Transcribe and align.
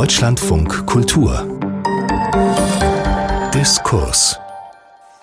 Deutschlandfunk 0.00 0.86
Kultur 0.86 1.46
Diskurs 3.52 4.40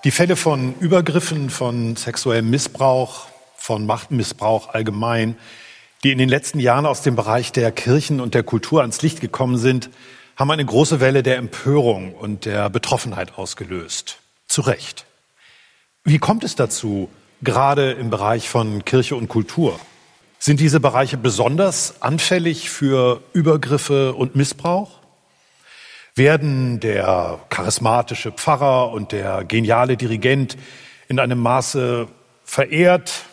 Die 0.04 0.12
Fälle 0.12 0.36
von 0.36 0.76
Übergriffen, 0.76 1.50
von 1.50 1.96
sexuellem 1.96 2.52
Missbrauch, 2.52 3.26
von 3.56 3.88
Machtmissbrauch 3.88 4.70
allgemein, 4.70 5.36
die 6.04 6.12
in 6.12 6.20
den 6.20 6.30
letzten 6.30 6.60
Jahren 6.60 6.86
aus 6.86 7.02
dem 7.02 7.16
Bereich 7.16 7.52
der 7.52 7.72
Kirchen 7.72 8.22
und 8.22 8.36
der 8.36 8.44
Kultur 8.44 8.82
ans 8.82 9.02
Licht 9.02 9.20
gekommen 9.20 9.58
sind, 9.58 9.90
haben 10.36 10.52
eine 10.52 10.64
große 10.64 11.00
Welle 11.00 11.24
der 11.24 11.38
Empörung 11.38 12.14
und 12.14 12.46
der 12.46 12.70
Betroffenheit 12.70 13.36
ausgelöst. 13.40 14.20
Zu 14.48 14.62
Recht. 14.62 15.08
Wie 16.04 16.20
kommt 16.20 16.44
es 16.44 16.56
dazu, 16.56 17.10
gerade 17.42 17.94
im 17.94 18.12
Bereich 18.12 18.48
von 18.48 18.86
Kirche 18.86 19.16
und 19.16 19.28
Kultur? 19.28 19.80
Sind 20.40 20.60
diese 20.60 20.80
Bereiche 20.80 21.18
besonders 21.18 22.02
anfällig 22.02 22.70
für 22.70 23.22
Übergriffe 23.34 24.14
und 24.14 24.36
Missbrauch? 24.36 25.00
Werden 26.16 26.80
der 26.80 27.40
charismatische 27.50 28.32
Pfarrer 28.32 28.92
und 28.92 29.12
der 29.12 29.44
geniale 29.44 29.98
Dirigent 29.98 30.58
in 31.08 31.20
einem 31.20 31.40
Maße 31.40 32.08
verehrt, 32.44 33.26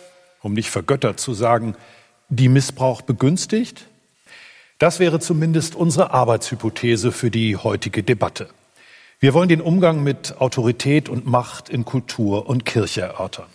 um 0.43 0.55
nicht 0.55 0.71
vergöttert 0.71 1.21
zu 1.21 1.35
sagen, 1.35 1.77
die 2.31 2.49
Missbrauch 2.49 3.03
begünstigt? 3.03 3.87
Das 4.79 4.99
wäre 4.99 5.21
zumindest 5.21 5.77
unsere 5.77 6.13
Arbeitshypothese 6.13 7.13
für 7.13 7.31
die 7.31 7.57
heutige 7.57 8.03
Debatte. 8.03 8.49
Wir 9.21 9.35
wollen 9.35 9.49
den 9.49 9.61
Umgang 9.61 10.03
mit 10.03 10.41
Autorität 10.41 11.09
und 11.09 11.27
Macht 11.27 11.69
in 11.69 11.85
Kultur 11.85 12.49
und 12.49 12.65
Kirche 12.65 13.03
erörtern. 13.03 13.47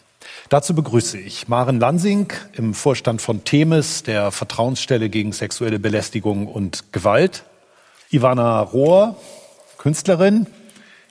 Dazu 0.50 0.74
begrüße 0.74 1.20
ich 1.20 1.48
Maren 1.48 1.80
Lansing 1.80 2.34
im 2.54 2.74
Vorstand 2.74 3.22
von 3.22 3.44
Themis, 3.44 4.02
der 4.02 4.32
Vertrauensstelle 4.32 5.08
gegen 5.10 5.32
sexuelle 5.32 5.78
Belästigung 5.78 6.48
und 6.48 6.92
Gewalt. 6.92 7.44
Ivana 8.10 8.60
Rohr, 8.62 9.16
Künstlerin. 9.78 10.48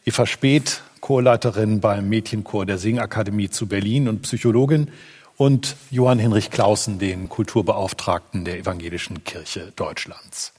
Eva 0.05 0.27
Speth, 0.27 0.83
Chorleiterin 1.01 1.79
beim 1.79 2.09
Mädchenchor 2.09 2.67
der 2.67 2.79
Singakademie 2.79 3.49
zu 3.49 3.69
Berlin 3.69 4.09
und 4.09 4.23
Psychologin. 4.23 4.91
Und 5.37 5.77
Johann 5.93 6.19
Hinrich 6.19 6.51
Clausen, 6.51 6.99
den 6.99 7.29
Kulturbeauftragten 7.29 8.45
der 8.45 8.59
Evangelischen 8.59 9.23
Kirche 9.23 9.73
Deutschlands. 9.77 10.53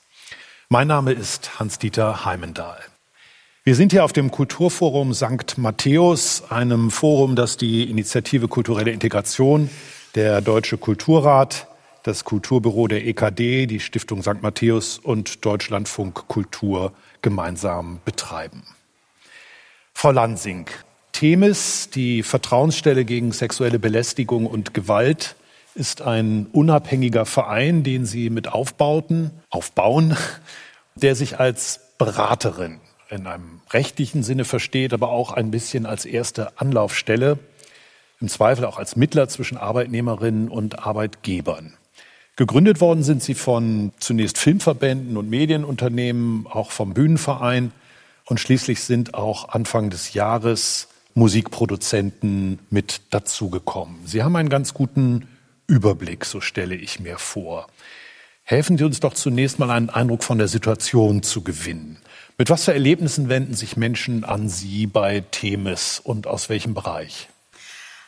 Mein 0.70 0.88
Name 0.88 1.12
ist 1.12 1.60
Hans-Dieter 1.60 2.24
Heimendahl. 2.24 2.80
Wir 3.66 3.76
sind 3.76 3.92
hier 3.92 4.06
auf 4.06 4.14
dem 4.14 4.32
Kulturforum 4.32 5.14
St. 5.14 5.58
Matthäus, 5.58 6.50
einem 6.50 6.90
Forum, 6.92 7.36
das 7.36 7.58
die 7.58 7.90
Initiative 7.90 8.48
Kulturelle 8.48 8.92
Integration, 8.92 9.70
der 10.16 10.40
Deutsche 10.40 10.78
Kulturrat, 10.78 11.68
das 12.04 12.24
Kulturbüro 12.24 12.88
der 12.88 13.06
EKD, 13.06 13.66
die 13.66 13.82
Stiftung 13.82 14.22
St. 14.22 14.42
Matthäus 14.42 14.98
und 14.98 15.44
Deutschlandfunk 15.44 16.30
Kultur 16.30 16.94
gemeinsam 17.22 18.00
betreiben. 18.06 18.64
Frau 19.94 20.12
Lansing, 20.12 20.68
Themis, 21.12 21.90
die 21.90 22.24
Vertrauensstelle 22.24 23.04
gegen 23.04 23.34
sexuelle 23.34 23.78
Belästigung 23.78 24.46
und 24.46 24.74
Gewalt, 24.74 25.36
ist 25.76 26.02
ein 26.02 26.48
unabhängiger 26.54 27.26
Verein, 27.26 27.84
den 27.84 28.06
Sie 28.06 28.30
mit 28.30 28.48
aufbauten, 28.48 29.32
aufbauen, 29.50 30.16
der 30.96 31.16
sich 31.16 31.42
als 31.42 31.82
Beraterin 31.98 32.80
in 33.10 33.28
einem 33.28 33.62
rechtlichen 33.72 34.24
Sinne 34.24 34.46
versteht, 34.46 34.94
aber 34.94 35.10
auch 35.10 35.32
ein 35.32 35.52
bisschen 35.52 35.86
als 35.86 36.06
erste 36.06 36.60
Anlaufstelle, 36.60 37.40
im 38.22 38.28
Zweifel 38.28 38.66
auch 38.66 38.78
als 38.78 38.96
Mittler 38.96 39.30
zwischen 39.30 39.58
Arbeitnehmerinnen 39.58 40.50
und 40.50 40.86
Arbeitgebern. 40.86 41.74
Gegründet 42.36 42.80
worden 42.80 43.04
sind 43.04 43.22
sie 43.22 43.34
von 43.34 43.92
zunächst 44.00 44.38
Filmverbänden 44.38 45.18
und 45.18 45.30
Medienunternehmen, 45.30 46.48
auch 46.48 46.72
vom 46.72 46.94
Bühnenverein 46.94 47.72
und 48.26 48.40
schließlich 48.40 48.82
sind 48.82 49.14
auch 49.14 49.50
Anfang 49.50 49.90
des 49.90 50.14
Jahres 50.14 50.88
Musikproduzenten 51.16 52.60
mit 52.70 53.02
dazugekommen. 53.10 54.06
Sie 54.06 54.24
haben 54.24 54.36
einen 54.36 54.50
ganz 54.50 54.74
guten 54.74 55.28
Überblick, 55.68 56.26
so 56.26 56.40
stelle 56.40 56.76
ich 56.76 57.00
mir 57.00 57.18
vor. 57.18 57.68
Helfen 58.44 58.78
Sie 58.78 58.84
uns 58.84 59.00
doch 59.00 59.14
zunächst 59.14 59.60
mal 59.60 59.70
einen 59.70 59.90
Eindruck 59.90 60.24
von 60.24 60.38
der 60.38 60.48
Situation 60.48 61.24
zu 61.24 61.44
gewinnen. 61.44 62.00
Mit 62.40 62.50
was 62.50 62.64
für 62.64 62.74
Erlebnissen 62.74 63.28
wenden 63.28 63.54
sich 63.54 63.76
Menschen 63.76 64.24
an 64.24 64.48
Sie 64.48 64.88
bei 64.88 65.20
Themis 65.20 66.00
und 66.02 66.26
aus 66.26 66.48
welchem 66.48 66.74
Bereich? 66.74 67.28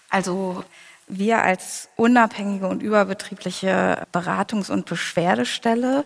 Also 0.09 0.63
wir 1.09 1.41
als 1.43 1.89
unabhängige 1.97 2.65
und 2.69 2.81
überbetriebliche 2.81 4.07
Beratungs- 4.13 4.71
und 4.71 4.85
Beschwerdestelle 4.85 6.05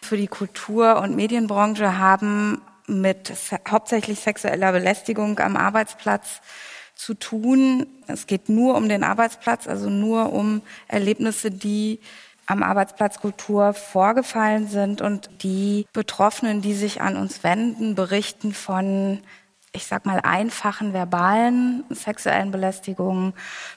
für 0.00 0.16
die 0.16 0.28
Kultur- 0.28 1.00
und 1.00 1.16
Medienbranche 1.16 1.98
haben 1.98 2.62
mit 2.86 3.32
hauptsächlich 3.68 4.20
sexueller 4.20 4.70
Belästigung 4.70 5.40
am 5.40 5.56
Arbeitsplatz 5.56 6.40
zu 6.94 7.14
tun. 7.14 7.88
Es 8.06 8.28
geht 8.28 8.48
nur 8.48 8.76
um 8.76 8.88
den 8.88 9.02
Arbeitsplatz, 9.02 9.66
also 9.66 9.90
nur 9.90 10.32
um 10.32 10.62
Erlebnisse, 10.86 11.50
die 11.50 11.98
am 12.46 12.62
Arbeitsplatz 12.62 13.20
Kultur 13.20 13.74
vorgefallen 13.74 14.68
sind 14.68 15.00
und 15.00 15.42
die 15.42 15.86
Betroffenen, 15.92 16.62
die 16.62 16.74
sich 16.74 17.00
an 17.00 17.16
uns 17.16 17.42
wenden, 17.42 17.94
berichten 17.94 18.52
von 18.54 19.20
ich 19.76 19.86
sag 19.86 20.06
mal, 20.06 20.20
einfachen 20.20 20.94
verbalen 20.94 21.84
sexuellen 21.90 22.50
Belästigungen 22.50 23.34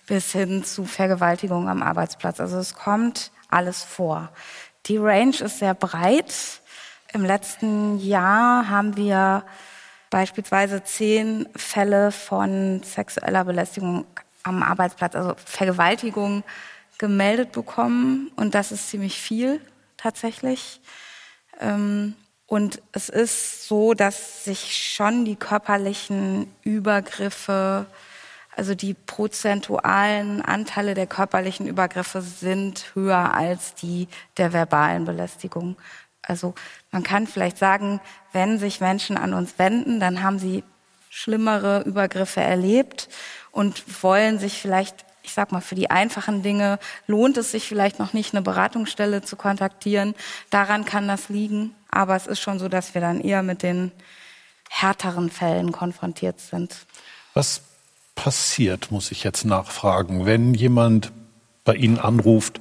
bis 0.08 0.32
hin 0.32 0.64
zu 0.64 0.86
Vergewaltigungen 0.86 1.68
am 1.68 1.84
Arbeitsplatz. 1.84 2.40
Also 2.40 2.58
es 2.58 2.74
kommt 2.74 3.32
alles 3.50 3.84
vor. 3.84 4.30
Die 4.86 4.98
Range 4.98 5.36
ist 5.36 5.60
sehr 5.60 5.74
breit. 5.74 6.62
Im 7.12 7.26
letzten 7.26 8.00
Jahr 8.00 8.70
haben 8.70 8.96
wir 8.96 9.44
beispielsweise 10.10 10.84
zehn 10.84 11.48
Fälle 11.56 12.12
von 12.12 12.82
sexueller 12.84 13.44
Belästigung 13.44 14.06
am 14.44 14.64
Arbeitsplatz, 14.64 15.16
also 15.16 15.36
Vergewaltigung 15.44 16.44
gemeldet 17.00 17.52
bekommen 17.52 18.32
und 18.36 18.54
das 18.54 18.72
ist 18.72 18.90
ziemlich 18.90 19.20
viel 19.20 19.60
tatsächlich. 19.98 20.80
Ähm, 21.60 22.14
und 22.46 22.82
es 22.92 23.10
ist 23.10 23.68
so, 23.68 23.94
dass 23.94 24.44
sich 24.44 24.94
schon 24.94 25.24
die 25.24 25.36
körperlichen 25.36 26.52
Übergriffe, 26.64 27.86
also 28.56 28.76
die 28.76 28.96
prozentualen 28.96 30.42
Anteile 30.42 30.94
der 30.94 31.08
körperlichen 31.08 31.68
Übergriffe 31.68 32.22
sind 32.22 32.92
höher 32.96 33.34
als 33.34 33.76
die 33.76 34.08
der 34.38 34.52
verbalen 34.52 35.06
Belästigung. 35.06 35.78
Also 36.22 36.54
man 36.92 37.04
kann 37.04 37.28
vielleicht 37.28 37.58
sagen, 37.58 38.02
wenn 38.34 38.60
sich 38.60 38.82
Menschen 38.82 39.18
an 39.18 39.34
uns 39.34 39.58
wenden, 39.58 40.00
dann 40.00 40.22
haben 40.22 40.40
sie 40.40 40.64
schlimmere 41.10 41.82
Übergriffe 41.82 42.42
erlebt 42.42 43.10
und 43.52 44.04
wollen 44.04 44.40
sich 44.40 44.60
vielleicht 44.62 45.06
ich 45.24 45.34
sag 45.34 45.52
mal, 45.52 45.62
für 45.62 45.76
die 45.76 45.90
einfachen 45.90 46.44
Dinge 46.44 46.80
lohnt 47.08 47.38
es 47.38 47.52
sich 47.52 47.68
vielleicht 47.68 48.00
noch 48.00 48.14
nicht, 48.14 48.34
eine 48.34 48.42
Beratungsstelle 48.42 49.22
zu 49.22 49.36
kontaktieren. 49.36 50.16
Daran 50.50 50.86
kann 50.86 51.08
das 51.08 51.30
liegen. 51.30 51.76
Aber 51.92 52.16
es 52.16 52.28
ist 52.28 52.40
schon 52.40 52.60
so, 52.60 52.70
dass 52.70 52.94
wir 52.94 53.02
dann 53.02 53.20
eher 53.20 53.44
mit 53.44 53.64
den 53.64 53.92
härteren 54.70 55.30
Fällen 55.30 55.72
konfrontiert 55.72 56.40
sind. 56.40 56.86
Was 57.34 57.62
passiert, 58.16 58.92
muss 58.92 59.12
ich 59.12 59.24
jetzt 59.24 59.46
nachfragen, 59.46 60.26
wenn 60.26 60.54
jemand 60.54 61.12
bei 61.64 61.76
Ihnen 61.76 62.00
anruft, 62.00 62.60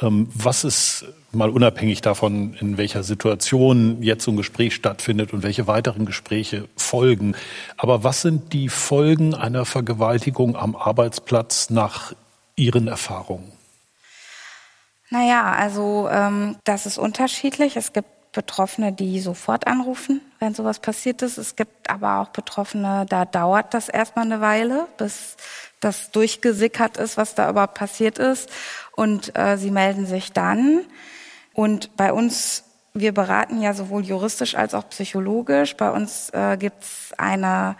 ähm, 0.00 0.28
was 0.34 0.64
ist 0.64 1.06
mal 1.32 1.50
unabhängig 1.50 2.00
davon, 2.00 2.54
in 2.54 2.78
welcher 2.78 3.02
Situation 3.02 4.02
jetzt 4.02 4.24
so 4.24 4.30
ein 4.30 4.36
Gespräch 4.36 4.74
stattfindet 4.74 5.32
und 5.32 5.42
welche 5.42 5.66
weiteren 5.66 6.06
Gespräche 6.06 6.68
folgen. 6.76 7.34
Aber 7.76 8.04
was 8.04 8.22
sind 8.22 8.52
die 8.52 8.68
Folgen 8.68 9.34
einer 9.34 9.64
Vergewaltigung 9.64 10.56
am 10.56 10.74
Arbeitsplatz 10.74 11.70
nach 11.70 12.14
Ihren 12.56 12.88
Erfahrungen? 12.88 13.52
Naja, 15.10 15.52
also 15.52 16.08
ähm, 16.10 16.56
das 16.64 16.86
ist 16.86 16.98
unterschiedlich. 16.98 17.76
Es 17.76 17.92
gibt 17.92 18.08
Betroffene, 18.32 18.92
die 18.92 19.20
sofort 19.20 19.66
anrufen, 19.66 20.20
wenn 20.38 20.54
sowas 20.54 20.80
passiert 20.80 21.22
ist. 21.22 21.38
Es 21.38 21.56
gibt 21.56 21.88
aber 21.88 22.20
auch 22.20 22.28
Betroffene, 22.28 23.06
da 23.08 23.24
dauert 23.24 23.72
das 23.72 23.88
erstmal 23.88 24.26
eine 24.26 24.40
Weile, 24.40 24.86
bis 24.98 25.36
das 25.80 26.10
durchgesickert 26.10 26.98
ist, 26.98 27.16
was 27.16 27.34
da 27.34 27.48
überhaupt 27.48 27.74
passiert 27.74 28.18
ist. 28.18 28.50
Und 28.94 29.36
äh, 29.36 29.56
sie 29.56 29.70
melden 29.70 30.06
sich 30.06 30.32
dann. 30.32 30.84
Und 31.58 31.96
bei 31.96 32.12
uns, 32.12 32.62
wir 32.94 33.12
beraten 33.12 33.60
ja 33.60 33.74
sowohl 33.74 34.04
juristisch 34.04 34.54
als 34.54 34.74
auch 34.74 34.88
psychologisch. 34.90 35.76
Bei 35.76 35.90
uns 35.90 36.30
äh, 36.30 36.56
gibt 36.56 36.84
es 36.84 37.12
eine 37.18 37.74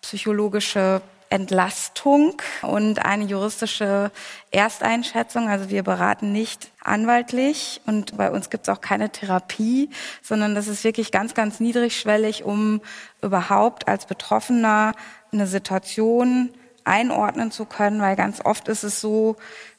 psychologische 0.00 1.02
Entlastung 1.28 2.40
und 2.62 3.04
eine 3.04 3.24
juristische 3.24 4.12
Ersteinschätzung. 4.52 5.48
Also 5.48 5.70
wir 5.70 5.82
beraten 5.82 6.30
nicht 6.30 6.70
anwaltlich 6.84 7.80
und 7.84 8.16
bei 8.16 8.30
uns 8.30 8.48
gibt 8.48 8.68
es 8.68 8.72
auch 8.72 8.80
keine 8.80 9.10
Therapie, 9.10 9.90
sondern 10.22 10.54
das 10.54 10.68
ist 10.68 10.84
wirklich 10.84 11.10
ganz, 11.10 11.34
ganz 11.34 11.58
niedrigschwellig, 11.58 12.44
um 12.44 12.80
überhaupt 13.22 13.88
als 13.88 14.06
Betroffener 14.06 14.92
eine 15.32 15.48
Situation 15.48 16.50
einordnen 16.84 17.50
zu 17.50 17.64
können, 17.64 18.00
weil 18.00 18.14
ganz 18.14 18.40
oft 18.44 18.68
ist 18.68 18.84
es 18.84 19.00
so, 19.00 19.34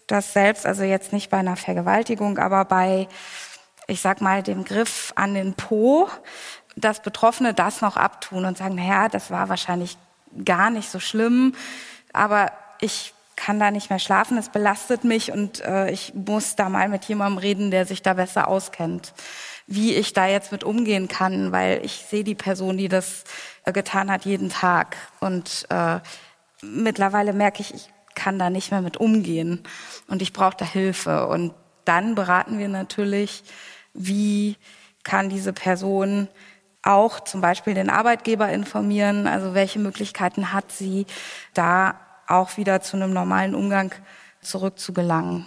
dass 0.07 0.33
selbst, 0.33 0.65
also 0.65 0.83
jetzt 0.83 1.13
nicht 1.13 1.29
bei 1.29 1.37
einer 1.37 1.55
Vergewaltigung, 1.55 2.37
aber 2.37 2.65
bei 2.65 3.07
ich 3.87 4.01
sag 4.01 4.21
mal, 4.21 4.43
dem 4.43 4.65
Griff 4.65 5.13
an 5.15 5.33
den 5.33 5.53
Po, 5.53 6.09
dass 6.75 7.01
Betroffene 7.01 7.53
das 7.53 7.81
noch 7.81 7.97
abtun 7.97 8.45
und 8.45 8.57
sagen, 8.57 8.75
naja, 8.75 9.07
das 9.07 9.31
war 9.31 9.49
wahrscheinlich 9.49 9.97
gar 10.45 10.69
nicht 10.69 10.91
so 10.91 10.99
schlimm, 10.99 11.55
aber 12.13 12.51
ich 12.81 13.13
kann 13.35 13.59
da 13.59 13.71
nicht 13.71 13.89
mehr 13.89 13.99
schlafen, 13.99 14.37
es 14.37 14.49
belastet 14.49 15.03
mich 15.03 15.31
und 15.31 15.61
äh, 15.61 15.89
ich 15.91 16.13
muss 16.13 16.55
da 16.55 16.69
mal 16.69 16.89
mit 16.89 17.05
jemandem 17.05 17.37
reden, 17.37 17.71
der 17.71 17.85
sich 17.85 18.01
da 18.01 18.13
besser 18.13 18.47
auskennt, 18.47 19.13
wie 19.67 19.95
ich 19.95 20.13
da 20.13 20.27
jetzt 20.27 20.51
mit 20.51 20.63
umgehen 20.63 21.07
kann, 21.07 21.51
weil 21.51 21.83
ich 21.85 22.05
sehe 22.09 22.23
die 22.23 22.35
Person, 22.35 22.77
die 22.77 22.89
das 22.89 23.23
äh, 23.63 23.71
getan 23.71 24.11
hat, 24.11 24.25
jeden 24.25 24.49
Tag 24.49 24.97
und 25.19 25.65
äh, 25.69 25.99
mittlerweile 26.61 27.31
merke 27.31 27.61
ich, 27.61 27.73
ich 27.73 27.89
kann 28.17 28.39
da 28.39 28.49
nicht 28.49 28.71
mehr 28.71 28.81
mit 28.81 28.97
umgehen. 28.97 29.63
Und 30.07 30.21
ich 30.21 30.33
brauche 30.33 30.57
da 30.57 30.65
Hilfe. 30.65 31.27
Und 31.27 31.53
dann 31.85 32.15
beraten 32.15 32.57
wir 32.59 32.67
natürlich, 32.67 33.43
wie 33.93 34.57
kann 35.03 35.29
diese 35.29 35.53
Person 35.53 36.27
auch 36.81 37.19
zum 37.19 37.41
Beispiel 37.41 37.75
den 37.75 37.89
Arbeitgeber 37.89 38.49
informieren, 38.49 39.27
also 39.27 39.53
welche 39.53 39.79
Möglichkeiten 39.79 40.51
hat 40.51 40.71
sie, 40.71 41.05
da 41.53 41.99
auch 42.27 42.57
wieder 42.57 42.81
zu 42.81 42.97
einem 42.97 43.13
normalen 43.13 43.55
Umgang 43.55 43.93
zurückzugelangen. 44.41 45.45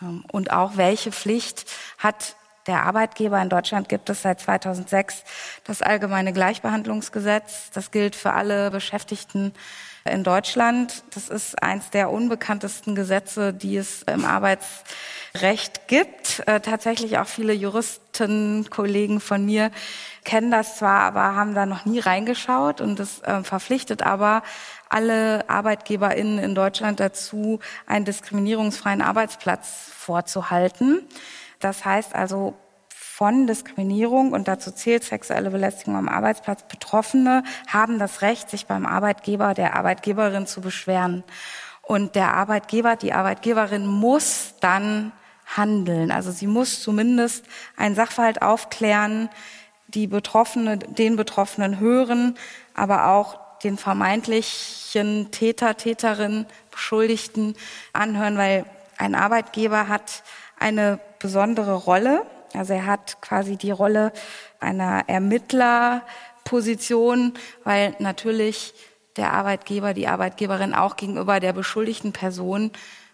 Ähm, 0.00 0.24
und 0.32 0.52
auch 0.52 0.76
welche 0.76 1.12
Pflicht 1.12 1.66
hat 1.98 2.36
der 2.66 2.84
Arbeitgeber 2.84 3.40
in 3.42 3.48
Deutschland? 3.48 3.88
Gibt 3.88 4.08
es 4.08 4.22
seit 4.22 4.40
2006 4.40 5.24
das 5.64 5.82
allgemeine 5.82 6.32
Gleichbehandlungsgesetz. 6.32 7.70
Das 7.72 7.90
gilt 7.90 8.16
für 8.16 8.32
alle 8.32 8.70
Beschäftigten 8.70 9.52
in 10.04 10.24
Deutschland. 10.24 11.04
Das 11.14 11.28
ist 11.28 11.62
eins 11.62 11.90
der 11.90 12.10
unbekanntesten 12.10 12.94
Gesetze, 12.94 13.52
die 13.52 13.76
es 13.76 14.02
im 14.02 14.24
Arbeitsrecht 14.24 15.88
gibt. 15.88 16.42
Äh, 16.46 16.60
tatsächlich 16.60 17.18
auch 17.18 17.26
viele 17.26 17.52
Juristen, 17.52 18.68
Kollegen 18.70 19.20
von 19.20 19.44
mir 19.44 19.70
kennen 20.24 20.50
das 20.50 20.78
zwar, 20.78 21.00
aber 21.00 21.34
haben 21.34 21.54
da 21.54 21.66
noch 21.66 21.84
nie 21.84 21.98
reingeschaut 21.98 22.80
und 22.80 23.00
es 23.00 23.20
äh, 23.22 23.42
verpflichtet 23.42 24.02
aber 24.02 24.42
alle 24.88 25.48
ArbeitgeberInnen 25.48 26.38
in 26.38 26.54
Deutschland 26.54 27.00
dazu, 27.00 27.60
einen 27.86 28.04
diskriminierungsfreien 28.04 29.00
Arbeitsplatz 29.00 29.90
vorzuhalten. 29.96 31.00
Das 31.60 31.84
heißt 31.84 32.14
also, 32.14 32.54
von 33.22 33.46
Diskriminierung 33.46 34.32
und 34.32 34.48
dazu 34.48 34.72
zählt 34.72 35.04
sexuelle 35.04 35.50
Belästigung 35.50 35.94
am 35.94 36.08
Arbeitsplatz. 36.08 36.64
Betroffene 36.64 37.44
haben 37.68 38.00
das 38.00 38.20
Recht, 38.20 38.50
sich 38.50 38.66
beim 38.66 38.84
Arbeitgeber, 38.84 39.54
der 39.54 39.76
Arbeitgeberin 39.76 40.48
zu 40.48 40.60
beschweren. 40.60 41.22
Und 41.82 42.16
der 42.16 42.34
Arbeitgeber, 42.34 42.96
die 42.96 43.12
Arbeitgeberin 43.12 43.86
muss 43.86 44.54
dann 44.58 45.12
handeln. 45.46 46.10
Also 46.10 46.32
sie 46.32 46.48
muss 46.48 46.82
zumindest 46.82 47.44
einen 47.76 47.94
Sachverhalt 47.94 48.42
aufklären, 48.42 49.28
die 49.86 50.08
Betroffene, 50.08 50.78
den 50.78 51.14
Betroffenen 51.14 51.78
hören, 51.78 52.36
aber 52.74 53.06
auch 53.06 53.38
den 53.62 53.78
vermeintlichen 53.78 55.30
Täter, 55.30 55.76
Täterin, 55.76 56.44
Beschuldigten 56.72 57.54
anhören, 57.92 58.36
weil 58.36 58.64
ein 58.98 59.14
Arbeitgeber 59.14 59.86
hat 59.86 60.24
eine 60.58 60.98
besondere 61.20 61.74
Rolle. 61.74 62.26
Also 62.54 62.74
er 62.74 62.86
hat 62.86 63.20
quasi 63.20 63.56
die 63.56 63.70
Rolle 63.70 64.12
einer 64.60 65.08
Ermittlerposition, 65.08 67.34
weil 67.64 67.94
natürlich 67.98 68.74
der 69.16 69.32
Arbeitgeber, 69.32 69.94
die 69.94 70.08
Arbeitgeberin 70.08 70.74
auch 70.74 70.96
gegenüber 70.96 71.40
der 71.40 71.52
beschuldigten 71.52 72.12
Person 72.12 72.70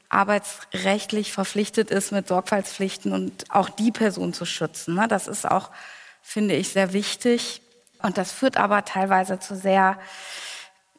arbeitsrechtlich 0.08 1.32
verpflichtet 1.32 1.90
ist 1.90 2.12
mit 2.12 2.28
Sorgfaltspflichten 2.28 3.12
und 3.12 3.44
auch 3.50 3.68
die 3.68 3.92
Person 3.92 4.32
zu 4.32 4.46
schützen. 4.46 4.94
Ne? 4.94 5.06
Das 5.08 5.28
ist 5.28 5.48
auch, 5.48 5.70
finde 6.22 6.54
ich, 6.54 6.70
sehr 6.70 6.92
wichtig. 6.92 7.60
Und 8.02 8.16
das 8.16 8.32
führt 8.32 8.56
aber 8.56 8.84
teilweise 8.84 9.38
zu 9.38 9.56
sehr 9.56 9.98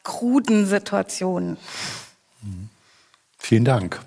kruden 0.03 0.65
Situationen. 0.65 1.57
Vielen 3.39 3.65
Dank. 3.65 3.99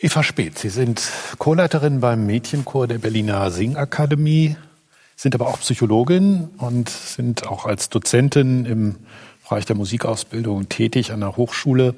Eva 0.00 0.22
Speth, 0.22 0.60
Sie 0.60 0.68
sind 0.68 1.02
Chorleiterin 1.38 1.98
beim 1.98 2.24
Mädchenchor 2.24 2.86
der 2.86 2.98
Berliner 2.98 3.50
Singakademie, 3.50 4.56
sind 5.16 5.34
aber 5.34 5.48
auch 5.48 5.58
Psychologin 5.58 6.50
und 6.58 6.88
sind 6.88 7.48
auch 7.48 7.66
als 7.66 7.88
Dozentin 7.88 8.64
im 8.64 8.94
Bereich 9.42 9.64
der 9.64 9.74
Musikausbildung 9.74 10.68
tätig 10.68 11.10
an 11.10 11.18
der 11.18 11.36
Hochschule 11.36 11.96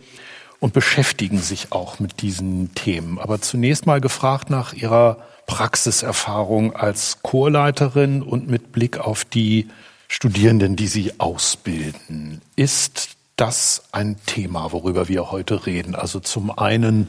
und 0.61 0.73
beschäftigen 0.73 1.41
sich 1.41 1.73
auch 1.73 2.01
mit 2.01 2.23
diesen 2.23 2.75
Themen. 2.75 3.19
Aber 3.19 3.43
zunächst 3.43 3.85
mal 3.85 4.01
gefragt 4.01 4.49
nach 4.49 4.73
Ihrer 4.73 5.19
Praxiserfahrung 5.45 6.75
als 6.75 7.19
Chorleiterin 7.21 8.23
und 8.23 8.49
mit 8.49 8.73
Blick 8.73 8.97
auf 8.99 9.27
die 9.27 9.69
Studierenden, 10.09 10.75
die 10.75 10.87
Sie 10.87 11.21
ausbilden. 11.21 12.41
Ist 12.57 13.11
das 13.37 13.83
ein 13.93 14.17
Thema, 14.25 14.73
worüber 14.73 15.09
wir 15.09 15.31
heute 15.31 15.67
reden? 15.67 15.95
Also 15.95 16.19
zum 16.19 16.51
einen 16.51 17.09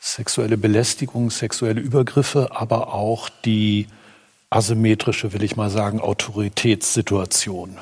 sexuelle 0.00 0.56
Belästigung, 0.56 1.30
sexuelle 1.30 1.80
Übergriffe, 1.80 2.48
aber 2.52 2.94
auch 2.94 3.28
die 3.44 3.86
asymmetrische, 4.48 5.32
will 5.32 5.44
ich 5.44 5.56
mal 5.56 5.70
sagen, 5.70 6.00
Autoritätssituation. 6.00 7.78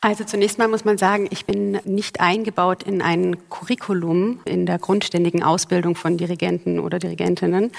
Also 0.00 0.24
zunächst 0.24 0.58
mal 0.58 0.66
muss 0.66 0.84
man 0.84 0.98
sagen, 0.98 1.28
ich 1.30 1.44
bin 1.44 1.78
nicht 1.84 2.20
eingebaut 2.20 2.82
in 2.82 3.02
ein 3.02 3.48
Curriculum 3.50 4.40
in 4.44 4.66
der 4.66 4.78
grundständigen 4.78 5.44
Ausbildung 5.44 5.94
von 5.94 6.16
Dirigenten 6.16 6.80
oder 6.80 6.98
Dirigentinnen, 6.98 7.70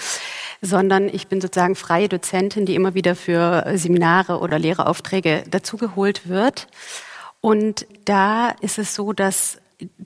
sondern 0.61 1.09
ich 1.09 1.27
bin 1.27 1.41
sozusagen 1.41 1.75
freie 1.75 2.07
Dozentin, 2.07 2.65
die 2.65 2.75
immer 2.75 2.93
wieder 2.93 3.15
für 3.15 3.65
Seminare 3.75 4.39
oder 4.39 4.57
Lehreraufträge 4.57 5.43
dazugeholt 5.49 6.29
wird. 6.29 6.67
Und 7.41 7.87
da 8.05 8.51
ist 8.61 8.77
es 8.77 8.95
so, 8.95 9.11
dass 9.11 9.57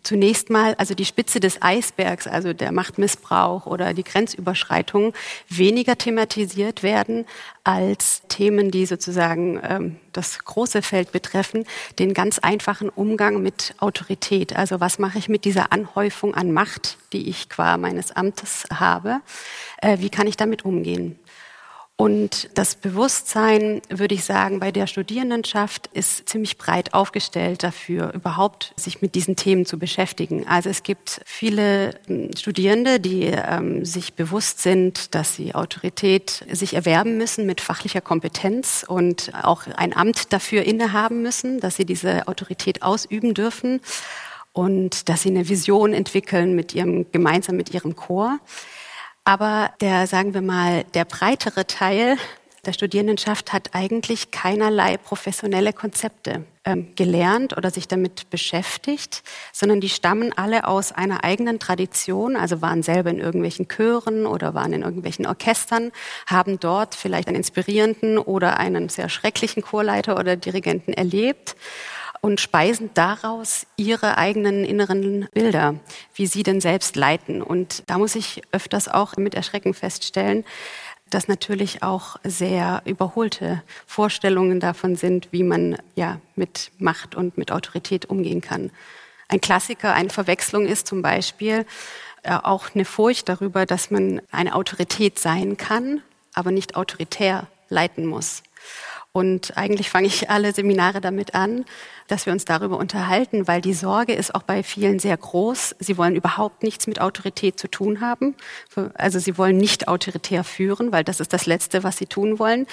zunächst 0.03 0.49
mal, 0.49 0.75
also 0.75 0.93
die 0.93 1.05
Spitze 1.05 1.39
des 1.39 1.61
Eisbergs, 1.61 2.27
also 2.27 2.53
der 2.53 2.71
Machtmissbrauch 2.71 3.65
oder 3.65 3.93
die 3.93 4.03
Grenzüberschreitung, 4.03 5.13
weniger 5.49 5.97
thematisiert 5.97 6.83
werden 6.83 7.25
als 7.63 8.21
Themen, 8.29 8.71
die 8.71 8.85
sozusagen 8.85 9.59
ähm, 9.63 9.95
das 10.13 10.39
große 10.45 10.81
Feld 10.81 11.11
betreffen, 11.11 11.65
den 11.99 12.13
ganz 12.13 12.39
einfachen 12.39 12.89
Umgang 12.89 13.41
mit 13.41 13.75
Autorität. 13.79 14.55
Also 14.55 14.79
was 14.79 14.99
mache 14.99 15.17
ich 15.17 15.29
mit 15.29 15.45
dieser 15.45 15.71
Anhäufung 15.71 16.33
an 16.33 16.51
Macht, 16.51 16.97
die 17.13 17.29
ich 17.29 17.49
qua 17.49 17.77
meines 17.77 18.11
Amtes 18.11 18.65
habe? 18.73 19.21
Äh, 19.81 19.99
wie 19.99 20.09
kann 20.09 20.27
ich 20.27 20.37
damit 20.37 20.65
umgehen? 20.65 21.19
Und 21.99 22.51
das 22.53 22.75
Bewusstsein, 22.75 23.81
würde 23.89 24.13
ich 24.13 24.23
sagen, 24.23 24.59
bei 24.59 24.71
der 24.71 24.85
Studierendenschaft 24.85 25.87
ist 25.93 26.29
ziemlich 26.29 26.59
breit 26.59 26.93
aufgestellt 26.93 27.63
dafür, 27.63 28.13
überhaupt 28.13 28.71
sich 28.75 29.01
mit 29.01 29.15
diesen 29.15 29.35
Themen 29.35 29.65
zu 29.65 29.79
beschäftigen. 29.79 30.45
Also 30.47 30.69
es 30.69 30.83
gibt 30.83 31.21
viele 31.25 31.99
hm, 32.05 32.29
Studierende, 32.37 32.99
die 32.99 33.23
ähm, 33.23 33.83
sich 33.83 34.13
bewusst 34.13 34.61
sind, 34.61 35.15
dass 35.15 35.33
sie 35.33 35.55
Autorität 35.55 36.45
sich 36.51 36.75
erwerben 36.75 37.17
müssen 37.17 37.47
mit 37.47 37.61
fachlicher 37.61 38.01
Kompetenz 38.01 38.85
und 38.87 39.31
auch 39.33 39.65
ein 39.65 39.97
Amt 39.97 40.31
dafür 40.31 40.61
innehaben 40.61 41.23
müssen, 41.23 41.59
dass 41.59 41.77
sie 41.77 41.85
diese 41.85 42.27
Autorität 42.27 42.83
ausüben 42.83 43.33
dürfen 43.33 43.81
und 44.53 45.09
dass 45.09 45.23
sie 45.23 45.29
eine 45.29 45.49
Vision 45.49 45.93
entwickeln 45.93 46.55
mit 46.55 46.75
ihrem, 46.75 47.11
gemeinsam 47.11 47.55
mit 47.55 47.73
ihrem 47.73 47.95
Chor. 47.95 48.37
Aber 49.27 49.71
der, 49.81 50.07
sagen 50.07 50.33
wir 50.33 50.41
mal, 50.41 50.85
der 50.93 51.03
breitere 51.03 51.67
Teil 51.67 52.15
der 52.65 52.71
Studierendenschaft 52.71 53.51
hat 53.51 53.71
eigentlich 53.73 54.31
keinerlei 54.31 54.95
professionelle 54.95 55.73
Konzepte 55.73 56.45
ähm, 56.63 56.95
gelernt 56.95 57.57
oder 57.57 57.69
sich 57.69 57.89
damit 57.89 58.29
beschäftigt, 58.29 59.23
sondern 59.51 59.81
die 59.81 59.89
stammen 59.89 60.31
alle 60.37 60.65
aus 60.65 60.93
einer 60.93 61.25
eigenen 61.25 61.59
Tradition, 61.59 62.37
also 62.37 62.61
waren 62.61 62.83
selber 62.83 63.09
in 63.09 63.19
irgendwelchen 63.19 63.67
Chören 63.67 64.25
oder 64.25 64.53
waren 64.53 64.71
in 64.71 64.83
irgendwelchen 64.83 65.25
Orchestern, 65.25 65.91
haben 66.25 66.57
dort 66.61 66.95
vielleicht 66.95 67.27
einen 67.27 67.35
inspirierenden 67.35 68.17
oder 68.17 68.57
einen 68.57 68.87
sehr 68.87 69.09
schrecklichen 69.09 69.61
Chorleiter 69.61 70.17
oder 70.17 70.37
Dirigenten 70.37 70.93
erlebt 70.93 71.57
und 72.21 72.39
speisen 72.39 72.89
daraus 72.93 73.65
ihre 73.75 74.17
eigenen 74.17 74.63
inneren 74.63 75.27
Bilder, 75.33 75.75
wie 76.15 76.27
sie 76.27 76.43
denn 76.43 76.61
selbst 76.61 76.95
leiten. 76.95 77.41
Und 77.41 77.83
da 77.87 77.97
muss 77.97 78.15
ich 78.15 78.41
öfters 78.51 78.87
auch 78.87 79.15
mit 79.17 79.35
Erschrecken 79.35 79.73
feststellen, 79.73 80.43
dass 81.09 81.27
natürlich 81.27 81.83
auch 81.83 82.17
sehr 82.23 82.81
überholte 82.85 83.63
Vorstellungen 83.85 84.59
davon 84.59 84.95
sind, 84.95 85.29
wie 85.31 85.43
man 85.43 85.77
ja 85.95 86.19
mit 86.35 86.71
Macht 86.79 87.15
und 87.15 87.37
mit 87.37 87.51
Autorität 87.51 88.05
umgehen 88.05 88.41
kann. 88.41 88.71
Ein 89.29 89.41
Klassiker, 89.41 89.93
eine 89.93 90.09
Verwechslung 90.09 90.65
ist 90.65 90.87
zum 90.87 91.01
Beispiel 91.01 91.65
äh, 92.23 92.33
auch 92.33 92.69
eine 92.73 92.85
Furcht 92.85 93.29
darüber, 93.29 93.65
dass 93.65 93.91
man 93.91 94.21
eine 94.31 94.55
Autorität 94.55 95.19
sein 95.19 95.57
kann, 95.57 96.01
aber 96.33 96.51
nicht 96.51 96.75
autoritär 96.75 97.47
leiten 97.69 98.05
muss. 98.05 98.43
Und 99.17 99.57
eigentlich 99.57 99.89
fange 99.89 100.05
ich 100.05 100.29
alle 100.29 100.53
Seminare 100.53 101.01
damit 101.01 101.33
an, 101.33 101.65
dass 102.07 102.27
wir 102.27 102.33
uns 102.33 102.45
darüber 102.45 102.77
unterhalten, 102.77 103.47
weil 103.47 103.61
die 103.61 103.73
Sorge 103.73 104.13
ist 104.13 104.35
auch 104.35 104.43
bei 104.43 104.61
vielen 104.61 104.99
sehr 104.99 105.17
groß. 105.17 105.75
Sie 105.79 105.97
wollen 105.97 106.15
überhaupt 106.15 106.61
nichts 106.61 106.85
mit 106.85 107.01
Autorität 107.01 107.59
zu 107.59 107.67
tun 107.67 107.99
haben. 107.99 108.35
Also 108.93 109.17
sie 109.17 109.39
wollen 109.39 109.57
nicht 109.57 109.87
autoritär 109.87 110.43
führen, 110.43 110.91
weil 110.91 111.03
das 111.03 111.19
ist 111.19 111.33
das 111.33 111.47
Letzte, 111.47 111.83
was 111.83 111.97
sie 111.97 112.05
tun 112.05 112.37
wollen. 112.37 112.67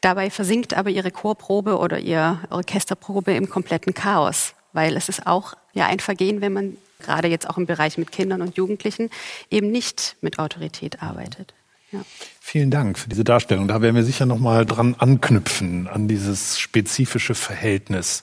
Dabei 0.00 0.30
versinkt 0.30 0.72
aber 0.72 0.88
ihre 0.88 1.10
Chorprobe 1.10 1.76
oder 1.76 1.98
ihre 1.98 2.38
Orchesterprobe 2.48 3.34
im 3.34 3.50
kompletten 3.50 3.92
Chaos, 3.92 4.54
weil 4.72 4.96
es 4.96 5.10
ist 5.10 5.26
auch 5.26 5.52
ja 5.74 5.84
ein 5.84 6.00
Vergehen, 6.00 6.40
wenn 6.40 6.54
man 6.54 6.78
gerade 7.00 7.28
jetzt 7.28 7.46
auch 7.46 7.58
im 7.58 7.66
Bereich 7.66 7.98
mit 7.98 8.10
Kindern 8.10 8.40
und 8.40 8.56
Jugendlichen 8.56 9.10
eben 9.50 9.70
nicht 9.70 10.16
mit 10.22 10.38
Autorität 10.38 11.02
arbeitet. 11.02 11.52
Ja. 11.92 12.00
Vielen 12.40 12.70
Dank 12.70 12.98
für 12.98 13.08
diese 13.08 13.22
Darstellung. 13.24 13.68
Da 13.68 13.80
werden 13.82 13.94
wir 13.94 14.02
sicher 14.04 14.26
noch 14.26 14.38
mal 14.38 14.64
dran 14.66 14.96
anknüpfen 14.98 15.88
an 15.88 16.08
dieses 16.08 16.58
spezifische 16.58 17.34
Verhältnis. 17.34 18.22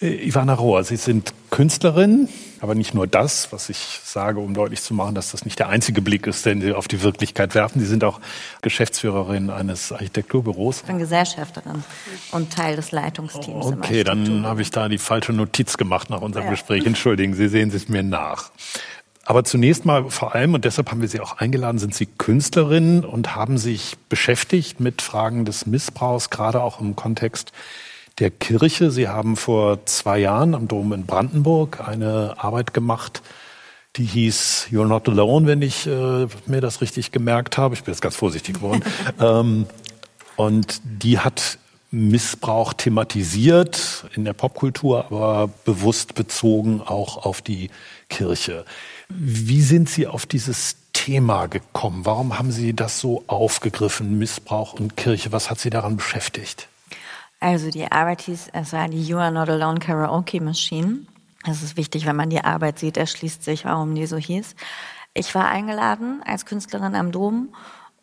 Äh, 0.00 0.26
Ivana 0.26 0.54
Rohr, 0.54 0.84
Sie 0.84 0.96
sind 0.96 1.32
Künstlerin, 1.50 2.28
aber 2.60 2.74
nicht 2.74 2.94
nur 2.94 3.06
das, 3.06 3.52
was 3.52 3.68
ich 3.68 3.78
sage, 4.02 4.40
um 4.40 4.54
deutlich 4.54 4.82
zu 4.82 4.94
machen, 4.94 5.14
dass 5.14 5.30
das 5.30 5.44
nicht 5.44 5.58
der 5.58 5.68
einzige 5.68 6.02
Blick 6.02 6.26
ist, 6.26 6.44
den 6.44 6.60
Sie 6.60 6.72
auf 6.72 6.88
die 6.88 7.02
Wirklichkeit 7.02 7.54
werfen. 7.54 7.80
Sie 7.80 7.86
sind 7.86 8.02
auch 8.02 8.20
Geschäftsführerin 8.62 9.50
eines 9.50 9.92
Architekturbüros. 9.92 10.80
Ich 10.80 10.86
bin 10.86 10.98
Gesellschafterin 10.98 11.84
und 12.32 12.52
Teil 12.52 12.76
des 12.76 12.92
Leitungsteams. 12.92 13.66
Okay, 13.66 14.04
dann 14.04 14.44
habe 14.44 14.62
ich 14.62 14.70
da 14.70 14.88
die 14.88 14.98
falsche 14.98 15.32
Notiz 15.32 15.76
gemacht 15.76 16.10
nach 16.10 16.20
unserem 16.20 16.46
ja. 16.46 16.50
Gespräch. 16.50 16.84
Entschuldigen 16.86 17.34
Sie, 17.34 17.48
sehen 17.48 17.70
Sie 17.70 17.76
es 17.76 17.88
mir 17.88 18.02
nach. 18.02 18.50
Aber 19.26 19.42
zunächst 19.42 19.84
mal 19.84 20.08
vor 20.08 20.36
allem, 20.36 20.54
und 20.54 20.64
deshalb 20.64 20.90
haben 20.90 21.00
wir 21.00 21.08
Sie 21.08 21.20
auch 21.20 21.38
eingeladen, 21.38 21.78
sind 21.78 21.94
Sie 21.94 22.06
Künstlerin 22.06 23.04
und 23.04 23.34
haben 23.34 23.58
sich 23.58 23.96
beschäftigt 24.08 24.78
mit 24.78 25.02
Fragen 25.02 25.44
des 25.44 25.66
Missbrauchs, 25.66 26.30
gerade 26.30 26.62
auch 26.62 26.80
im 26.80 26.94
Kontext 26.94 27.52
der 28.20 28.30
Kirche. 28.30 28.92
Sie 28.92 29.08
haben 29.08 29.36
vor 29.36 29.84
zwei 29.84 30.20
Jahren 30.20 30.54
am 30.54 30.68
Dom 30.68 30.92
in 30.92 31.06
Brandenburg 31.06 31.86
eine 31.86 32.36
Arbeit 32.38 32.72
gemacht, 32.72 33.20
die 33.96 34.04
hieß 34.04 34.68
You're 34.70 34.86
Not 34.86 35.08
Alone, 35.08 35.46
wenn 35.48 35.60
ich 35.60 35.88
äh, 35.88 36.26
mir 36.46 36.60
das 36.60 36.80
richtig 36.80 37.10
gemerkt 37.10 37.58
habe. 37.58 37.74
Ich 37.74 37.82
bin 37.82 37.92
jetzt 37.92 38.02
ganz 38.02 38.14
vorsichtig 38.14 38.56
geworden. 38.56 38.82
ähm, 39.20 39.66
und 40.36 40.80
die 40.84 41.18
hat 41.18 41.58
Missbrauch 41.90 42.74
thematisiert 42.74 44.04
in 44.14 44.24
der 44.24 44.34
Popkultur, 44.34 45.06
aber 45.06 45.48
bewusst 45.64 46.14
bezogen 46.14 46.80
auch 46.80 47.24
auf 47.24 47.42
die 47.42 47.70
Kirche. 48.08 48.64
Wie 49.08 49.62
sind 49.62 49.88
Sie 49.88 50.06
auf 50.06 50.26
dieses 50.26 50.76
Thema 50.92 51.46
gekommen? 51.46 52.04
Warum 52.04 52.38
haben 52.38 52.50
Sie 52.50 52.74
das 52.74 53.00
so 53.00 53.24
aufgegriffen, 53.26 54.18
Missbrauch 54.18 54.74
und 54.74 54.96
Kirche? 54.96 55.32
Was 55.32 55.50
hat 55.50 55.60
Sie 55.60 55.70
daran 55.70 55.96
beschäftigt? 55.96 56.68
Also 57.40 57.70
die 57.70 57.90
Arbeit 57.90 58.22
hieß, 58.22 58.48
es 58.52 58.72
war 58.72 58.88
die 58.88 59.02
You 59.02 59.18
Are 59.18 59.30
Not 59.30 59.48
Alone 59.48 59.78
Karaoke 59.78 60.40
Machine. 60.40 61.00
Das 61.44 61.62
ist 61.62 61.76
wichtig, 61.76 62.06
wenn 62.06 62.16
man 62.16 62.30
die 62.30 62.42
Arbeit 62.42 62.78
sieht, 62.78 62.96
erschließt 62.96 63.44
sich, 63.44 63.64
warum 63.64 63.94
die 63.94 64.06
so 64.06 64.16
hieß. 64.16 64.56
Ich 65.14 65.34
war 65.34 65.48
eingeladen 65.48 66.22
als 66.26 66.44
Künstlerin 66.44 66.94
am 66.94 67.12
Dom 67.12 67.50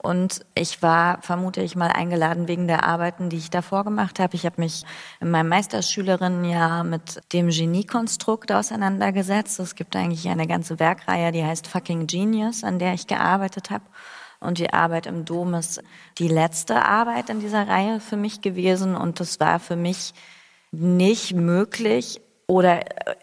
und 0.03 0.45
ich 0.53 0.81
war, 0.81 1.21
vermute 1.21 1.61
ich 1.61 1.77
mal, 1.77 1.87
eingeladen 1.87 2.49
wegen 2.49 2.67
der 2.67 2.83
Arbeiten, 2.83 3.29
die 3.29 3.37
ich 3.37 3.49
davor 3.49 3.85
gemacht 3.85 4.19
habe. 4.19 4.35
Ich 4.35 4.45
habe 4.45 4.59
mich 4.59 4.83
in 5.21 5.31
meinem 5.31 5.47
Meisterschülerinnenjahr 5.47 6.83
mit 6.83 7.21
dem 7.31 7.47
Geniekonstrukt 7.47 8.51
auseinandergesetzt. 8.51 9.61
Es 9.61 9.75
gibt 9.75 9.95
eigentlich 9.95 10.27
eine 10.27 10.45
ganze 10.45 10.77
Werkreihe, 10.77 11.31
die 11.31 11.45
heißt 11.45 11.67
Fucking 11.67 12.05
Genius, 12.05 12.65
an 12.65 12.79
der 12.79 12.93
ich 12.93 13.07
gearbeitet 13.07 13.69
habe. 13.69 13.85
Und 14.41 14.57
die 14.57 14.73
Arbeit 14.73 15.05
im 15.05 15.23
Dom 15.23 15.53
ist 15.53 15.81
die 16.17 16.27
letzte 16.27 16.83
Arbeit 16.83 17.29
in 17.29 17.39
dieser 17.39 17.69
Reihe 17.69 18.01
für 18.01 18.17
mich 18.17 18.41
gewesen. 18.41 18.97
Und 18.97 19.21
es 19.21 19.39
war 19.39 19.61
für 19.61 19.77
mich 19.77 20.13
nicht 20.71 21.33
möglich, 21.33 22.19
oder 22.45 22.81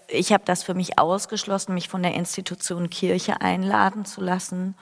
ich 0.08 0.32
habe 0.32 0.44
das 0.46 0.62
für 0.62 0.72
mich 0.72 0.98
ausgeschlossen, 0.98 1.74
mich 1.74 1.90
von 1.90 2.02
der 2.02 2.14
Institution 2.14 2.88
Kirche 2.88 3.42
einladen 3.42 4.06
zu 4.06 4.22
lassen 4.22 4.76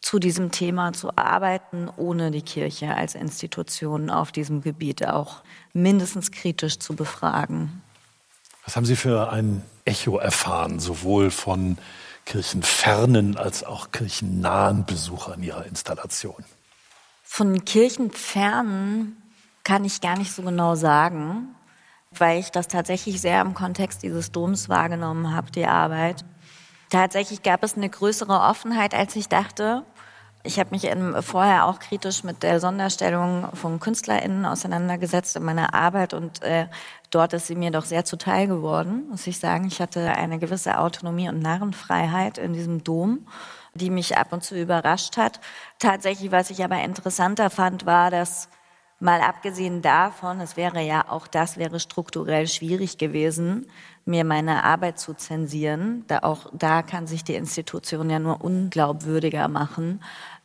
zu 0.00 0.18
diesem 0.18 0.50
Thema 0.50 0.92
zu 0.92 1.16
arbeiten, 1.16 1.88
ohne 1.96 2.30
die 2.30 2.42
Kirche 2.42 2.94
als 2.94 3.14
Institution 3.14 4.10
auf 4.10 4.32
diesem 4.32 4.62
Gebiet 4.62 5.06
auch 5.06 5.42
mindestens 5.72 6.30
kritisch 6.30 6.78
zu 6.78 6.96
befragen. 6.96 7.82
Was 8.64 8.76
haben 8.76 8.86
Sie 8.86 8.96
für 8.96 9.30
ein 9.30 9.62
Echo 9.84 10.18
erfahren, 10.18 10.80
sowohl 10.80 11.30
von 11.30 11.78
kirchenfernen 12.24 13.36
als 13.36 13.64
auch 13.64 13.90
kirchennahen 13.90 14.84
Besuchern 14.84 15.42
Ihrer 15.42 15.66
Installation? 15.66 16.44
Von 17.22 17.64
kirchenfernen 17.64 19.20
kann 19.64 19.84
ich 19.84 20.00
gar 20.00 20.16
nicht 20.18 20.32
so 20.32 20.42
genau 20.42 20.74
sagen, 20.74 21.54
weil 22.10 22.40
ich 22.40 22.50
das 22.50 22.68
tatsächlich 22.68 23.20
sehr 23.20 23.40
im 23.40 23.54
Kontext 23.54 24.02
dieses 24.02 24.32
Doms 24.32 24.68
wahrgenommen 24.68 25.34
habe, 25.34 25.50
die 25.52 25.66
Arbeit. 25.66 26.24
Tatsächlich 26.90 27.42
gab 27.42 27.62
es 27.62 27.76
eine 27.76 27.88
größere 27.88 28.40
Offenheit, 28.40 28.94
als 28.94 29.14
ich 29.14 29.28
dachte. 29.28 29.84
Ich 30.42 30.58
habe 30.58 30.70
mich 30.70 30.88
vorher 31.20 31.66
auch 31.66 31.80
kritisch 31.80 32.24
mit 32.24 32.42
der 32.42 32.60
Sonderstellung 32.60 33.48
von 33.54 33.78
KünstlerInnen 33.78 34.46
auseinandergesetzt 34.46 35.36
in 35.36 35.42
meiner 35.42 35.74
Arbeit 35.74 36.14
und 36.14 36.42
äh, 36.42 36.66
dort 37.10 37.34
ist 37.34 37.46
sie 37.46 37.56
mir 37.56 37.70
doch 37.70 37.84
sehr 37.84 38.06
zuteil 38.06 38.46
geworden, 38.46 39.06
muss 39.10 39.26
ich 39.26 39.38
sagen. 39.38 39.66
Ich 39.66 39.82
hatte 39.82 40.00
eine 40.12 40.38
gewisse 40.38 40.78
Autonomie 40.78 41.28
und 41.28 41.40
Narrenfreiheit 41.40 42.38
in 42.38 42.54
diesem 42.54 42.82
Dom, 42.82 43.26
die 43.74 43.90
mich 43.90 44.16
ab 44.16 44.32
und 44.32 44.42
zu 44.42 44.58
überrascht 44.58 45.18
hat. 45.18 45.40
Tatsächlich, 45.78 46.32
was 46.32 46.48
ich 46.48 46.64
aber 46.64 46.82
interessanter 46.82 47.50
fand, 47.50 47.84
war, 47.84 48.10
dass 48.10 48.48
mal 48.98 49.20
abgesehen 49.20 49.82
davon, 49.82 50.40
es 50.40 50.56
wäre 50.56 50.80
ja 50.80 51.04
auch 51.08 51.26
das 51.26 51.58
wäre 51.58 51.80
strukturell 51.80 52.46
schwierig 52.46 52.96
gewesen, 52.96 53.66
mir 54.04 54.24
meine 54.24 54.64
Arbeit 54.64 54.98
zu 54.98 55.14
zensieren. 55.14 56.04
Da 56.08 56.20
auch 56.20 56.50
da 56.52 56.82
kann 56.82 57.06
sich 57.06 57.24
die 57.24 57.34
Institution 57.34 58.10
ja 58.10 58.18
nur 58.18 58.42
unglaubwürdiger 58.42 59.48
machen. 59.48 60.02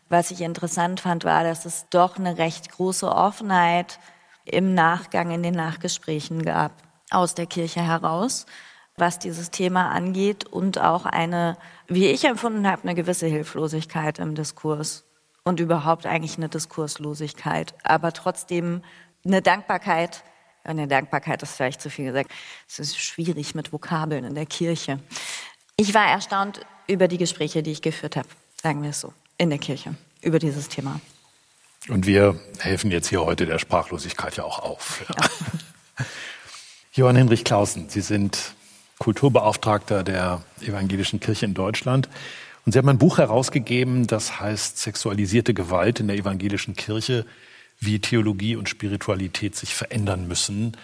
Was 0.10 0.32
ich 0.32 0.42
interessant 0.42 1.00
fand, 1.00 1.24
war, 1.26 1.44
dass 1.44 1.66
es 1.66 1.88
doch 1.90 2.18
eine 2.18 2.38
recht 2.38 2.72
große 2.72 3.10
Offenheit 3.10 4.00
im 4.46 4.74
Nachgang 4.76 5.32
in 5.32 5.42
den 5.42 5.56
Nachgesprächen 5.56 6.44
gab 6.44 6.72
aus 7.10 7.36
der 7.36 7.48
Kirche 7.48 7.82
heraus, 7.82 8.46
was 8.98 9.20
dieses 9.20 9.52
Thema 9.52 9.90
angeht 9.90 10.46
und 10.46 10.80
auch 10.80 11.06
eine, 11.06 11.58
wie 11.88 12.08
ich 12.08 12.26
empfunden 12.26 12.68
habe, 12.68 12.84
eine 12.84 12.96
gewisse 12.96 13.28
Hilflosigkeit 13.28 14.20
im 14.20 14.36
Diskurs 14.36 15.06
und 15.44 15.60
überhaupt 15.60 16.06
eigentlich 16.06 16.38
eine 16.38 16.50
Diskurslosigkeit, 16.50 17.74
aber 17.84 18.14
trotzdem 18.14 18.84
eine 19.26 19.42
Dankbarkeit 19.42 20.24
eine 20.66 20.88
Dankbarkeit 20.88 21.42
ist 21.44 21.56
vielleicht 21.56 21.82
zu 21.82 21.90
viel 21.90 22.06
gesagt. 22.06 22.32
Es 22.68 22.80
ist 22.80 22.98
schwierig 22.98 23.56
mit 23.56 23.72
Vokabeln 23.72 24.24
in 24.26 24.36
der 24.36 24.46
Kirche. 24.46 25.00
Ich 25.78 25.94
war 25.94 26.08
erstaunt 26.08 26.62
über 26.88 27.08
die 27.08 27.18
Gespräche, 27.18 27.64
die 27.64 27.72
ich 27.72 27.82
geführt 27.82 28.16
habe, 28.16 28.28
sagen 28.62 28.82
wir 28.82 28.90
es 28.92 29.02
so, 29.02 29.14
in 29.38 29.50
der 29.50 29.60
Kirche 29.60 29.96
über 30.22 30.40
dieses 30.40 30.70
Thema. 30.70 31.00
Und 31.88 32.08
wir 32.08 32.40
helfen 32.60 32.90
jetzt 32.90 33.10
hier 33.10 33.24
heute 33.24 33.46
der 33.46 33.60
Sprachlosigkeit 33.60 34.38
ja 34.38 34.44
auch 34.44 34.60
auf. 34.60 35.06
Ja. 35.08 36.06
Johann 36.94 37.16
Hinrich 37.16 37.44
Clausen, 37.44 37.90
Sie 37.90 38.02
sind 38.02 38.54
Kulturbeauftragter 38.98 40.04
der 40.04 40.42
Evangelischen 40.62 41.20
Kirche 41.20 41.46
in 41.46 41.54
Deutschland. 41.54 42.10
Und 42.66 42.72
Sie 42.72 42.80
haben 42.80 42.90
ein 42.90 42.98
Buch 42.98 43.20
herausgegeben, 43.20 44.08
das 44.08 44.40
heißt 44.40 44.80
Sexualisierte 44.80 45.54
Gewalt 45.54 46.00
in 46.00 46.08
der 46.08 46.16
Evangelischen 46.16 46.76
Kirche 46.76 47.26
wie 47.80 48.00
Theologie 48.00 48.56
und 48.56 48.70
Spiritualität 48.70 49.56
sich 49.56 49.74
verändern 49.74 50.28
müssen, 50.28 50.78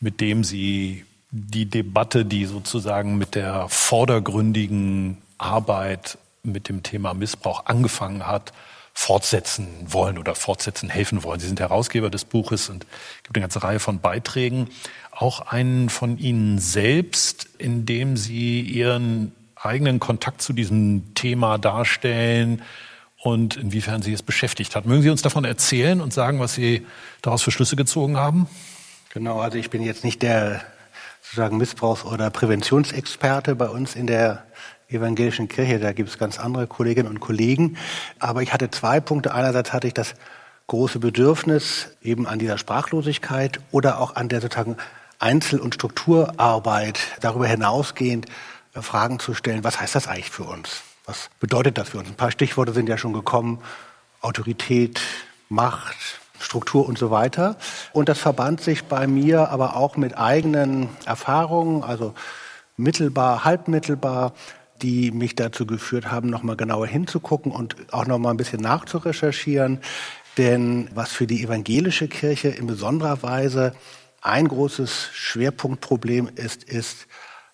mit 0.00 0.20
dem 0.20 0.44
sie 0.44 1.04
die 1.30 1.66
Debatte, 1.66 2.24
die 2.24 2.44
sozusagen 2.44 3.16
mit 3.16 3.34
der 3.34 3.68
vordergründigen 3.68 5.18
Arbeit 5.38 6.18
mit 6.42 6.68
dem 6.68 6.82
Thema 6.82 7.14
Missbrauch 7.14 7.66
angefangen 7.66 8.26
hat, 8.26 8.52
fortsetzen 8.94 9.68
wollen 9.86 10.18
oder 10.18 10.34
fortsetzen 10.34 10.90
helfen 10.90 11.22
wollen. 11.22 11.40
Sie 11.40 11.46
sind 11.46 11.60
Herausgeber 11.60 12.10
des 12.10 12.24
Buches 12.24 12.68
und 12.68 12.86
gibt 13.22 13.36
eine 13.36 13.42
ganze 13.42 13.62
Reihe 13.62 13.80
von 13.80 14.00
Beiträgen. 14.00 14.68
Auch 15.10 15.40
einen 15.40 15.88
von 15.88 16.18
Ihnen 16.18 16.58
selbst, 16.58 17.48
in 17.58 17.86
dem 17.86 18.16
Sie 18.16 18.60
Ihren 18.60 19.32
eigenen 19.56 20.00
Kontakt 20.00 20.42
zu 20.42 20.52
diesem 20.52 21.14
Thema 21.14 21.56
darstellen, 21.56 22.62
und 23.22 23.56
inwiefern 23.56 24.02
Sie 24.02 24.12
es 24.12 24.22
beschäftigt 24.22 24.74
hat. 24.74 24.84
Mögen 24.84 25.02
Sie 25.02 25.10
uns 25.10 25.22
davon 25.22 25.44
erzählen 25.44 26.00
und 26.00 26.12
sagen, 26.12 26.40
was 26.40 26.54
Sie 26.54 26.84
daraus 27.22 27.42
für 27.42 27.52
Schlüsse 27.52 27.76
gezogen 27.76 28.16
haben? 28.16 28.48
Genau, 29.14 29.40
also 29.40 29.58
ich 29.58 29.70
bin 29.70 29.82
jetzt 29.82 30.04
nicht 30.04 30.22
der 30.22 30.62
sozusagen 31.22 31.56
Missbrauchs- 31.56 32.04
oder 32.04 32.30
Präventionsexperte 32.30 33.54
bei 33.54 33.68
uns 33.68 33.94
in 33.94 34.08
der 34.08 34.44
evangelischen 34.88 35.48
Kirche. 35.48 35.78
Da 35.78 35.92
gibt 35.92 36.08
es 36.08 36.18
ganz 36.18 36.38
andere 36.38 36.66
Kolleginnen 36.66 37.08
und 37.08 37.20
Kollegen. 37.20 37.76
Aber 38.18 38.42
ich 38.42 38.52
hatte 38.52 38.70
zwei 38.70 39.00
Punkte. 39.00 39.32
Einerseits 39.32 39.72
hatte 39.72 39.86
ich 39.86 39.94
das 39.94 40.14
große 40.66 40.98
Bedürfnis 40.98 41.90
eben 42.02 42.26
an 42.26 42.40
dieser 42.40 42.58
Sprachlosigkeit 42.58 43.60
oder 43.70 44.00
auch 44.00 44.16
an 44.16 44.28
der 44.28 44.40
sozusagen 44.40 44.76
Einzel- 45.20 45.60
und 45.60 45.74
Strukturarbeit 45.74 46.98
darüber 47.20 47.46
hinausgehend 47.46 48.26
äh, 48.74 48.82
Fragen 48.82 49.20
zu 49.20 49.34
stellen, 49.34 49.62
was 49.62 49.80
heißt 49.80 49.94
das 49.94 50.08
eigentlich 50.08 50.30
für 50.30 50.44
uns? 50.44 50.82
Was 51.04 51.30
bedeutet 51.40 51.78
das 51.78 51.90
für 51.90 51.98
uns? 51.98 52.08
Ein 52.08 52.14
paar 52.14 52.30
Stichworte 52.30 52.72
sind 52.72 52.88
ja 52.88 52.96
schon 52.96 53.12
gekommen. 53.12 53.58
Autorität, 54.20 55.00
Macht, 55.48 56.20
Struktur 56.38 56.86
und 56.86 56.98
so 56.98 57.10
weiter. 57.10 57.56
Und 57.92 58.08
das 58.08 58.18
verband 58.18 58.60
sich 58.60 58.84
bei 58.84 59.06
mir 59.06 59.50
aber 59.50 59.76
auch 59.76 59.96
mit 59.96 60.16
eigenen 60.16 60.88
Erfahrungen, 61.04 61.82
also 61.82 62.14
mittelbar, 62.76 63.44
halbmittelbar, 63.44 64.32
die 64.80 65.10
mich 65.10 65.36
dazu 65.36 65.66
geführt 65.66 66.10
haben, 66.10 66.28
nochmal 66.28 66.56
genauer 66.56 66.86
hinzugucken 66.86 67.52
und 67.52 67.76
auch 67.92 68.06
nochmal 68.06 68.34
ein 68.34 68.36
bisschen 68.36 68.60
nachzurecherchieren. 68.60 69.80
Denn 70.38 70.88
was 70.94 71.12
für 71.12 71.26
die 71.26 71.42
evangelische 71.42 72.08
Kirche 72.08 72.48
in 72.48 72.66
besonderer 72.66 73.22
Weise 73.22 73.74
ein 74.22 74.48
großes 74.48 75.10
Schwerpunktproblem 75.12 76.30
ist, 76.36 76.64
ist, 76.64 77.06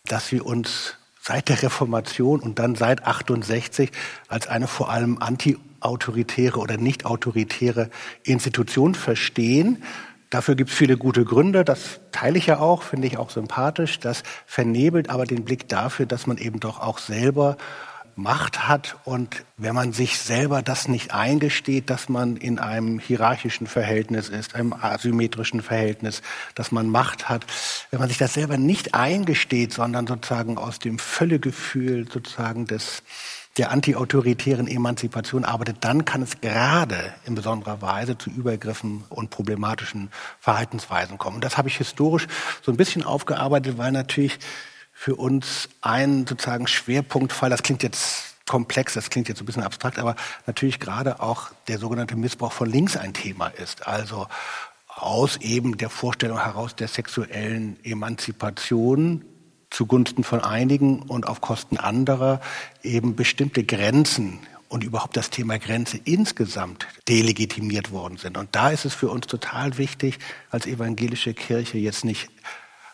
dass 0.05 0.33
wir 0.33 0.47
uns 0.47 0.95
seit 1.29 1.51
der 1.51 1.63
Reformation 1.63 2.41
und 2.41 2.59
dann 2.59 2.75
seit 2.75 3.07
68 3.07 3.91
als 4.29 4.47
eine 4.47 4.67
vor 4.67 4.91
allem 4.91 5.19
anti-autoritäre 5.21 6.59
oder 6.59 6.79
nicht 6.79 7.05
autoritäre 7.05 7.91
Institution 8.23 8.95
verstehen. 8.95 9.83
Dafür 10.31 10.55
gibt 10.55 10.71
es 10.71 10.77
viele 10.77 10.97
gute 10.97 11.27
Gründe, 11.27 11.65
das 11.67 12.01
teile 12.13 12.39
ich 12.39 12.47
ja 12.47 12.61
auch, 12.61 12.83
finde 12.83 13.07
ich 13.07 13.19
auch 13.19 13.29
sympathisch. 13.29 14.01
Das 14.01 14.23
vernebelt 14.47 15.11
aber 15.11 15.27
den 15.27 15.45
Blick 15.45 15.69
dafür, 15.69 16.07
dass 16.07 16.27
man 16.27 16.39
eben 16.39 16.61
doch 16.61 16.81
auch 16.81 16.97
selber 16.97 17.59
Macht 18.19 18.67
hat 18.67 18.97
und 19.05 19.45
wenn 19.57 19.77
man 19.77 19.93
sich 19.93 20.19
selber 20.19 20.61
das 20.61 20.89
nicht 20.89 21.15
eingesteht, 21.15 21.89
dass 21.89 22.09
man 22.09 22.37
in 22.37 22.59
einem 22.59 22.99
hierarchischen 22.99 23.69
Verhältnis 23.69 24.29
ist, 24.29 24.57
einem 24.57 24.73
asymmetrischen 24.73 25.63
Verhältnis, 25.63 26.23
dass 26.57 26.73
man 26.73 26.91
Macht 26.91 27.29
hat, 27.29 27.47
wenn 27.91 28.01
man 28.01 28.09
sich 28.09 28.19
das 28.19 28.35
selber 28.35 28.57
nicht 28.57 28.95
eingesteht, 28.95 29.73
sondern 29.73 30.09
sozusagen 30.09 30.59
aus 30.59 30.81
dem 30.81 30.99
Völlegefühl 30.99 32.09
sozusagen 32.11 32.67
des 32.67 33.05
der 33.57 33.73
antiautoritären 33.73 34.69
Emanzipation 34.69 35.45
arbeitet, 35.45 35.79
dann 35.81 36.05
kann 36.05 36.23
es 36.23 36.41
gerade 36.41 37.15
in 37.25 37.35
besonderer 37.35 37.83
Weise 37.83 38.17
zu 38.17 38.31
Übergriffen 38.31 39.05
und 39.09 39.31
problematischen 39.31 40.11
Verhaltensweisen 40.39 41.19
kommen. 41.19 41.37
Und 41.37 41.45
das 41.45 41.59
habe 41.59 41.69
ich 41.69 41.77
historisch 41.77 42.29
so 42.63 42.71
ein 42.71 42.77
bisschen 42.77 43.03
aufgearbeitet, 43.03 43.77
weil 43.77 43.91
natürlich 43.91 44.39
für 45.01 45.15
uns 45.15 45.69
ein 45.81 46.27
sozusagen 46.27 46.67
Schwerpunktfall, 46.67 47.51
das 47.51 47.63
klingt 47.63 47.85
jetzt 47.85 48.35
komplex, 48.47 48.95
das 48.95 49.11
klingt 49.11 49.29
jetzt 49.29 49.41
ein 49.41 49.47
bisschen 49.47 49.63
abstrakt, 49.63 49.97
aber 49.97 50.17
natürlich 50.49 50.81
gerade 50.81 51.21
auch 51.21 51.51
der 51.69 51.79
sogenannte 51.79 52.17
Missbrauch 52.17 52.51
von 52.51 52.69
links 52.69 52.97
ein 52.97 53.15
Thema 53.15 53.47
ist. 53.47 53.87
Also 53.87 54.27
aus 54.89 55.37
eben 55.37 55.77
der 55.77 55.89
Vorstellung 55.89 56.43
heraus 56.43 56.75
der 56.75 56.89
sexuellen 56.89 57.79
Emanzipation 57.85 59.25
zugunsten 59.71 60.25
von 60.25 60.41
einigen 60.41 61.03
und 61.03 61.29
auf 61.29 61.41
Kosten 61.41 61.77
anderer 61.77 62.41
eben 62.83 63.15
bestimmte 63.15 63.63
Grenzen 63.63 64.41
und 64.69 64.83
überhaupt 64.83 65.17
das 65.17 65.31
Thema 65.31 65.61
Grenze 65.61 66.01
insgesamt 66.03 66.89
delegitimiert 67.09 67.93
worden 67.93 68.17
sind. 68.17 68.37
Und 68.37 68.49
da 68.57 68.71
ist 68.71 68.85
es 68.85 68.95
für 68.95 69.11
uns 69.11 69.29
total 69.29 69.79
wichtig, 69.79 70.19
als 70.51 70.67
evangelische 70.67 71.35
Kirche 71.35 71.79
jetzt 71.79 72.05
nicht 72.05 72.29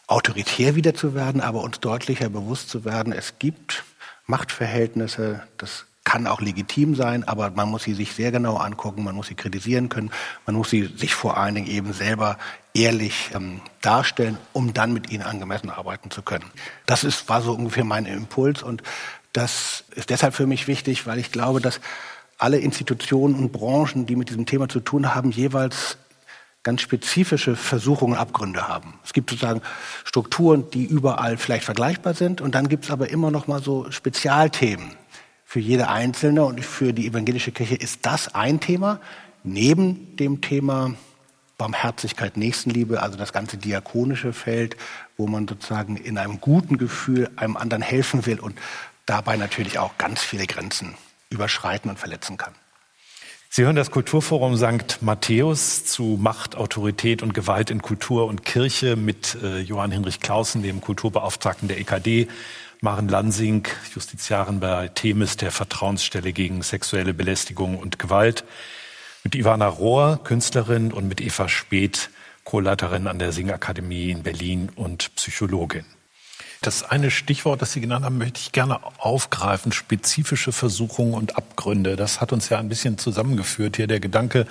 autoritär 0.07 0.75
wieder 0.75 0.95
zu 0.95 1.15
werden, 1.15 1.41
aber 1.41 1.63
uns 1.63 1.81
deutlicher 1.81 2.29
bewusst 2.29 2.69
zu 2.69 2.85
werden, 2.85 3.13
es 3.13 3.39
gibt 3.39 3.85
Machtverhältnisse, 4.27 5.43
das 5.59 5.87
kann 6.05 6.27
auch 6.27 6.43
legitim 6.43 6.95
sein, 6.95 7.25
aber 7.25 7.51
man 7.51 7.71
muss 7.71 7.85
sie 7.85 7.95
sich 7.95 8.13
sehr 8.13 8.31
genau 8.31 8.57
angucken, 8.57 9.05
man 9.05 9.15
muss 9.15 9.29
sie 9.29 9.35
kritisieren 9.35 9.89
können, 9.89 10.11
man 10.45 10.55
muss 10.55 10.69
sie 10.69 10.85
sich 10.97 11.15
vor 11.15 11.39
allen 11.39 11.55
Dingen 11.55 11.67
eben 11.67 11.95
selber 11.95 12.37
ehrlich 12.75 13.31
ähm, 13.35 13.63
darstellen, 13.81 14.37
um 14.53 14.75
dann 14.75 14.93
mit 14.93 15.11
ihnen 15.11 15.23
angemessen 15.23 15.71
arbeiten 15.71 16.11
zu 16.11 16.23
können. 16.23 16.45
Das 16.85 17.05
ist, 17.05 17.29
war 17.29 17.41
so 17.41 17.53
ungefähr 17.53 17.85
mein 17.85 18.05
Impuls 18.05 18.63
und 18.63 18.83
das 19.33 19.85
ist 19.95 20.11
deshalb 20.11 20.35
für 20.35 20.47
mich 20.47 20.69
wichtig, 20.69 21.07
weil 21.07 21.19
ich 21.19 21.33
glaube, 21.33 21.61
dass 21.61 21.81
alle 22.37 22.59
Institutionen 22.59 23.37
und 23.37 23.53
Branchen, 23.53 24.07
die 24.07 24.17
mit 24.17 24.29
diesem 24.29 24.45
Thema 24.45 24.69
zu 24.69 24.81
tun 24.81 25.15
haben, 25.15 25.31
jeweils 25.31 25.97
ganz 26.65 26.81
spezifische 26.81 27.55
Versuchungen, 27.55 28.17
Abgründe 28.17 28.67
haben. 28.67 28.95
Es 29.05 29.13
gibt 29.13 29.31
sozusagen 29.31 29.63
Strukturen, 30.05 30.71
die 30.71 30.85
überall 30.85 31.37
vielleicht 31.37 31.65
vergleichbar 31.65 32.15
sind, 32.15 32.41
und 32.41 32.55
dann 32.57 32.69
gibt 32.69 32.87
es 32.87 32.91
aber 32.91 33.11
immer 33.11 33.31
noch 33.31 33.47
mal 33.47 33.63
so 33.63 33.91
Spezialthemen 33.91 34.91
für 35.45 35.61
jede 35.61 35.89
einzelne 35.89 36.45
und 36.45 36.65
für 36.65 36.93
die 36.93 37.07
evangelische 37.07 37.53
Kirche 37.53 37.77
ist 37.77 38.01
das 38.03 38.35
ein 38.35 38.59
Thema 38.59 38.99
neben 39.45 40.17
dem 40.17 40.41
Thema 40.41 40.95
Barmherzigkeit, 41.59 42.37
Nächstenliebe, 42.37 43.01
also 43.01 43.17
das 43.17 43.33
ganze 43.33 43.57
diakonische 43.57 44.33
Feld, 44.33 44.77
wo 45.17 45.29
man 45.29 45.47
sozusagen 45.47 45.97
in 45.97 46.19
einem 46.19 46.41
guten 46.41 46.79
Gefühl 46.79 47.31
einem 47.37 47.57
anderen 47.57 47.83
helfen 47.83 48.27
will 48.27 48.41
und 48.41 48.59
dabei 49.07 49.37
natürlich 49.37 49.79
auch 49.79 49.97
ganz 49.99 50.23
viele 50.23 50.47
Grenzen 50.47 50.95
überschreiten 51.31 51.91
und 51.91 51.99
verletzen 51.99 52.37
kann. 52.37 52.55
Sie 53.57 53.63
hören 53.63 53.77
das 53.77 53.93
Kulturforum 53.93 54.57
St. 54.57 55.01
Matthäus 55.01 55.85
zu 55.85 56.19
Macht, 56.21 56.57
Autorität 56.57 57.23
und 57.23 57.35
Gewalt 57.35 57.71
in 57.71 57.83
Kultur 57.83 58.27
und 58.27 58.45
Kirche 58.45 58.97
mit 58.97 59.37
äh, 59.45 59.61
Johann 59.61 59.93
Hinrich 59.93 60.19
Clausen, 60.19 60.65
dem 60.65 60.81
Kulturbeauftragten 60.81 61.69
der 61.69 61.79
EKD, 61.79 62.27
Maren 62.81 63.07
Lansing, 63.07 63.69
Justiziarin 63.95 64.59
bei 64.59 64.89
Themis 64.89 65.37
der 65.37 65.53
Vertrauensstelle 65.53 66.33
gegen 66.33 66.63
sexuelle 66.63 67.15
Belästigung 67.15 67.79
und 67.79 68.01
Gewalt, 68.01 68.43
mit 69.23 69.37
Ivana 69.37 69.69
Rohr, 69.69 70.19
Künstlerin 70.25 70.93
und 70.93 71.07
mit 71.07 71.21
Eva 71.21 71.49
Speth, 71.49 72.11
Co-Leiterin 72.43 73.07
an 73.07 73.21
der 73.21 73.31
Singakademie 73.31 74.11
in 74.11 74.25
Berlin 74.25 74.69
und 74.75 75.15
Psychologin. 75.15 75.85
Das 76.65 76.83
eine 76.83 77.11
Stichwort, 77.11 77.61
das 77.61 77.75
Sie 77.75 77.83
genannt 77.83 78.07
haben, 78.07 78.17
möchte 78.17 78.41
ich 78.41 78.53
gerne 78.53 78.81
aufgreifen. 78.97 79.71
Spezifische 79.71 80.51
Versuchungen 80.51 81.13
und 81.13 81.37
Abgründe. 81.37 81.95
Das 81.95 82.23
hat 82.23 82.33
uns 82.33 82.49
ja 82.49 82.59
ein 82.59 82.71
bisschen 82.71 82.97
zusammengeführt 82.97 83.77
hier, 83.77 83.87
der 83.87 84.01
Gedanke, 84.01 84.47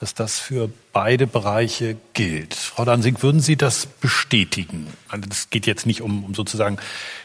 dass 0.00 0.14
das 0.14 0.40
für 0.40 0.68
beide 0.92 1.28
Bereiche 1.28 1.96
gilt. 2.12 2.54
Frau 2.54 2.84
Dansing, 2.84 3.22
würden 3.22 3.40
Sie 3.40 3.54
das 3.54 3.86
bestätigen? 3.86 4.88
Also 5.06 5.28
das 5.28 5.48
geht 5.48 5.68
jetzt 5.68 5.86
nicht 5.86 6.02
um, 6.02 6.24
um 6.24 6.34
sozusagen 6.34 6.78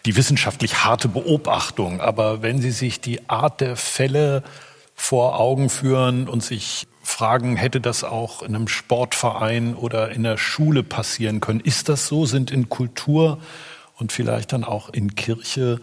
die 0.05 0.15
wissenschaftlich 0.15 0.83
harte 0.83 1.07
Beobachtung, 1.07 1.99
aber 1.99 2.43
wenn 2.43 2.61
Sie 2.61 2.69
sich 2.71 3.01
die 3.01 3.27
Art 3.31 3.61
der 3.61 3.75
Fälle 3.77 4.43
vor 4.93 5.39
Augen 5.39 5.71
führen 5.71 6.29
und 6.29 6.43
sich 6.43 6.85
fragen, 7.01 7.55
hätte 7.55 7.81
das 7.81 8.03
auch 8.03 8.43
in 8.43 8.55
einem 8.55 8.67
Sportverein 8.67 9.73
oder 9.73 10.11
in 10.11 10.21
der 10.21 10.37
Schule 10.37 10.83
passieren 10.83 11.39
können? 11.39 11.61
Ist 11.61 11.89
das 11.89 12.05
so? 12.05 12.27
Sind 12.27 12.51
in 12.51 12.69
Kultur 12.69 13.39
und 13.99 14.11
vielleicht 14.11 14.53
dann 14.53 14.63
auch 14.63 14.89
in 14.89 15.15
Kirche 15.15 15.79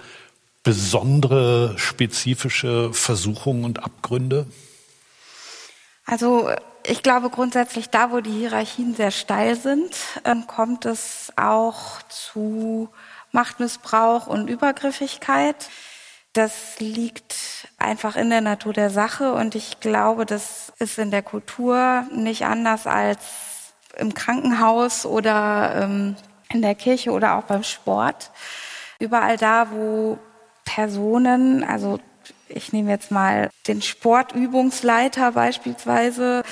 besondere, 0.63 1.75
spezifische 1.79 2.93
Versuchungen 2.93 3.65
und 3.65 3.85
Abgründe? 3.85 4.47
Also 6.07 6.51
ich 6.85 7.03
glaube 7.03 7.31
grundsätzlich, 7.31 7.91
da 7.91 8.11
wo 8.11 8.21
die 8.21 8.33
Hierarchien 8.33 8.95
sehr 8.95 9.11
steil 9.11 9.57
sind, 9.57 9.95
ähm, 10.25 10.47
kommt 10.47 10.85
es 10.85 11.33
auch 11.37 12.03
zu 12.09 12.89
Machtmissbrauch 13.33 14.27
und 14.27 14.49
Übergriffigkeit. 14.49 15.69
Das 16.33 16.79
liegt 16.79 17.69
einfach 17.79 18.17
in 18.17 18.31
der 18.31 18.41
Natur 18.41 18.73
der 18.73 18.91
Sache 18.91 19.33
und 19.33 19.55
ich 19.55 19.81
glaube, 19.81 20.27
das 20.27 20.73
ist 20.79 20.99
in 20.99 21.11
der 21.11 21.23
Kultur 21.23 22.05
nicht 22.13 22.45
anders 22.45 22.87
als 22.87 23.19
im 23.97 24.15
Krankenhaus 24.15 25.07
oder 25.07 25.83
ähm, 25.83 26.17
in 26.57 26.63
der 26.63 26.75
Kirche 26.75 27.13
oder 27.13 27.37
auch 27.37 27.45
beim 27.45 27.63
Sport. 27.63 28.31
Überall 28.99 29.37
da, 29.37 29.71
wo 29.71 30.19
Personen, 30.65 31.63
also 31.65 32.01
ich 32.49 32.73
nehme 32.73 32.91
jetzt 32.91 33.11
mal 33.11 33.51
den 33.67 33.83
Sportübungsleiter 33.83 35.33
beispielsweise, 35.33 36.43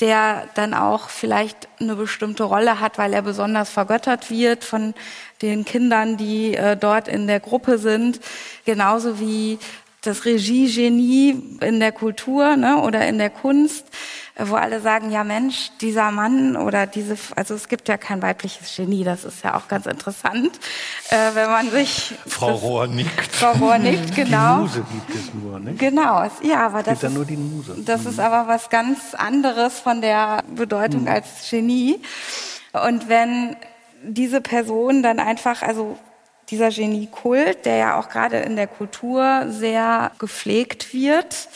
der 0.00 0.48
dann 0.54 0.72
auch 0.72 1.08
vielleicht 1.08 1.68
eine 1.78 1.94
bestimmte 1.94 2.44
Rolle 2.44 2.80
hat, 2.80 2.96
weil 2.96 3.12
er 3.12 3.22
besonders 3.22 3.70
vergöttert 3.70 4.30
wird 4.30 4.64
von 4.64 4.94
den 5.42 5.64
Kindern, 5.64 6.16
die 6.16 6.54
äh, 6.54 6.76
dort 6.76 7.06
in 7.06 7.26
der 7.26 7.40
Gruppe 7.40 7.78
sind, 7.78 8.20
genauso 8.64 9.20
wie 9.20 9.58
das 10.02 10.24
Regiegenie 10.24 11.58
in 11.60 11.80
der 11.80 11.92
Kultur 11.92 12.56
ne, 12.56 12.80
oder 12.82 13.06
in 13.06 13.18
der 13.18 13.30
Kunst 13.30 13.86
wo 14.48 14.54
alle 14.54 14.80
sagen, 14.80 15.10
ja 15.10 15.24
Mensch, 15.24 15.70
dieser 15.80 16.10
Mann 16.10 16.56
oder 16.56 16.86
diese, 16.86 17.16
also 17.36 17.54
es 17.54 17.68
gibt 17.68 17.88
ja 17.88 17.96
kein 17.96 18.22
weibliches 18.22 18.76
Genie, 18.76 19.04
das 19.04 19.24
ist 19.24 19.44
ja 19.44 19.56
auch 19.56 19.68
ganz 19.68 19.86
interessant, 19.86 20.58
äh, 21.10 21.34
wenn 21.34 21.50
man 21.50 21.70
sich... 21.70 22.14
Frau 22.26 22.54
Rohr 22.54 22.86
nickt. 22.86 23.32
Frau 23.32 23.52
Rohr 23.52 23.78
nickt, 23.78 24.14
genau. 24.14 24.56
Die 24.56 24.62
Muse 24.62 24.84
gibt 24.92 25.14
es 25.14 25.34
nur, 25.34 25.58
ne? 25.60 25.74
Genau, 25.74 26.28
ja, 26.42 26.66
aber 26.66 26.82
das, 26.82 27.02
ist, 27.02 27.12
nur 27.12 27.24
die 27.24 27.36
Muse. 27.36 27.76
das 27.84 28.06
ist 28.06 28.20
aber 28.20 28.48
was 28.48 28.70
ganz 28.70 29.14
anderes 29.14 29.80
von 29.80 30.00
der 30.00 30.42
Bedeutung 30.54 31.02
mhm. 31.02 31.08
als 31.08 31.50
Genie. 31.50 32.00
Und 32.86 33.08
wenn 33.08 33.56
diese 34.02 34.40
Person 34.40 35.02
dann 35.02 35.18
einfach, 35.18 35.62
also 35.62 35.98
dieser 36.50 36.70
Geniekult, 36.70 37.64
der 37.64 37.76
ja 37.76 37.98
auch 37.98 38.08
gerade 38.08 38.38
in 38.38 38.56
der 38.56 38.66
Kultur 38.66 39.46
sehr 39.48 40.12
gepflegt 40.18 40.92
wird, 40.92 41.48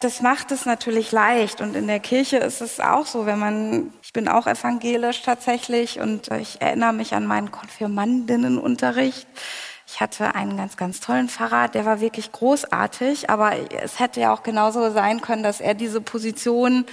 das 0.00 0.20
macht 0.20 0.52
es 0.52 0.66
natürlich 0.66 1.10
leicht. 1.12 1.60
Und 1.60 1.74
in 1.74 1.86
der 1.86 2.00
Kirche 2.00 2.36
ist 2.36 2.60
es 2.60 2.80
auch 2.80 3.06
so, 3.06 3.26
wenn 3.26 3.38
man, 3.38 3.92
ich 4.02 4.12
bin 4.12 4.28
auch 4.28 4.46
evangelisch 4.46 5.22
tatsächlich 5.22 6.00
und 6.00 6.30
ich 6.32 6.60
erinnere 6.60 6.92
mich 6.92 7.14
an 7.14 7.26
meinen 7.26 7.50
Konfirmandinnenunterricht. 7.50 9.26
Ich 9.88 10.00
hatte 10.00 10.34
einen 10.34 10.56
ganz, 10.56 10.76
ganz 10.76 11.00
tollen 11.00 11.28
Pfarrer, 11.28 11.68
der 11.68 11.84
war 11.84 12.00
wirklich 12.00 12.32
großartig, 12.32 13.30
aber 13.30 13.52
es 13.82 14.00
hätte 14.00 14.20
ja 14.20 14.34
auch 14.34 14.42
genauso 14.42 14.90
sein 14.90 15.20
können, 15.20 15.44
dass 15.44 15.60
er 15.60 15.74
diese 15.74 16.00
Position 16.00 16.84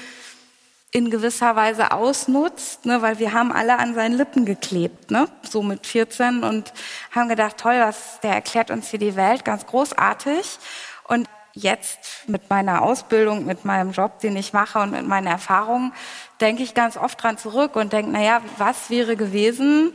in 0.94 1.10
gewisser 1.10 1.56
Weise 1.56 1.92
ausnutzt, 1.92 2.86
ne, 2.86 3.02
weil 3.02 3.18
wir 3.18 3.34
haben 3.34 3.52
alle 3.52 3.80
an 3.80 3.96
seinen 3.96 4.14
Lippen 4.14 4.46
geklebt, 4.46 5.10
ne, 5.10 5.28
so 5.42 5.64
mit 5.64 5.88
14 5.88 6.44
und 6.44 6.72
haben 7.12 7.30
gedacht, 7.30 7.58
toll, 7.58 7.80
was, 7.80 8.20
der 8.22 8.34
erklärt 8.34 8.70
uns 8.70 8.90
hier 8.90 9.00
die 9.00 9.16
Welt, 9.16 9.44
ganz 9.44 9.66
großartig. 9.66 10.60
Und 11.06 11.28
jetzt 11.54 12.28
mit 12.28 12.48
meiner 12.52 12.84
Ausbildung, 12.84 13.46
mit 13.46 13.66
meinem 13.66 13.92
Job, 13.92 14.20
den 14.20 14.36
ich 14.36 14.54
mache 14.54 14.80
und 14.80 14.92
mit 14.92 15.08
meinen 15.08 15.26
Erfahrungen, 15.26 15.94
denke 16.40 16.62
ich 16.62 16.76
ganz 16.76 16.96
oft 16.96 17.22
dran 17.22 17.40
zurück 17.40 17.76
und 17.76 17.92
denke, 17.92 18.12
naja, 18.12 18.42
was 18.58 18.92
wäre 18.92 19.16
gewesen, 19.16 19.94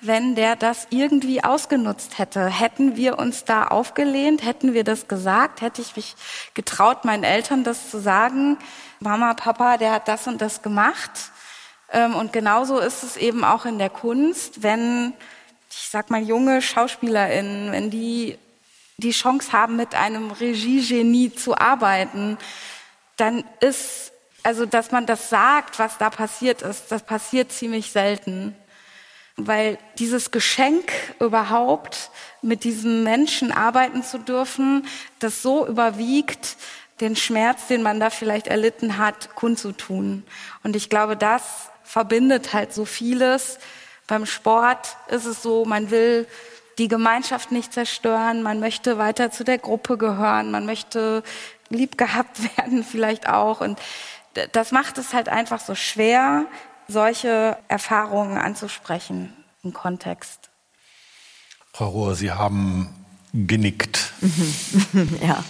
wenn 0.00 0.36
der 0.36 0.54
das 0.54 0.86
irgendwie 0.90 1.42
ausgenutzt 1.42 2.18
hätte. 2.18 2.46
Hätten 2.46 2.96
wir 2.96 3.18
uns 3.18 3.44
da 3.44 3.66
aufgelehnt, 3.66 4.44
hätten 4.44 4.74
wir 4.74 4.84
das 4.84 5.08
gesagt, 5.08 5.60
hätte 5.60 5.82
ich 5.82 5.96
mich 5.96 6.14
getraut, 6.54 7.04
meinen 7.04 7.24
Eltern 7.24 7.64
das 7.64 7.90
zu 7.90 8.00
sagen, 8.00 8.58
Mama, 9.00 9.32
Papa, 9.32 9.78
der 9.78 9.92
hat 9.92 10.08
das 10.08 10.26
und 10.26 10.42
das 10.42 10.60
gemacht. 10.60 11.10
Ähm, 11.90 12.14
und 12.14 12.34
genauso 12.34 12.78
ist 12.78 13.02
es 13.02 13.16
eben 13.16 13.44
auch 13.44 13.64
in 13.64 13.78
der 13.78 13.88
Kunst, 13.88 14.62
wenn, 14.62 15.14
ich 15.70 15.88
sag 15.90 16.10
mal, 16.10 16.22
junge 16.22 16.60
SchauspielerInnen, 16.60 17.72
wenn 17.72 17.90
die 17.90 18.38
die 18.98 19.12
Chance 19.12 19.52
haben, 19.52 19.76
mit 19.76 19.94
einem 19.94 20.30
Regiegenie 20.30 21.34
zu 21.34 21.56
arbeiten, 21.56 22.36
dann 23.16 23.44
ist, 23.60 24.12
also, 24.42 24.66
dass 24.66 24.90
man 24.90 25.06
das 25.06 25.30
sagt, 25.30 25.78
was 25.78 25.96
da 25.96 26.10
passiert 26.10 26.60
ist, 26.60 26.92
das 26.92 27.02
passiert 27.02 27.50
ziemlich 27.50 27.92
selten 27.92 28.54
weil 29.46 29.78
dieses 29.98 30.30
Geschenk 30.30 30.92
überhaupt 31.18 32.10
mit 32.42 32.64
diesem 32.64 33.02
Menschen 33.02 33.52
arbeiten 33.52 34.02
zu 34.02 34.18
dürfen, 34.18 34.86
das 35.18 35.42
so 35.42 35.66
überwiegt, 35.66 36.56
den 37.00 37.16
Schmerz, 37.16 37.66
den 37.66 37.82
man 37.82 38.00
da 38.00 38.10
vielleicht 38.10 38.46
erlitten 38.46 38.98
hat, 38.98 39.34
kundzutun. 39.34 40.24
Und 40.62 40.76
ich 40.76 40.88
glaube, 40.88 41.16
das 41.16 41.70
verbindet 41.82 42.52
halt 42.52 42.72
so 42.72 42.84
vieles. 42.84 43.58
Beim 44.06 44.26
Sport 44.26 44.96
ist 45.08 45.24
es 45.24 45.42
so, 45.42 45.64
man 45.64 45.90
will 45.90 46.26
die 46.78 46.88
Gemeinschaft 46.88 47.52
nicht 47.52 47.72
zerstören, 47.72 48.42
man 48.42 48.60
möchte 48.60 48.98
weiter 48.98 49.30
zu 49.30 49.44
der 49.44 49.58
Gruppe 49.58 49.98
gehören, 49.98 50.50
man 50.50 50.66
möchte 50.66 51.22
lieb 51.68 51.98
gehabt 51.98 52.38
werden 52.56 52.84
vielleicht 52.84 53.28
auch. 53.28 53.60
Und 53.60 53.78
das 54.52 54.72
macht 54.72 54.98
es 54.98 55.12
halt 55.12 55.28
einfach 55.28 55.60
so 55.60 55.74
schwer, 55.74 56.46
solche 56.88 57.56
Erfahrungen 57.68 58.38
anzusprechen 58.38 59.32
im 59.62 59.72
Kontext. 59.72 60.50
Frau 61.72 61.88
Rohr, 61.88 62.14
Sie 62.14 62.32
haben 62.32 62.88
genickt. 63.32 64.12
ja. 65.22 65.44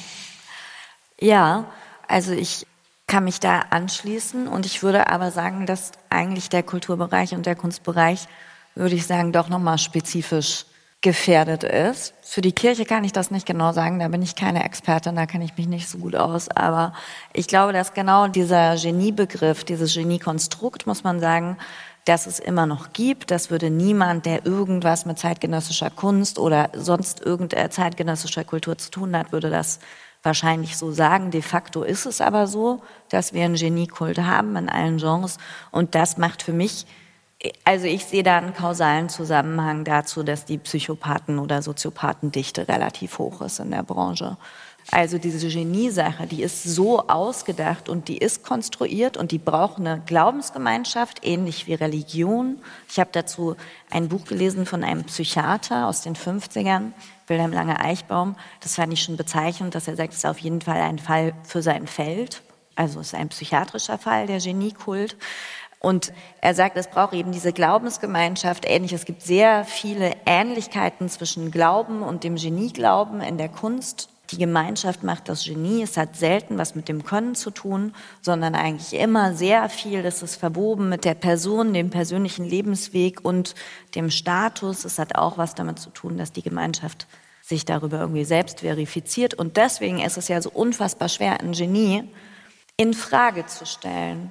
Ja, 1.21 1.67
also 2.09 2.33
ich 2.33 2.67
kann 3.07 3.25
mich 3.25 3.41
da 3.41 3.61
anschließen 3.71 4.49
und 4.49 4.67
ich 4.67 4.83
würde 4.83 5.11
aber 5.11 5.31
sagen, 5.31 5.67
dass 5.67 5.93
eigentlich 6.09 6.49
der 6.49 6.63
Kulturbereich 6.63 7.35
und 7.35 7.45
der 7.45 7.57
Kunstbereich, 7.57 8.27
würde 8.75 8.95
ich 8.95 9.07
sagen, 9.07 9.33
doch 9.33 9.49
nochmal 9.49 9.79
spezifisch 9.79 10.65
gefährdet 11.03 11.65
ist. 11.65 12.15
Für 12.23 12.41
die 12.41 12.53
Kirche 12.53 12.85
kann 12.85 13.05
ich 13.05 13.13
das 13.13 13.31
nicht 13.31 13.47
genau 13.47 13.73
sagen, 13.73 13.99
da 13.99 14.09
bin 14.09 14.23
ich 14.23 14.37
keine 14.37 14.65
Expertin, 14.65 15.17
da 15.17 15.27
kenne 15.27 15.45
ich 15.45 15.57
mich 15.57 15.67
nicht 15.67 15.89
so 15.89 15.99
gut 15.99 16.15
aus, 16.15 16.49
aber 16.49 16.93
ich 17.33 17.47
glaube, 17.49 17.73
dass 17.73 17.95
genau 17.95 18.29
dieser 18.29 18.77
Geniebegriff, 18.77 19.65
dieses 19.65 19.95
Geniekonstrukt, 19.95 20.87
muss 20.87 21.03
man 21.03 21.21
sagen, 21.21 21.57
dass 22.05 22.27
es 22.27 22.39
immer 22.39 22.67
noch 22.67 22.93
gibt. 22.93 23.31
Das 23.31 23.51
würde 23.51 23.71
niemand, 23.71 24.27
der 24.27 24.47
irgendwas 24.47 25.05
mit 25.05 25.19
zeitgenössischer 25.19 25.91
Kunst 25.91 26.39
oder 26.39 26.71
sonst 26.75 27.21
irgendeiner 27.21 27.71
zeitgenössischer 27.71 28.45
Kultur 28.45 28.79
zu 28.79 28.91
tun 28.91 29.17
hat, 29.17 29.33
würde 29.33 29.51
das 29.51 29.81
wahrscheinlich 30.23 30.77
so 30.77 30.93
sagen. 30.93 31.31
De 31.31 31.43
facto 31.43 31.83
ist 31.83 32.07
es 32.07 32.21
aber 32.21 32.47
so, 32.47 32.83
dass 33.09 33.33
wir 33.33 33.45
einen 33.45 33.57
Geniekult 33.57 34.19
haben 34.19 34.57
in 34.57 34.69
allen 34.69 34.99
Genres 34.99 35.39
und 35.71 35.95
das 35.95 36.17
macht 36.19 36.43
für 36.43 36.53
mich 36.53 36.87
also 37.65 37.87
ich 37.87 38.05
sehe 38.05 38.23
da 38.23 38.37
einen 38.37 38.53
kausalen 38.53 39.09
Zusammenhang 39.09 39.85
dazu, 39.85 40.23
dass 40.23 40.45
die 40.45 40.59
Psychopathen- 40.59 41.39
oder 41.39 41.63
Soziopathendichte 41.63 42.69
relativ 42.69 43.19
hoch 43.19 43.41
ist 43.41 43.61
in 43.61 43.71
der 43.71 43.83
Branche. 43.83 44.37
Also 44.91 45.19
diese 45.19 45.49
Geniesache, 45.49 46.27
die 46.27 46.43
ist 46.43 46.65
so 46.65 47.07
ausgedacht 47.07 47.89
und 47.89 48.09
die 48.09 48.19
ist 48.19 48.43
konstruiert 48.45 49.17
und 49.17 49.31
die 49.31 49.39
braucht 49.39 49.79
eine 49.79 50.03
Glaubensgemeinschaft, 50.05 51.25
ähnlich 51.25 51.67
wie 51.67 51.75
Religion. 51.75 52.59
Ich 52.89 52.99
habe 52.99 53.11
dazu 53.13 53.57
ein 53.91 54.09
Buch 54.09 54.25
gelesen 54.25 54.67
von 54.67 54.83
einem 54.83 55.05
Psychiater 55.05 55.87
aus 55.87 56.03
den 56.03 56.17
50ern, 56.17 56.93
Wilhelm 57.29 57.53
Lange-Eichbaum. 57.53 58.35
Das 58.61 58.75
fand 58.75 58.93
ich 58.93 59.03
schon 59.03 59.17
bezeichnend, 59.17 59.75
dass 59.77 59.87
er 59.87 59.97
sagt, 59.97 60.13
es 60.13 60.19
ist 60.21 60.27
auf 60.27 60.39
jeden 60.39 60.61
Fall 60.61 60.81
ein 60.81 60.99
Fall 60.99 61.35
für 61.45 61.63
sein 61.63 61.87
Feld. 61.87 62.43
Also 62.75 62.99
es 63.01 63.09
ist 63.09 63.15
ein 63.15 63.29
psychiatrischer 63.29 63.99
Fall, 63.99 64.27
der 64.27 64.41
Geniekult. 64.41 65.17
Und 65.79 66.13
er 66.43 66.55
sagt, 66.55 66.77
es 66.77 66.89
braucht 66.89 67.15
eben 67.15 67.33
diese 67.33 67.53
Glaubensgemeinschaft 67.53 68.67
ähnlich. 68.67 68.93
Es 68.93 69.07
gibt 69.07 69.23
sehr 69.23 69.65
viele 69.65 70.13
Ähnlichkeiten 70.27 71.09
zwischen 71.09 71.51
Glauben 71.51 72.03
und 72.03 72.23
dem 72.23 72.37
Genieglauben 72.37 73.23
in 73.23 73.39
der 73.39 73.49
Kunst. 73.49 74.11
Die 74.31 74.39
Gemeinschaft 74.39 75.03
macht 75.03 75.29
das 75.29 75.45
Genie. 75.45 75.83
Es 75.83 75.97
hat 75.97 76.17
selten 76.17 76.59
was 76.59 76.75
mit 76.75 76.89
dem 76.89 77.05
Können 77.05 77.35
zu 77.35 77.51
tun, 77.51 77.95
sondern 78.23 78.55
eigentlich 78.55 78.93
immer 78.93 79.35
sehr 79.35 79.69
viel. 79.69 80.05
Es 80.05 80.23
ist 80.23 80.37
verwoben 80.37 80.89
mit 80.89 81.05
der 81.05 81.15
Person, 81.15 81.75
dem 81.75 81.91
persönlichen 81.91 82.45
Lebensweg 82.45 83.25
und 83.25 83.55
dem 83.95 84.11
Status. 84.11 84.85
Es 84.85 84.99
hat 84.99 85.17
auch 85.17 85.39
was 85.39 85.55
damit 85.55 85.79
zu 85.79 85.91
tun, 85.91 86.17
dass 86.17 86.33
die 86.33 86.43
Gemeinschaft 86.43 87.07
sich 87.43 87.65
darüber 87.65 87.99
irgendwie 88.01 88.25
selbst 88.25 88.61
verifiziert. 88.61 89.35
Und 89.35 89.57
deswegen 89.57 90.01
ist 90.01 90.17
es 90.17 90.29
ja 90.29 90.41
so 90.41 90.51
unfassbar 90.51 91.09
schwer, 91.09 91.41
ein 91.41 91.53
Genie 91.53 92.05
in 92.77 92.95
Frage 92.95 93.47
zu 93.47 93.67
stellen 93.67 94.31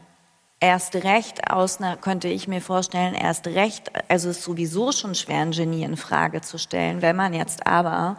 erst 0.59 0.95
recht 0.95 1.49
aus 1.51 1.79
einer, 1.79 1.97
könnte 1.97 2.27
ich 2.27 2.47
mir 2.47 2.61
vorstellen, 2.61 3.13
erst 3.13 3.47
recht, 3.47 3.91
also 4.09 4.29
es 4.29 4.37
ist 4.37 4.43
sowieso 4.43 4.91
schon 4.91 5.15
schwer, 5.15 5.41
ein 5.41 5.51
Genie 5.51 5.83
in 5.83 5.97
Frage 5.97 6.41
zu 6.41 6.57
stellen. 6.57 7.01
Wenn 7.01 7.15
man 7.15 7.33
jetzt 7.33 7.65
aber 7.65 8.17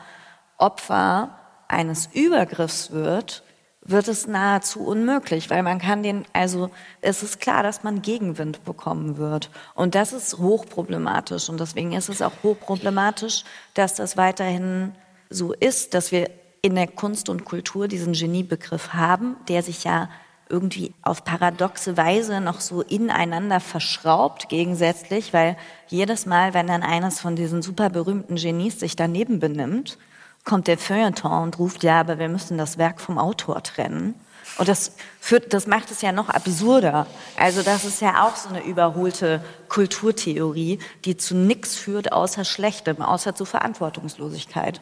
Opfer 0.56 1.39
eines 1.70 2.09
Übergriffs 2.12 2.90
wird, 2.90 3.42
wird 3.83 4.09
es 4.09 4.26
nahezu 4.26 4.80
unmöglich, 4.80 5.50
weil 5.50 5.62
man 5.62 5.78
kann 5.78 6.02
den, 6.02 6.24
also 6.33 6.70
es 7.00 7.22
ist 7.22 7.40
klar, 7.40 7.62
dass 7.62 7.83
man 7.83 8.02
Gegenwind 8.02 8.64
bekommen 8.64 9.16
wird. 9.16 9.50
Und 9.74 9.94
das 9.94 10.12
ist 10.12 10.38
hochproblematisch. 10.38 11.48
Und 11.48 11.61
deswegen 11.61 11.92
ist 11.92 12.09
es 12.09 12.20
auch 12.22 12.33
hochproblematisch, 12.42 13.44
dass 13.74 13.94
das 13.94 14.16
weiterhin 14.16 14.92
so 15.30 15.52
ist, 15.52 15.94
dass 15.94 16.12
wir 16.12 16.30
in 16.62 16.74
der 16.74 16.88
Kunst 16.88 17.28
und 17.28 17.44
Kultur 17.44 17.88
diesen 17.88 18.12
Geniebegriff 18.12 18.92
haben, 18.92 19.37
der 19.48 19.62
sich 19.62 19.85
ja 19.85 20.11
irgendwie 20.50 20.92
auf 21.02 21.24
paradoxe 21.24 21.96
Weise 21.96 22.40
noch 22.40 22.61
so 22.61 22.83
ineinander 22.83 23.61
verschraubt 23.61 24.48
gegensätzlich, 24.48 25.33
weil 25.33 25.56
jedes 25.87 26.26
Mal, 26.26 26.54
wenn 26.54 26.66
dann 26.66 26.83
eines 26.83 27.20
von 27.20 27.37
diesen 27.37 27.62
super 27.62 27.88
berühmten 27.88 28.35
Genies 28.35 28.80
sich 28.80 28.96
daneben 28.96 29.38
benimmt, 29.38 29.96
kommt 30.44 30.66
der 30.66 30.79
Feuilleton 30.79 31.42
und 31.42 31.59
ruft, 31.59 31.83
ja, 31.83 32.00
aber 32.00 32.18
wir 32.18 32.29
müssen 32.29 32.59
das 32.59 32.79
Werk 32.79 33.00
vom 33.00 33.18
Autor 33.18 33.62
trennen. 33.62 34.14
Und 34.59 34.68
das, 34.68 34.92
führt, 35.20 35.53
das 35.55 35.66
macht 35.66 35.90
es 35.90 36.03
ja 36.03 36.12
noch 36.12 36.29
absurder. 36.29 37.07
Also 37.37 37.62
das 37.62 37.85
ist 37.85 38.03
ja 38.03 38.26
auch 38.26 38.37
so 38.37 38.48
eine 38.48 38.64
überholte 38.64 39.42
Kulturtheorie, 39.68 40.81
die 41.05 41.16
zu 41.16 41.35
nichts 41.37 41.76
führt 41.76 42.12
außer 42.12 42.44
Schlechtem, 42.44 43.00
außer 43.00 43.35
zu 43.35 43.44
Verantwortungslosigkeit. 43.44 44.81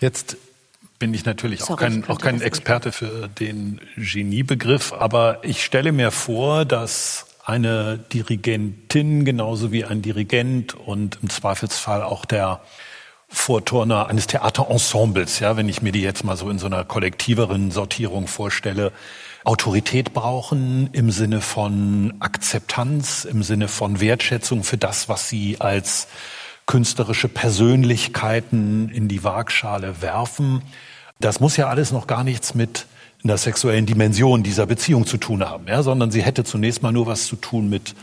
Jetzt 0.00 0.36
bin 0.98 1.12
ich 1.12 1.24
natürlich 1.24 1.60
Sorry, 1.60 1.72
auch 1.72 1.76
kein, 1.76 2.08
auch 2.08 2.18
kein 2.18 2.40
Experte 2.40 2.92
für 2.92 3.28
den 3.28 3.80
Geniebegriff, 3.96 4.92
aber 4.92 5.40
ich 5.42 5.64
stelle 5.64 5.92
mir 5.92 6.10
vor, 6.10 6.64
dass 6.64 7.26
eine 7.44 7.98
Dirigentin 7.98 9.24
genauso 9.24 9.70
wie 9.70 9.84
ein 9.84 10.00
Dirigent 10.00 10.74
und 10.74 11.18
im 11.20 11.28
Zweifelsfall 11.28 12.02
auch 12.02 12.24
der 12.24 12.60
Vorturner 13.34 14.08
eines 14.08 14.26
Theaterensembles, 14.26 15.40
ja, 15.40 15.56
wenn 15.56 15.68
ich 15.68 15.82
mir 15.82 15.92
die 15.92 16.02
jetzt 16.02 16.24
mal 16.24 16.36
so 16.36 16.48
in 16.48 16.58
so 16.58 16.66
einer 16.66 16.84
kollektiveren 16.84 17.70
Sortierung 17.70 18.26
vorstelle, 18.28 18.92
Autorität 19.44 20.14
brauchen 20.14 20.88
im 20.92 21.10
Sinne 21.10 21.40
von 21.40 22.14
Akzeptanz, 22.20 23.24
im 23.24 23.42
Sinne 23.42 23.68
von 23.68 24.00
Wertschätzung 24.00 24.64
für 24.64 24.78
das, 24.78 25.08
was 25.08 25.28
sie 25.28 25.60
als 25.60 26.06
künstlerische 26.66 27.28
Persönlichkeiten 27.28 28.88
in 28.88 29.08
die 29.08 29.22
Waagschale 29.24 30.00
werfen. 30.00 30.62
Das 31.20 31.40
muss 31.40 31.56
ja 31.56 31.68
alles 31.68 31.92
noch 31.92 32.06
gar 32.06 32.24
nichts 32.24 32.54
mit 32.54 32.86
einer 33.24 33.36
sexuellen 33.36 33.86
Dimension 33.86 34.42
dieser 34.42 34.66
Beziehung 34.66 35.06
zu 35.06 35.16
tun 35.16 35.44
haben, 35.44 35.66
ja, 35.66 35.82
sondern 35.82 36.10
sie 36.10 36.22
hätte 36.22 36.44
zunächst 36.44 36.82
mal 36.82 36.92
nur 36.92 37.06
was 37.06 37.26
zu 37.26 37.36
tun 37.36 37.68
mit 37.68 37.94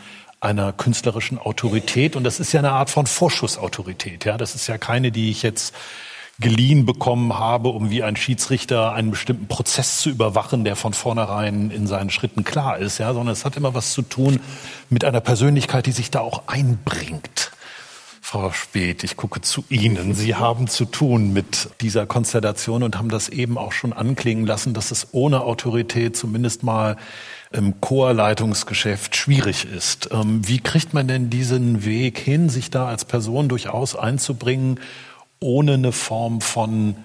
einer 0.42 0.74
künstlerischen 0.74 1.38
Autorität 1.38 2.16
und 2.16 2.24
das 2.24 2.40
ist 2.40 2.52
ja 2.52 2.60
eine 2.60 2.72
Art 2.72 2.90
von 2.90 3.06
Vorschussautorität, 3.06 4.26
ja, 4.26 4.38
das 4.38 4.56
ist 4.56 4.68
ja 4.68 4.78
keine, 4.78 5.12
die 5.12 5.30
ich 5.30 5.44
jetzt 5.44 5.74
geliehen 6.40 6.86
bekommen 6.86 7.38
habe, 7.38 7.70
um 7.70 7.92
wie 7.92 8.04
ein 8.04 8.16
Schiedsrichter 8.16 8.94
einen 8.94 9.12
bestimmten 9.12 9.48
Prozess 9.48 10.00
zu 10.00 10.10
überwachen, 10.10 10.64
der 10.64 10.76
von 10.76 10.94
vornherein 10.94 11.70
in 11.70 11.86
seinen 11.86 12.10
Schritten 12.10 12.44
klar 12.44 12.80
ist, 12.80 12.98
ja, 12.98 13.14
sondern 13.14 13.34
es 13.34 13.46
hat 13.46 13.56
immer 13.56 13.76
was 13.76 13.94
zu 13.94 14.02
tun 14.02 14.40
mit 14.90 15.06
einer 15.06 15.22
Persönlichkeit, 15.22 15.86
die 15.86 15.92
sich 15.92 16.10
da 16.10 16.20
auch 16.22 16.48
einbringt. 16.48 17.52
Frau 18.22 18.52
Speth, 18.52 19.04
ich 19.04 19.18
gucke 19.18 19.42
zu 19.42 19.66
Ihnen. 19.68 20.14
Sie 20.14 20.36
haben 20.36 20.68
zu 20.68 20.86
tun 20.86 21.34
mit 21.34 21.70
dieser 21.82 22.06
Konstellation 22.06 22.82
und 22.82 22.98
haben 22.98 23.10
das 23.10 23.28
eben 23.30 23.58
auch 23.58 23.74
schon 23.74 23.94
anklingen 23.94 24.46
lassen, 24.46 24.74
dass 24.74 24.92
es 24.92 25.10
ohne 25.12 25.42
Autorität 25.42 26.16
zumindest 26.16 26.64
mal 26.64 26.96
im 27.52 27.82
Chorleitungsgeschäft 27.82 29.16
schwierig 29.16 29.66
ist. 29.66 30.10
Ähm, 30.12 30.48
wie 30.48 30.60
kriegt 30.60 30.94
man 30.94 31.08
denn 31.08 31.30
diesen 31.30 31.86
Weg 31.86 32.18
hin, 32.18 32.50
sich 32.50 32.70
da 32.70 32.88
als 32.88 33.06
Person 33.06 33.50
durchaus 33.50 33.96
einzubringen, 33.96 34.80
ohne 35.40 35.74
eine 35.74 35.92
Form 35.92 36.42
von 36.42 36.96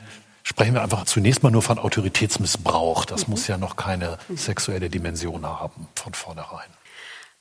sprechen 0.46 0.74
wir 0.74 0.82
einfach 0.82 1.04
zunächst 1.06 1.42
mal 1.42 1.50
nur 1.50 1.62
von 1.62 1.80
Autoritätsmissbrauch. 1.80 3.04
Das 3.04 3.26
mhm. 3.26 3.32
muss 3.32 3.48
ja 3.48 3.58
noch 3.58 3.74
keine 3.74 4.16
sexuelle 4.32 4.88
Dimension 4.88 5.44
haben 5.44 5.88
von 5.96 6.14
vornherein. 6.14 6.68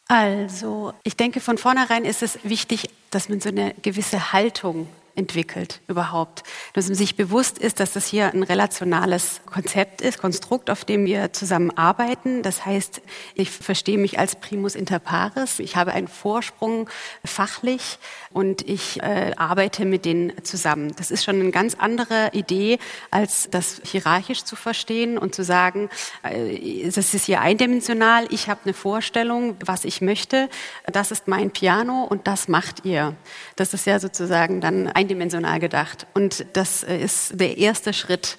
Also, 0.08 0.94
ich 1.04 1.16
denke, 1.16 1.40
von 1.40 1.58
vornherein 1.58 2.04
ist 2.06 2.24
es 2.24 2.40
wichtig, 2.44 2.90
dass 3.12 3.30
man 3.30 3.42
so 3.42 3.50
eine 3.50 3.76
gewisse 3.82 4.34
Haltung 4.34 4.88
entwickelt 5.16 5.82
überhaupt. 5.88 6.44
Dass 6.74 6.88
man 6.88 6.96
sich 6.96 7.16
bewusst 7.16 7.58
ist, 7.58 7.80
dass 7.80 7.94
das 7.94 8.06
hier 8.06 8.34
ein 8.34 8.44
relationales 8.44 9.42
Konzept 9.46 10.02
ist, 10.02 10.20
Konstrukt, 10.20 10.70
auf 10.70 10.86
dem 10.86 11.06
wir 11.06 11.34
zusammenarbeiten. 11.34 12.42
Das 12.42 12.66
heißt, 12.66 13.02
ich 13.34 13.52
verstehe 13.52 13.98
mich 13.98 14.20
als 14.20 14.36
Primus 14.36 14.76
inter 14.76 15.00
pares. 15.00 15.60
Ich 15.60 15.76
habe 15.76 15.94
einen 15.94 16.08
Vorsprung 16.08 16.90
fachlich 17.24 17.98
und 18.36 18.68
ich 18.68 19.02
äh, 19.02 19.32
arbeite 19.38 19.86
mit 19.86 20.04
denen 20.04 20.34
zusammen. 20.44 20.94
Das 20.98 21.10
ist 21.10 21.24
schon 21.24 21.40
eine 21.40 21.52
ganz 21.52 21.76
andere 21.76 22.32
Idee, 22.34 22.80
als 23.10 23.48
das 23.50 23.82
hierarchisch 23.86 24.44
zu 24.44 24.58
verstehen 24.58 25.18
und 25.18 25.34
zu 25.34 25.46
sagen, 25.46 25.90
äh, 26.24 26.84
das 26.84 27.14
ist 27.14 27.26
hier 27.26 27.40
eindimensional. 27.40 28.28
Ich 28.32 28.50
habe 28.50 28.60
eine 28.66 28.74
Vorstellung, 28.74 29.56
was 29.64 29.86
ich 29.86 30.02
möchte. 30.02 30.50
Das 30.92 31.12
ist 31.12 31.30
mein 31.30 31.52
Piano 31.52 32.04
und 32.04 32.28
das 32.28 32.50
macht 32.50 32.84
ihr. 32.84 33.16
Das 33.56 33.74
ist 33.74 33.86
ja 33.86 34.00
sozusagen 34.00 34.60
dann 34.60 34.90
ein 34.90 35.06
eindimensional 35.06 35.60
gedacht. 35.60 36.08
Und 36.14 36.46
das 36.54 36.84
äh, 36.84 36.98
ist 36.98 37.40
der 37.40 37.58
erste 37.58 37.94
Schritt, 37.94 38.38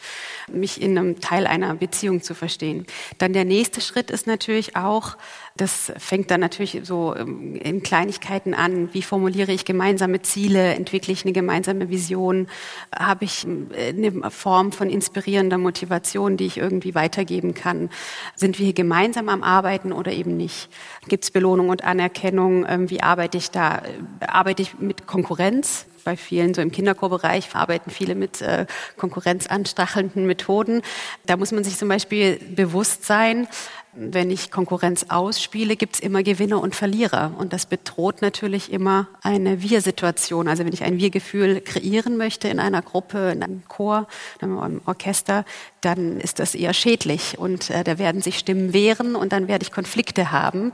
mich 0.48 0.82
in 0.82 0.98
einem 0.98 1.20
Teil 1.20 1.46
einer 1.46 1.74
Beziehung 1.74 2.22
zu 2.22 2.34
verstehen. 2.34 2.86
Dann 3.18 3.32
der 3.32 3.44
nächste 3.44 3.80
Schritt 3.80 4.10
ist 4.10 4.26
natürlich 4.26 4.76
auch, 4.76 5.16
das 5.56 5.92
fängt 5.98 6.30
dann 6.30 6.40
natürlich 6.40 6.80
so 6.82 7.14
ähm, 7.16 7.56
in 7.56 7.82
Kleinigkeiten 7.82 8.52
an. 8.52 8.92
Wie 8.92 9.02
formuliere 9.02 9.52
ich 9.52 9.64
gemeinsame 9.86 10.20
Ziele? 10.22 10.74
Entwickle 10.74 11.12
ich 11.12 11.24
eine 11.24 11.32
gemeinsame 11.32 11.88
Vision? 11.90 12.48
Habe 12.92 13.24
ich 13.24 13.46
äh, 13.46 13.90
eine 13.90 14.30
Form 14.32 14.72
von 14.72 14.90
inspirierender 14.90 15.58
Motivation, 15.58 16.36
die 16.36 16.46
ich 16.46 16.56
irgendwie 16.56 16.96
weitergeben 16.96 17.54
kann? 17.54 17.88
Sind 18.34 18.58
wir 18.58 18.64
hier 18.64 18.74
gemeinsam 18.74 19.28
am 19.28 19.44
Arbeiten 19.44 19.92
oder 19.92 20.10
eben 20.10 20.36
nicht? 20.36 20.68
Gibt 21.06 21.22
es 21.22 21.30
Belohnung 21.30 21.68
und 21.68 21.84
Anerkennung? 21.84 22.66
Ähm, 22.68 22.90
wie 22.90 23.00
arbeite 23.00 23.38
ich 23.38 23.52
da? 23.52 23.82
Arbeite 24.26 24.62
ich 24.62 24.78
mit 24.80 25.06
Konkurrenz? 25.06 25.86
bei 26.04 26.16
vielen, 26.16 26.54
so 26.54 26.62
im 26.62 26.70
Kinderchorbereich 26.70 27.48
arbeiten 27.54 27.90
viele 27.90 28.14
mit 28.14 28.40
äh, 28.40 28.66
konkurrenzanstachelnden 28.96 30.24
Methoden. 30.24 30.82
Da 31.26 31.36
muss 31.36 31.50
man 31.50 31.64
sich 31.64 31.76
zum 31.76 31.88
Beispiel 31.88 32.38
bewusst 32.54 33.04
sein, 33.04 33.48
wenn 33.96 34.30
ich 34.30 34.50
Konkurrenz 34.50 35.06
ausspiele, 35.08 35.76
gibt 35.76 35.94
es 35.94 36.00
immer 36.00 36.22
Gewinner 36.22 36.60
und 36.60 36.74
Verlierer. 36.74 37.32
Und 37.38 37.52
das 37.52 37.66
bedroht 37.66 38.22
natürlich 38.22 38.70
immer 38.70 39.08
eine 39.22 39.62
Wir-Situation. 39.62 40.48
Also 40.48 40.64
wenn 40.64 40.72
ich 40.72 40.84
ein 40.84 40.98
Wir-Gefühl 40.98 41.60
kreieren 41.62 42.16
möchte 42.16 42.48
in 42.48 42.60
einer 42.60 42.82
Gruppe, 42.82 43.30
in 43.30 43.42
einem 43.42 43.62
Chor, 43.68 44.06
in 44.40 44.58
einem 44.58 44.80
Orchester, 44.84 45.44
dann 45.80 46.20
ist 46.20 46.38
das 46.38 46.54
eher 46.54 46.74
schädlich. 46.74 47.38
Und 47.38 47.70
äh, 47.70 47.84
da 47.84 47.98
werden 47.98 48.20
sich 48.20 48.38
Stimmen 48.38 48.72
wehren 48.72 49.16
und 49.16 49.32
dann 49.32 49.48
werde 49.48 49.64
ich 49.64 49.72
Konflikte 49.72 50.30
haben. 50.30 50.72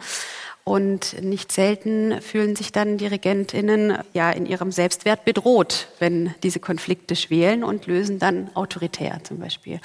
Und 0.64 1.20
nicht 1.20 1.50
selten 1.50 2.20
fühlen 2.20 2.54
sich 2.54 2.70
dann 2.70 2.96
DirigentInnen 2.96 3.98
ja 4.12 4.30
in 4.30 4.46
ihrem 4.46 4.70
Selbstwert 4.70 5.24
bedroht, 5.24 5.88
wenn 5.98 6.34
diese 6.44 6.60
Konflikte 6.60 7.16
schwelen 7.16 7.64
und 7.64 7.86
lösen 7.86 8.20
dann 8.20 8.48
autoritär 8.54 9.20
zum 9.24 9.38
Beispiel. 9.40 9.80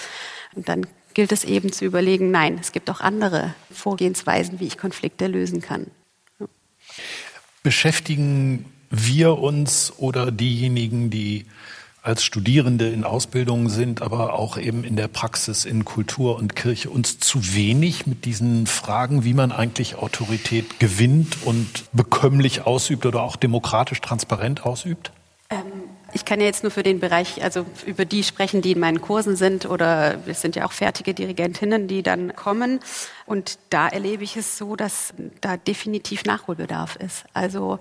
Und 0.55 0.69
dann 0.69 0.85
gilt 1.17 1.31
es 1.31 1.45
eben 1.45 1.71
zu 1.71 1.83
überlegen, 1.83 2.29
nein, 2.29 2.59
es 2.61 2.71
gibt 2.71 2.91
auch 2.91 3.01
andere 3.01 3.55
Vorgehensweisen, 3.71 4.59
wie 4.59 4.67
ich 4.67 4.77
Konflikte 4.77 5.25
lösen 5.25 5.61
kann. 5.61 5.87
Beschäftigen 7.63 8.65
wir 8.91 9.39
uns 9.39 9.91
oder 9.97 10.29
diejenigen, 10.29 11.09
die 11.09 11.47
als 12.03 12.23
Studierende 12.23 12.87
in 12.89 13.03
Ausbildung 13.03 13.67
sind, 13.69 14.03
aber 14.03 14.33
auch 14.33 14.59
eben 14.59 14.83
in 14.83 14.95
der 14.95 15.07
Praxis 15.07 15.65
in 15.65 15.85
Kultur 15.85 16.37
und 16.37 16.55
Kirche 16.55 16.91
uns 16.91 17.17
zu 17.17 17.55
wenig 17.55 18.05
mit 18.05 18.25
diesen 18.25 18.67
Fragen, 18.67 19.23
wie 19.23 19.33
man 19.33 19.51
eigentlich 19.51 19.95
Autorität 19.95 20.79
gewinnt 20.79 21.39
und 21.45 21.85
bekömmlich 21.93 22.67
ausübt 22.67 23.07
oder 23.07 23.23
auch 23.23 23.37
demokratisch 23.37 24.01
transparent 24.01 24.67
ausübt? 24.67 25.11
Ähm, 25.49 25.65
ich 26.17 26.25
kann 26.25 26.39
ja 26.39 26.47
jetzt 26.47 26.63
nur 26.63 26.71
für 26.71 26.81
den 26.81 26.99
Bereich, 26.99 27.43
also 27.43 27.63
über 27.85 28.03
die 28.03 28.23
sprechen, 28.23 28.63
die 28.63 28.71
in 28.71 28.79
meinen 28.79 29.01
Kursen 29.01 29.35
sind 29.35 29.67
oder 29.67 30.17
es 30.25 30.41
sind 30.41 30.55
ja 30.55 30.65
auch 30.65 30.71
fertige 30.71 31.13
Dirigentinnen, 31.13 31.87
die 31.87 32.01
dann 32.01 32.35
kommen. 32.35 32.79
Und 33.27 33.59
da 33.69 33.87
erlebe 33.87 34.23
ich 34.23 34.35
es 34.35 34.57
so, 34.57 34.75
dass 34.75 35.13
da 35.41 35.57
definitiv 35.57 36.25
Nachholbedarf 36.25 36.95
ist. 36.95 37.25
Also 37.33 37.77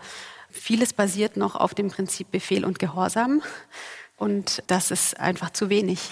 vieles 0.51 0.93
basiert 0.93 1.39
noch 1.39 1.57
auf 1.57 1.73
dem 1.73 1.89
Prinzip 1.89 2.31
Befehl 2.31 2.67
und 2.67 2.79
Gehorsam. 2.79 3.41
Und 4.19 4.63
das 4.67 4.91
ist 4.91 5.19
einfach 5.19 5.49
zu 5.49 5.71
wenig 5.71 6.11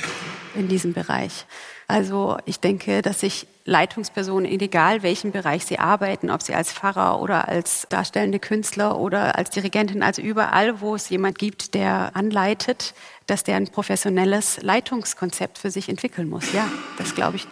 in 0.55 0.69
diesem 0.69 0.95
Bereich. 0.95 1.45
Also 1.87 2.39
ich 2.47 2.61
denke, 2.61 3.03
dass 3.03 3.21
sich 3.21 3.47
Leitungspersonen, 3.67 4.51
egal 4.61 5.03
welchen 5.03 5.33
Bereich 5.33 5.65
sie 5.65 5.79
arbeiten, 5.79 6.31
ob 6.31 6.43
sie 6.43 6.55
als 6.55 6.73
Pfarrer 6.73 7.21
oder 7.21 7.49
als 7.49 7.87
darstellende 7.89 8.39
Künstler 8.39 8.99
oder 8.99 9.37
als 9.37 9.51
Dirigentin, 9.51 10.03
also 10.03 10.21
überall, 10.21 10.81
wo 10.81 10.95
es 10.95 11.09
jemand 11.09 11.39
gibt, 11.39 11.75
der 11.75 12.11
anleitet, 12.15 12.95
dass 13.27 13.43
der 13.43 13.57
ein 13.57 13.69
professionelles 13.69 14.61
Leitungskonzept 14.63 15.59
für 15.59 15.71
sich 15.71 15.89
entwickeln 15.89 16.29
muss. 16.29 16.53
Ja, 16.53 16.69
das 16.99 17.15
glaube 17.15 17.37
ich. 17.37 17.45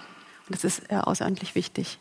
Und 0.48 0.56
das 0.56 0.64
ist 0.64 0.90
äh, 0.90 0.96
außerordentlich 0.96 1.54
wichtig. 1.54 1.98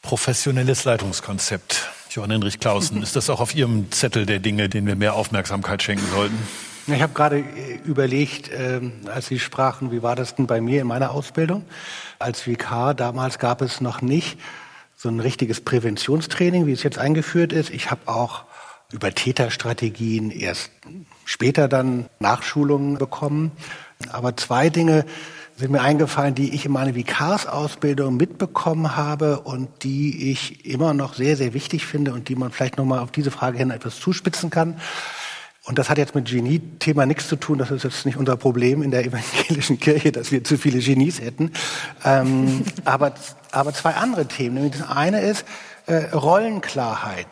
Professionelles 0.00 0.82
Leitungskonzept. 0.84 1.90
Johann 2.10 2.32
Hinrich 2.32 2.58
Clausen, 2.58 3.02
ist 3.02 3.14
das 3.14 3.30
auch 3.30 3.40
auf 3.40 3.54
Ihrem 3.54 3.90
Zettel 3.92 4.26
der 4.26 4.40
Dinge, 4.40 4.68
denen 4.68 4.86
wir 4.86 4.96
mehr 4.96 5.14
Aufmerksamkeit 5.14 5.82
schenken 5.82 6.06
sollten? 6.12 6.36
Ich 6.88 7.00
habe 7.00 7.12
gerade 7.12 7.38
äh, 7.38 7.78
überlegt, 7.84 8.50
ähm, 8.52 8.92
als 9.06 9.26
Sie 9.26 9.38
sprachen, 9.38 9.92
wie 9.92 10.02
war 10.02 10.16
das 10.16 10.34
denn 10.34 10.46
bei 10.46 10.60
mir 10.60 10.80
in 10.80 10.88
meiner 10.88 11.12
Ausbildung? 11.12 11.64
Als 12.18 12.46
Vikar 12.46 12.94
damals 12.94 13.38
gab 13.38 13.62
es 13.62 13.80
noch 13.80 14.02
nicht 14.02 14.38
so 14.96 15.08
ein 15.08 15.20
richtiges 15.20 15.60
Präventionstraining, 15.60 16.66
wie 16.66 16.72
es 16.72 16.82
jetzt 16.82 16.98
eingeführt 16.98 17.52
ist. 17.52 17.70
Ich 17.70 17.90
habe 17.90 18.02
auch 18.06 18.44
über 18.92 19.12
Täterstrategien 19.14 20.30
erst 20.30 20.70
später 21.24 21.68
dann 21.68 22.08
Nachschulungen 22.18 22.98
bekommen. 22.98 23.52
Aber 24.10 24.36
zwei 24.36 24.68
Dinge 24.68 25.04
sind 25.56 25.70
mir 25.70 25.82
eingefallen, 25.82 26.34
die 26.34 26.54
ich 26.54 26.66
in 26.66 26.72
meiner 26.72 26.94
Vikarsausbildung 26.94 28.16
mitbekommen 28.16 28.96
habe 28.96 29.40
und 29.40 29.68
die 29.84 30.32
ich 30.32 30.66
immer 30.66 30.94
noch 30.94 31.14
sehr, 31.14 31.36
sehr 31.36 31.54
wichtig 31.54 31.86
finde 31.86 32.12
und 32.12 32.28
die 32.28 32.34
man 32.34 32.50
vielleicht 32.50 32.76
nochmal 32.76 32.98
auf 32.98 33.12
diese 33.12 33.30
Frage 33.30 33.58
hin 33.58 33.70
etwas 33.70 34.00
zuspitzen 34.00 34.50
kann. 34.50 34.80
Und 35.64 35.78
das 35.78 35.88
hat 35.88 35.98
jetzt 35.98 36.14
mit 36.14 36.28
Genie-Thema 36.28 37.06
nichts 37.06 37.28
zu 37.28 37.36
tun. 37.36 37.58
Das 37.58 37.70
ist 37.70 37.84
jetzt 37.84 38.04
nicht 38.04 38.16
unser 38.16 38.36
Problem 38.36 38.82
in 38.82 38.90
der 38.90 39.04
evangelischen 39.04 39.78
Kirche, 39.78 40.10
dass 40.10 40.32
wir 40.32 40.42
zu 40.42 40.58
viele 40.58 40.80
Genies 40.80 41.20
hätten. 41.20 41.52
Ähm, 42.04 42.64
aber, 42.84 43.14
aber 43.52 43.72
zwei 43.72 43.94
andere 43.94 44.26
Themen. 44.26 44.54
Nämlich 44.54 44.80
das 44.80 44.88
eine 44.90 45.20
ist 45.20 45.44
äh, 45.86 46.06
Rollenklarheit. 46.14 47.28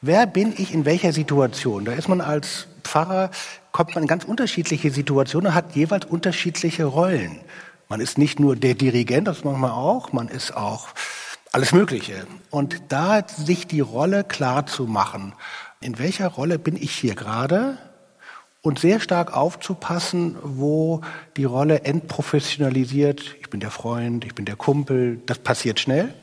Wer 0.00 0.26
bin 0.26 0.52
ich 0.56 0.72
in 0.72 0.84
welcher 0.84 1.12
Situation? 1.12 1.84
Da 1.84 1.92
ist 1.92 2.08
man 2.08 2.20
als 2.20 2.68
Pfarrer, 2.84 3.30
kommt 3.72 3.94
man 3.94 4.04
in 4.04 4.08
ganz 4.08 4.24
unterschiedliche 4.24 4.90
Situationen 4.90 5.48
und 5.48 5.54
hat 5.54 5.74
jeweils 5.74 6.06
unterschiedliche 6.06 6.84
Rollen. 6.84 7.40
Man 7.88 8.00
ist 8.00 8.18
nicht 8.18 8.38
nur 8.38 8.54
der 8.54 8.74
Dirigent, 8.74 9.26
das 9.26 9.44
machen 9.44 9.60
wir 9.60 9.74
auch, 9.74 10.12
man 10.12 10.28
ist 10.28 10.56
auch 10.56 10.88
alles 11.52 11.72
Mögliche. 11.72 12.26
Und 12.50 12.82
da 12.88 13.26
sich 13.26 13.66
die 13.66 13.80
Rolle 13.80 14.24
klar 14.24 14.66
zu 14.66 14.84
machen 14.84 15.32
in 15.84 15.98
welcher 15.98 16.28
Rolle 16.28 16.58
bin 16.58 16.76
ich 16.76 16.92
hier 16.92 17.14
gerade 17.14 17.76
und 18.62 18.78
sehr 18.78 19.00
stark 19.00 19.36
aufzupassen, 19.36 20.36
wo 20.42 21.02
die 21.36 21.44
Rolle 21.44 21.82
entprofessionalisiert, 21.82 23.36
ich 23.40 23.50
bin 23.50 23.60
der 23.60 23.70
Freund, 23.70 24.24
ich 24.24 24.34
bin 24.34 24.46
der 24.46 24.56
Kumpel, 24.56 25.20
das 25.26 25.38
passiert 25.38 25.78
schnell. 25.78 26.14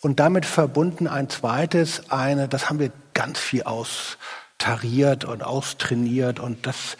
Und 0.00 0.18
damit 0.18 0.44
verbunden 0.44 1.06
ein 1.06 1.28
zweites, 1.28 2.10
eine, 2.10 2.48
das 2.48 2.68
haben 2.68 2.80
wir 2.80 2.90
ganz 3.14 3.38
viel 3.38 3.62
austariert 3.62 5.24
und 5.24 5.44
austrainiert 5.44 6.40
und 6.40 6.66
das 6.66 6.96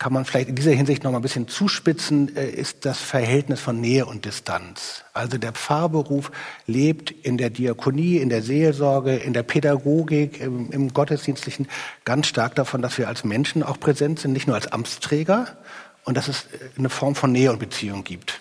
kann 0.00 0.14
man 0.14 0.24
vielleicht 0.24 0.48
in 0.48 0.56
dieser 0.56 0.70
Hinsicht 0.70 1.04
noch 1.04 1.12
mal 1.12 1.18
ein 1.18 1.22
bisschen 1.22 1.46
zuspitzen, 1.46 2.34
äh, 2.34 2.48
ist 2.48 2.86
das 2.86 2.98
Verhältnis 2.98 3.60
von 3.60 3.82
Nähe 3.82 4.06
und 4.06 4.24
Distanz. 4.24 5.04
Also 5.12 5.36
der 5.36 5.52
Pfarrberuf 5.52 6.32
lebt 6.66 7.10
in 7.10 7.36
der 7.36 7.50
Diakonie, 7.50 8.16
in 8.16 8.30
der 8.30 8.40
Seelsorge, 8.40 9.16
in 9.16 9.34
der 9.34 9.42
Pädagogik, 9.42 10.40
im, 10.40 10.72
im 10.72 10.94
Gottesdienstlichen 10.94 11.68
ganz 12.06 12.28
stark 12.28 12.54
davon, 12.54 12.80
dass 12.80 12.96
wir 12.96 13.08
als 13.08 13.24
Menschen 13.24 13.62
auch 13.62 13.78
präsent 13.78 14.20
sind, 14.20 14.32
nicht 14.32 14.46
nur 14.46 14.56
als 14.56 14.68
Amtsträger 14.72 15.58
und 16.04 16.16
dass 16.16 16.28
es 16.28 16.46
eine 16.78 16.88
Form 16.88 17.14
von 17.14 17.30
Nähe 17.30 17.52
und 17.52 17.58
Beziehung 17.58 18.02
gibt. 18.02 18.40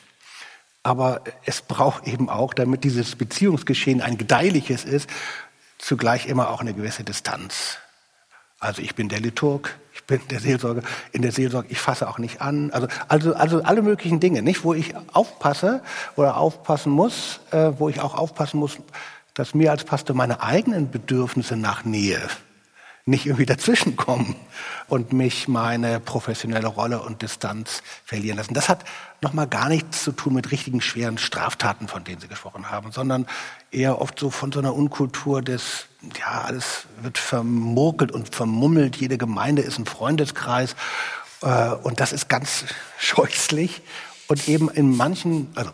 Aber 0.84 1.26
es 1.44 1.62
braucht 1.62 2.08
eben 2.08 2.30
auch, 2.30 2.54
damit 2.54 2.86
dieses 2.86 3.18
Beziehungsgeschehen 3.18 4.00
ein 4.00 4.18
gedeihliches 4.18 4.86
ist, 4.86 5.10
zugleich 5.78 6.28
immer 6.28 6.52
auch 6.52 6.62
eine 6.62 6.74
gewisse 6.74 7.04
Distanz. 7.04 7.80
Also 8.60 8.82
ich 8.82 8.96
bin 8.96 9.08
der 9.08 9.22
Liturg, 9.22 9.78
ich 9.94 10.04
bin 10.04 10.20
der 10.30 10.40
Seelsorger, 10.40 10.82
in 11.12 11.22
der 11.22 11.32
Seelsorge, 11.32 11.70
ich 11.70 11.80
fasse 11.80 12.10
auch 12.10 12.18
nicht 12.18 12.42
an. 12.42 12.72
Also, 12.72 12.88
also, 13.08 13.34
also 13.34 13.64
alle 13.64 13.82
möglichen 13.82 14.20
Dinge, 14.20 14.42
nicht? 14.42 14.64
Wo 14.64 14.74
ich 14.74 14.94
aufpasse 15.14 15.82
oder 16.16 16.38
aufpassen 16.38 16.92
muss, 16.92 17.40
äh, 17.52 17.72
wo 17.78 17.90
ich 17.90 18.02
auch 18.02 18.16
aufpassen 18.16 18.60
muss, 18.60 18.78
dass 19.34 19.54
mir 19.54 19.72
als 19.72 19.86
Pastor 19.86 20.16
meine 20.16 20.42
eigenen 20.42 20.92
Bedürfnisse 20.92 21.56
nach 21.56 21.86
Nähe 21.86 22.22
nicht 23.10 23.26
irgendwie 23.26 23.46
dazwischenkommen 23.46 24.36
und 24.88 25.14
mich 25.14 25.48
meine 25.48 26.00
professionelle 26.00 26.68
Rolle 26.68 27.02
und 27.02 27.22
Distanz 27.22 27.82
verlieren 28.06 28.38
lassen. 28.38 28.54
Das 28.54 28.70
hat 28.70 28.86
nochmal 29.22 29.48
gar 29.48 29.70
nichts 29.70 30.04
zu 30.04 30.12
tun 30.12 30.34
mit 30.34 30.52
richtigen 30.52 30.80
schweren 30.80 31.18
Straftaten, 31.18 31.88
von 31.88 32.04
denen 32.04 32.22
Sie 32.22 32.28
gesprochen 32.28 32.70
haben, 32.70 32.92
sondern 32.92 33.26
eher 33.72 34.00
oft 34.00 34.20
so 34.20 34.30
von 34.30 34.52
so 34.52 34.60
einer 34.60 34.76
Unkultur 34.76 35.42
des, 35.42 35.88
ja, 36.02 36.42
alles 36.42 36.86
wird 37.02 37.18
vermurkelt 37.18 38.12
und 38.12 38.34
vermummelt, 38.34 38.96
jede 38.96 39.18
Gemeinde 39.18 39.62
ist 39.62 39.78
ein 39.78 39.86
Freundeskreis. 39.86 40.76
Äh, 41.42 41.72
und 41.72 42.00
das 42.00 42.14
ist 42.14 42.30
ganz 42.30 42.66
scheußlich 42.98 43.82
und 44.28 44.48
eben 44.48 44.70
in 44.70 44.96
manchen, 44.96 45.48
also 45.56 45.72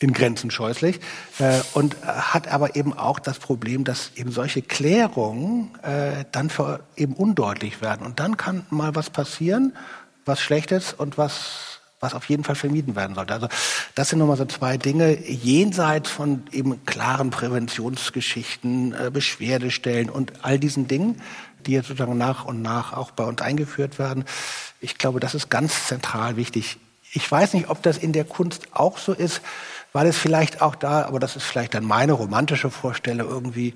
in 0.00 0.12
Grenzen 0.12 0.50
scheußlich. 0.50 1.00
Äh, 1.38 1.60
und 1.74 1.96
hat 2.04 2.48
aber 2.48 2.74
eben 2.74 2.96
auch 2.96 3.18
das 3.18 3.38
Problem, 3.38 3.84
dass 3.84 4.12
eben 4.16 4.32
solche 4.32 4.62
Klärungen 4.62 5.74
äh, 5.82 6.24
dann 6.32 6.48
für 6.48 6.80
eben 6.96 7.12
undeutlich 7.14 7.82
werden. 7.82 8.06
Und 8.06 8.18
dann 8.18 8.36
kann 8.36 8.66
mal 8.70 8.94
was 8.94 9.10
passieren, 9.10 9.76
was 10.24 10.40
Schlechtes 10.40 10.94
und 10.94 11.18
was 11.18 11.69
was 12.00 12.14
auf 12.14 12.28
jeden 12.28 12.44
Fall 12.44 12.54
vermieden 12.54 12.96
werden 12.96 13.14
sollte. 13.14 13.34
Also 13.34 13.48
das 13.94 14.08
sind 14.08 14.18
nochmal 14.18 14.36
so 14.36 14.46
zwei 14.46 14.76
Dinge 14.76 15.18
jenseits 15.28 16.10
von 16.10 16.42
eben 16.50 16.84
klaren 16.86 17.30
Präventionsgeschichten, 17.30 18.94
äh, 18.94 19.10
Beschwerdestellen 19.10 20.10
und 20.10 20.32
all 20.42 20.58
diesen 20.58 20.88
Dingen, 20.88 21.20
die 21.66 21.72
jetzt 21.72 21.88
sozusagen 21.88 22.16
nach 22.16 22.46
und 22.46 22.62
nach 22.62 22.94
auch 22.94 23.10
bei 23.10 23.24
uns 23.24 23.42
eingeführt 23.42 23.98
werden. 23.98 24.24
Ich 24.80 24.98
glaube, 24.98 25.20
das 25.20 25.34
ist 25.34 25.50
ganz 25.50 25.86
zentral 25.86 26.36
wichtig. 26.36 26.78
Ich 27.12 27.30
weiß 27.30 27.54
nicht, 27.54 27.68
ob 27.68 27.82
das 27.82 27.98
in 27.98 28.12
der 28.12 28.24
Kunst 28.24 28.68
auch 28.72 28.96
so 28.98 29.12
ist 29.12 29.42
weil 29.92 30.06
es 30.06 30.16
vielleicht 30.16 30.62
auch 30.62 30.74
da, 30.74 31.04
aber 31.04 31.18
das 31.18 31.36
ist 31.36 31.44
vielleicht 31.44 31.74
dann 31.74 31.84
meine 31.84 32.12
romantische 32.12 32.70
Vorstellung, 32.70 33.28
irgendwie 33.28 33.74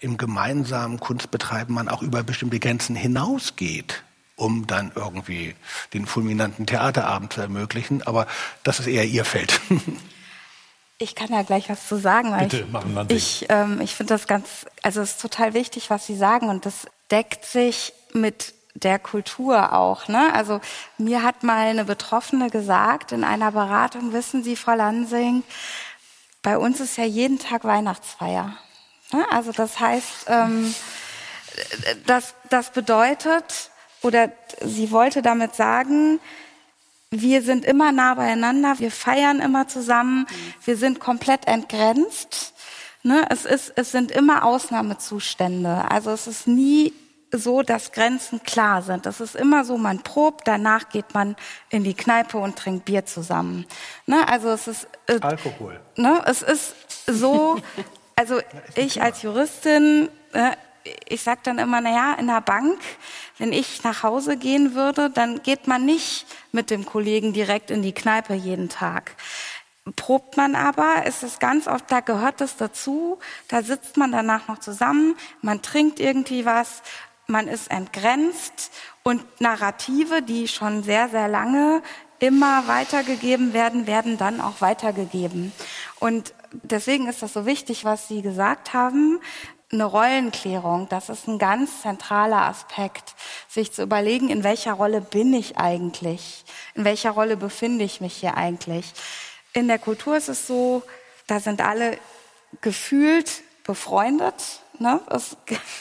im 0.00 0.16
gemeinsamen 0.16 1.00
Kunstbetreiben 1.00 1.74
man 1.74 1.88
auch 1.88 2.02
über 2.02 2.22
bestimmte 2.22 2.58
Grenzen 2.58 2.96
hinausgeht, 2.96 4.02
um 4.36 4.66
dann 4.66 4.92
irgendwie 4.94 5.54
den 5.92 6.06
fulminanten 6.06 6.66
Theaterabend 6.66 7.32
zu 7.32 7.40
ermöglichen. 7.40 8.02
Aber 8.06 8.26
das 8.62 8.80
ist 8.80 8.86
eher 8.86 9.04
Ihr 9.04 9.24
Feld. 9.24 9.60
Ich 10.96 11.16
kann 11.16 11.32
ja 11.32 11.42
gleich 11.42 11.68
was 11.68 11.88
zu 11.88 11.96
sagen, 11.98 12.30
weil 12.30 12.46
Bitte, 12.46 12.66
ich, 13.08 13.42
ich, 13.42 13.46
ähm, 13.48 13.80
ich 13.80 13.96
finde 13.96 14.14
das 14.14 14.28
ganz, 14.28 14.64
also 14.82 15.00
es 15.00 15.12
ist 15.12 15.20
total 15.20 15.52
wichtig, 15.52 15.90
was 15.90 16.06
Sie 16.06 16.16
sagen 16.16 16.48
und 16.48 16.66
das 16.66 16.86
deckt 17.10 17.44
sich 17.44 17.92
mit 18.12 18.54
der 18.74 19.00
Kultur 19.00 19.72
auch. 19.72 20.06
Ne? 20.06 20.32
Also 20.32 20.60
mir 20.96 21.24
hat 21.24 21.42
mal 21.42 21.66
eine 21.66 21.84
Betroffene 21.84 22.48
gesagt 22.48 23.10
in 23.10 23.24
einer 23.24 23.50
Beratung, 23.50 24.12
wissen 24.12 24.44
Sie, 24.44 24.54
Frau 24.54 24.74
Lansing, 24.74 25.42
bei 26.42 26.58
uns 26.58 26.78
ist 26.78 26.96
ja 26.96 27.04
jeden 27.04 27.40
Tag 27.40 27.64
Weihnachtsfeier. 27.64 28.56
Ne? 29.12 29.26
Also 29.30 29.50
das 29.50 29.80
heißt, 29.80 30.26
ähm, 30.28 30.74
das, 32.06 32.34
das 32.50 32.70
bedeutet, 32.70 33.70
oder 34.04 34.30
sie 34.60 34.90
wollte 34.90 35.22
damit 35.22 35.54
sagen, 35.54 36.20
wir 37.10 37.42
sind 37.42 37.64
immer 37.64 37.92
nah 37.92 38.14
beieinander, 38.14 38.78
wir 38.78 38.90
feiern 38.90 39.40
immer 39.40 39.66
zusammen, 39.68 40.26
wir 40.64 40.76
sind 40.76 41.00
komplett 41.00 41.46
entgrenzt. 41.46 42.54
Ne? 43.02 43.26
Es, 43.30 43.44
ist, 43.44 43.72
es 43.76 43.92
sind 43.92 44.10
immer 44.10 44.44
Ausnahmezustände. 44.44 45.90
Also 45.90 46.10
es 46.10 46.26
ist 46.26 46.46
nie 46.46 46.92
so, 47.30 47.62
dass 47.62 47.92
Grenzen 47.92 48.42
klar 48.42 48.82
sind. 48.82 49.06
Das 49.06 49.20
ist 49.20 49.36
immer 49.36 49.64
so, 49.64 49.76
man 49.76 50.02
probt, 50.02 50.42
danach 50.46 50.88
geht 50.88 51.14
man 51.14 51.36
in 51.70 51.84
die 51.84 51.94
Kneipe 51.94 52.38
und 52.38 52.56
trinkt 52.56 52.84
Bier 52.84 53.06
zusammen. 53.06 53.66
Ne? 54.06 54.26
Also 54.28 54.50
es 54.50 54.68
ist 54.68 54.88
äh, 55.06 55.18
Alkohol. 55.20 55.80
Ne? 55.96 56.22
Es 56.26 56.42
ist 56.42 56.74
so, 57.06 57.56
also 58.16 58.40
ich 58.76 59.02
als 59.02 59.22
Juristin, 59.22 60.08
äh, 60.32 60.52
ich 61.08 61.22
sag 61.22 61.42
dann 61.44 61.58
immer, 61.58 61.80
na 61.80 61.90
ja, 61.90 62.12
in 62.14 62.26
der 62.26 62.40
Bank, 62.40 62.78
wenn 63.38 63.52
ich 63.52 63.82
nach 63.84 64.02
Hause 64.02 64.36
gehen 64.36 64.74
würde, 64.74 65.10
dann 65.10 65.42
geht 65.42 65.66
man 65.66 65.84
nicht 65.84 66.26
mit 66.52 66.70
dem 66.70 66.84
Kollegen 66.84 67.32
direkt 67.32 67.70
in 67.70 67.82
die 67.82 67.94
Kneipe 67.94 68.34
jeden 68.34 68.68
Tag 68.68 69.16
probt 69.96 70.38
man 70.38 70.54
aber, 70.54 71.04
ist 71.04 71.22
es 71.22 71.38
ganz 71.38 71.68
oft, 71.68 71.90
da 71.92 72.00
gehört 72.00 72.40
es 72.40 72.56
dazu, 72.56 73.18
da 73.48 73.62
sitzt 73.62 73.98
man 73.98 74.12
danach 74.12 74.48
noch 74.48 74.58
zusammen, 74.58 75.14
man 75.42 75.60
trinkt 75.60 76.00
irgendwie 76.00 76.46
was 76.46 76.82
man 77.26 77.48
ist 77.48 77.70
entgrenzt 77.70 78.70
und 79.02 79.40
Narrative, 79.40 80.22
die 80.22 80.48
schon 80.48 80.82
sehr, 80.82 81.08
sehr 81.08 81.28
lange 81.28 81.82
immer 82.18 82.68
weitergegeben 82.68 83.52
werden, 83.52 83.86
werden 83.86 84.18
dann 84.18 84.40
auch 84.40 84.60
weitergegeben. 84.60 85.52
Und 86.00 86.34
deswegen 86.52 87.08
ist 87.08 87.22
das 87.22 87.32
so 87.32 87.46
wichtig, 87.46 87.84
was 87.84 88.08
Sie 88.08 88.22
gesagt 88.22 88.72
haben. 88.72 89.20
Eine 89.74 89.86
Rollenklärung, 89.86 90.88
das 90.88 91.08
ist 91.08 91.26
ein 91.26 91.40
ganz 91.40 91.82
zentraler 91.82 92.42
Aspekt, 92.42 93.16
sich 93.48 93.72
zu 93.72 93.82
überlegen, 93.82 94.28
in 94.28 94.44
welcher 94.44 94.74
Rolle 94.74 95.00
bin 95.00 95.32
ich 95.32 95.56
eigentlich? 95.56 96.44
In 96.76 96.84
welcher 96.84 97.10
Rolle 97.10 97.36
befinde 97.36 97.84
ich 97.84 98.00
mich 98.00 98.14
hier 98.14 98.36
eigentlich? 98.36 98.92
In 99.52 99.66
der 99.66 99.80
Kultur 99.80 100.16
ist 100.16 100.28
es 100.28 100.46
so, 100.46 100.84
da 101.26 101.40
sind 101.40 101.60
alle 101.60 101.98
gefühlt 102.60 103.42
befreundet, 103.64 104.60
Ne? 104.80 105.00
Es, 105.08 105.36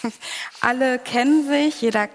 alle 0.62 0.99
kennen 0.99 1.47
sich, 1.47 1.82
jeder 1.82 2.10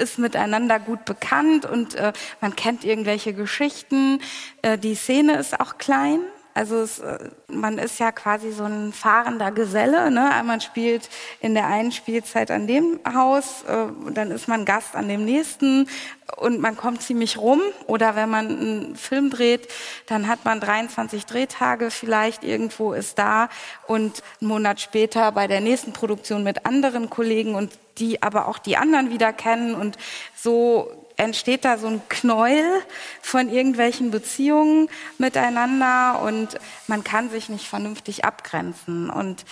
ist 0.00 0.18
miteinander 0.18 0.80
gut 0.80 1.04
bekannt 1.04 1.64
und 1.64 1.94
äh, 1.94 2.12
man 2.40 2.56
kennt 2.56 2.84
irgendwelche 2.84 3.32
Geschichten. 3.34 4.20
Äh, 4.62 4.76
die 4.76 4.96
Szene 4.96 5.36
ist 5.36 5.60
auch 5.60 5.78
klein. 5.78 6.20
Also 6.54 6.76
es, 6.76 7.00
äh, 7.00 7.18
man 7.48 7.78
ist 7.78 7.98
ja 7.98 8.12
quasi 8.12 8.52
so 8.52 8.62
ein 8.62 8.92
fahrender 8.92 9.50
Geselle. 9.50 10.10
Ne? 10.12 10.30
Man 10.44 10.60
spielt 10.60 11.10
in 11.40 11.54
der 11.54 11.66
einen 11.66 11.90
Spielzeit 11.90 12.52
an 12.52 12.68
dem 12.68 13.00
Haus, 13.12 13.64
äh, 13.64 13.86
dann 14.12 14.30
ist 14.30 14.46
man 14.46 14.64
Gast 14.64 14.94
an 14.94 15.08
dem 15.08 15.24
nächsten 15.24 15.88
und 16.36 16.60
man 16.60 16.76
kommt 16.76 17.02
ziemlich 17.02 17.38
rum. 17.38 17.60
Oder 17.88 18.14
wenn 18.14 18.30
man 18.30 18.46
einen 18.48 18.96
Film 18.96 19.30
dreht, 19.30 19.66
dann 20.06 20.28
hat 20.28 20.44
man 20.44 20.60
23 20.60 21.26
Drehtage 21.26 21.90
vielleicht 21.90 22.44
irgendwo 22.44 22.92
ist 22.92 23.18
da 23.18 23.48
und 23.88 24.22
einen 24.40 24.48
Monat 24.48 24.80
später 24.80 25.32
bei 25.32 25.48
der 25.48 25.60
nächsten 25.60 25.92
Produktion 25.92 26.44
mit 26.44 26.66
anderen 26.66 27.10
Kollegen 27.10 27.56
und 27.56 27.72
die 27.98 28.22
aber 28.22 28.46
auch 28.46 28.58
die 28.58 28.76
anderen 28.76 29.10
wieder 29.10 29.32
kennen 29.32 29.74
und 29.74 29.96
so 30.34 31.03
entsteht 31.16 31.64
da 31.64 31.78
so 31.78 31.86
ein 31.86 32.02
Knäuel 32.08 32.82
von 33.22 33.48
irgendwelchen 33.48 34.10
Beziehungen 34.10 34.88
miteinander 35.18 36.20
und 36.22 36.58
man 36.86 37.04
kann 37.04 37.30
sich 37.30 37.48
nicht 37.48 37.68
vernünftig 37.68 38.24
abgrenzen. 38.24 39.10
Und 39.10 39.44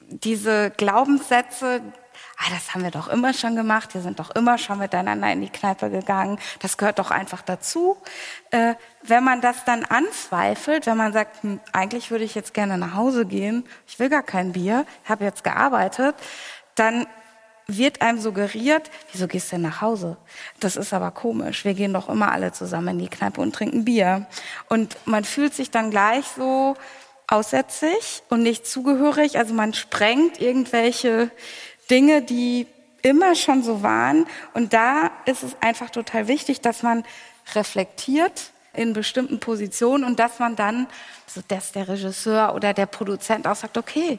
diese 0.00 0.70
Glaubenssätze, 0.70 1.82
ah, 2.38 2.50
das 2.50 2.72
haben 2.72 2.84
wir 2.84 2.90
doch 2.90 3.08
immer 3.08 3.34
schon 3.34 3.56
gemacht, 3.56 3.94
wir 3.94 4.00
sind 4.00 4.20
doch 4.20 4.30
immer 4.30 4.58
schon 4.58 4.78
miteinander 4.78 5.30
in 5.32 5.40
die 5.40 5.50
Kneipe 5.50 5.90
gegangen, 5.90 6.38
das 6.60 6.78
gehört 6.78 6.98
doch 6.98 7.10
einfach 7.10 7.42
dazu. 7.42 7.96
Äh, 8.50 8.74
wenn 9.02 9.24
man 9.24 9.40
das 9.40 9.64
dann 9.64 9.84
anzweifelt, 9.84 10.86
wenn 10.86 10.96
man 10.96 11.12
sagt, 11.12 11.42
hm, 11.42 11.60
eigentlich 11.72 12.10
würde 12.10 12.24
ich 12.24 12.34
jetzt 12.34 12.54
gerne 12.54 12.78
nach 12.78 12.94
Hause 12.94 13.26
gehen, 13.26 13.64
ich 13.86 13.98
will 13.98 14.08
gar 14.08 14.22
kein 14.22 14.52
Bier, 14.52 14.86
habe 15.04 15.24
jetzt 15.24 15.44
gearbeitet, 15.44 16.14
dann 16.74 17.06
wird 17.70 18.00
einem 18.00 18.18
suggeriert, 18.18 18.90
wieso 19.12 19.28
gehst 19.28 19.48
du 19.48 19.56
denn 19.56 19.62
nach 19.62 19.82
Hause? 19.82 20.16
Das 20.58 20.76
ist 20.76 20.94
aber 20.94 21.10
komisch. 21.10 21.66
Wir 21.66 21.74
gehen 21.74 21.92
doch 21.92 22.08
immer 22.08 22.32
alle 22.32 22.50
zusammen 22.50 22.88
in 22.88 22.98
die 22.98 23.08
Kneipe 23.08 23.42
und 23.42 23.54
trinken 23.54 23.84
Bier. 23.84 24.26
Und 24.70 24.96
man 25.04 25.24
fühlt 25.24 25.52
sich 25.52 25.70
dann 25.70 25.90
gleich 25.90 26.24
so 26.34 26.76
aussätzlich 27.26 28.22
und 28.30 28.42
nicht 28.42 28.66
zugehörig. 28.66 29.36
Also 29.36 29.52
man 29.52 29.74
sprengt 29.74 30.40
irgendwelche 30.40 31.30
Dinge, 31.90 32.22
die 32.22 32.66
immer 33.02 33.34
schon 33.34 33.62
so 33.62 33.82
waren. 33.82 34.26
Und 34.54 34.72
da 34.72 35.10
ist 35.26 35.42
es 35.42 35.54
einfach 35.60 35.90
total 35.90 36.26
wichtig, 36.26 36.62
dass 36.62 36.82
man 36.82 37.04
reflektiert 37.54 38.50
in 38.72 38.94
bestimmten 38.94 39.40
Positionen 39.40 40.04
und 40.04 40.18
dass 40.18 40.38
man 40.38 40.56
dann, 40.56 40.86
so 41.26 41.42
dass 41.46 41.72
der 41.72 41.88
Regisseur 41.88 42.54
oder 42.54 42.72
der 42.72 42.86
Produzent 42.86 43.46
auch 43.46 43.56
sagt, 43.56 43.76
okay, 43.76 44.18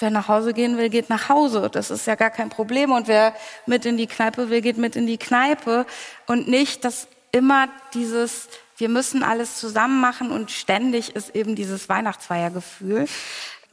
Wer 0.00 0.10
nach 0.10 0.28
Hause 0.28 0.54
gehen 0.54 0.78
will, 0.78 0.88
geht 0.88 1.10
nach 1.10 1.28
Hause. 1.28 1.68
Das 1.70 1.90
ist 1.90 2.06
ja 2.06 2.14
gar 2.14 2.30
kein 2.30 2.48
Problem. 2.48 2.90
Und 2.90 3.06
wer 3.06 3.34
mit 3.66 3.84
in 3.84 3.96
die 3.96 4.06
Kneipe 4.06 4.48
will, 4.50 4.62
geht 4.62 4.78
mit 4.78 4.96
in 4.96 5.06
die 5.06 5.18
Kneipe. 5.18 5.86
Und 6.26 6.48
nicht, 6.48 6.84
dass 6.84 7.06
immer 7.32 7.68
dieses, 7.94 8.48
wir 8.78 8.88
müssen 8.88 9.22
alles 9.22 9.58
zusammen 9.58 10.00
machen 10.00 10.32
und 10.32 10.50
ständig 10.50 11.14
ist 11.14 11.36
eben 11.36 11.54
dieses 11.54 11.88
Weihnachtsfeiergefühl. 11.88 13.06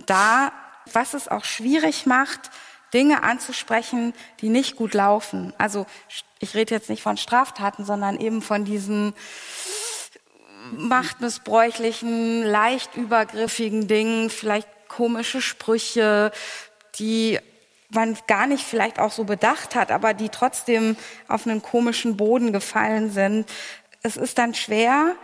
Da, 0.05 0.51
was 0.91 1.13
es 1.13 1.27
auch 1.27 1.45
schwierig 1.45 2.05
macht, 2.05 2.51
Dinge 2.93 3.23
anzusprechen, 3.23 4.13
die 4.41 4.49
nicht 4.49 4.75
gut 4.75 4.93
laufen. 4.93 5.53
Also 5.57 5.85
ich 6.39 6.53
rede 6.53 6.75
jetzt 6.75 6.89
nicht 6.89 7.01
von 7.01 7.17
Straftaten, 7.17 7.85
sondern 7.85 8.19
eben 8.19 8.41
von 8.41 8.65
diesen 8.65 9.13
machtmissbräuchlichen, 10.71 12.43
leicht 12.43 12.95
übergriffigen 12.95 13.87
Dingen, 13.87 14.29
vielleicht 14.29 14.67
komische 14.87 15.41
Sprüche, 15.41 16.31
die 16.99 17.39
man 17.89 18.17
gar 18.27 18.47
nicht 18.47 18.65
vielleicht 18.65 18.99
auch 18.99 19.11
so 19.11 19.23
bedacht 19.23 19.75
hat, 19.75 19.91
aber 19.91 20.13
die 20.13 20.29
trotzdem 20.29 20.97
auf 21.27 21.47
einen 21.47 21.61
komischen 21.61 22.17
Boden 22.17 22.51
gefallen 22.51 23.11
sind. 23.11 23.49
Es 24.03 24.17
ist 24.17 24.37
dann 24.37 24.53
schwer, 24.53 25.15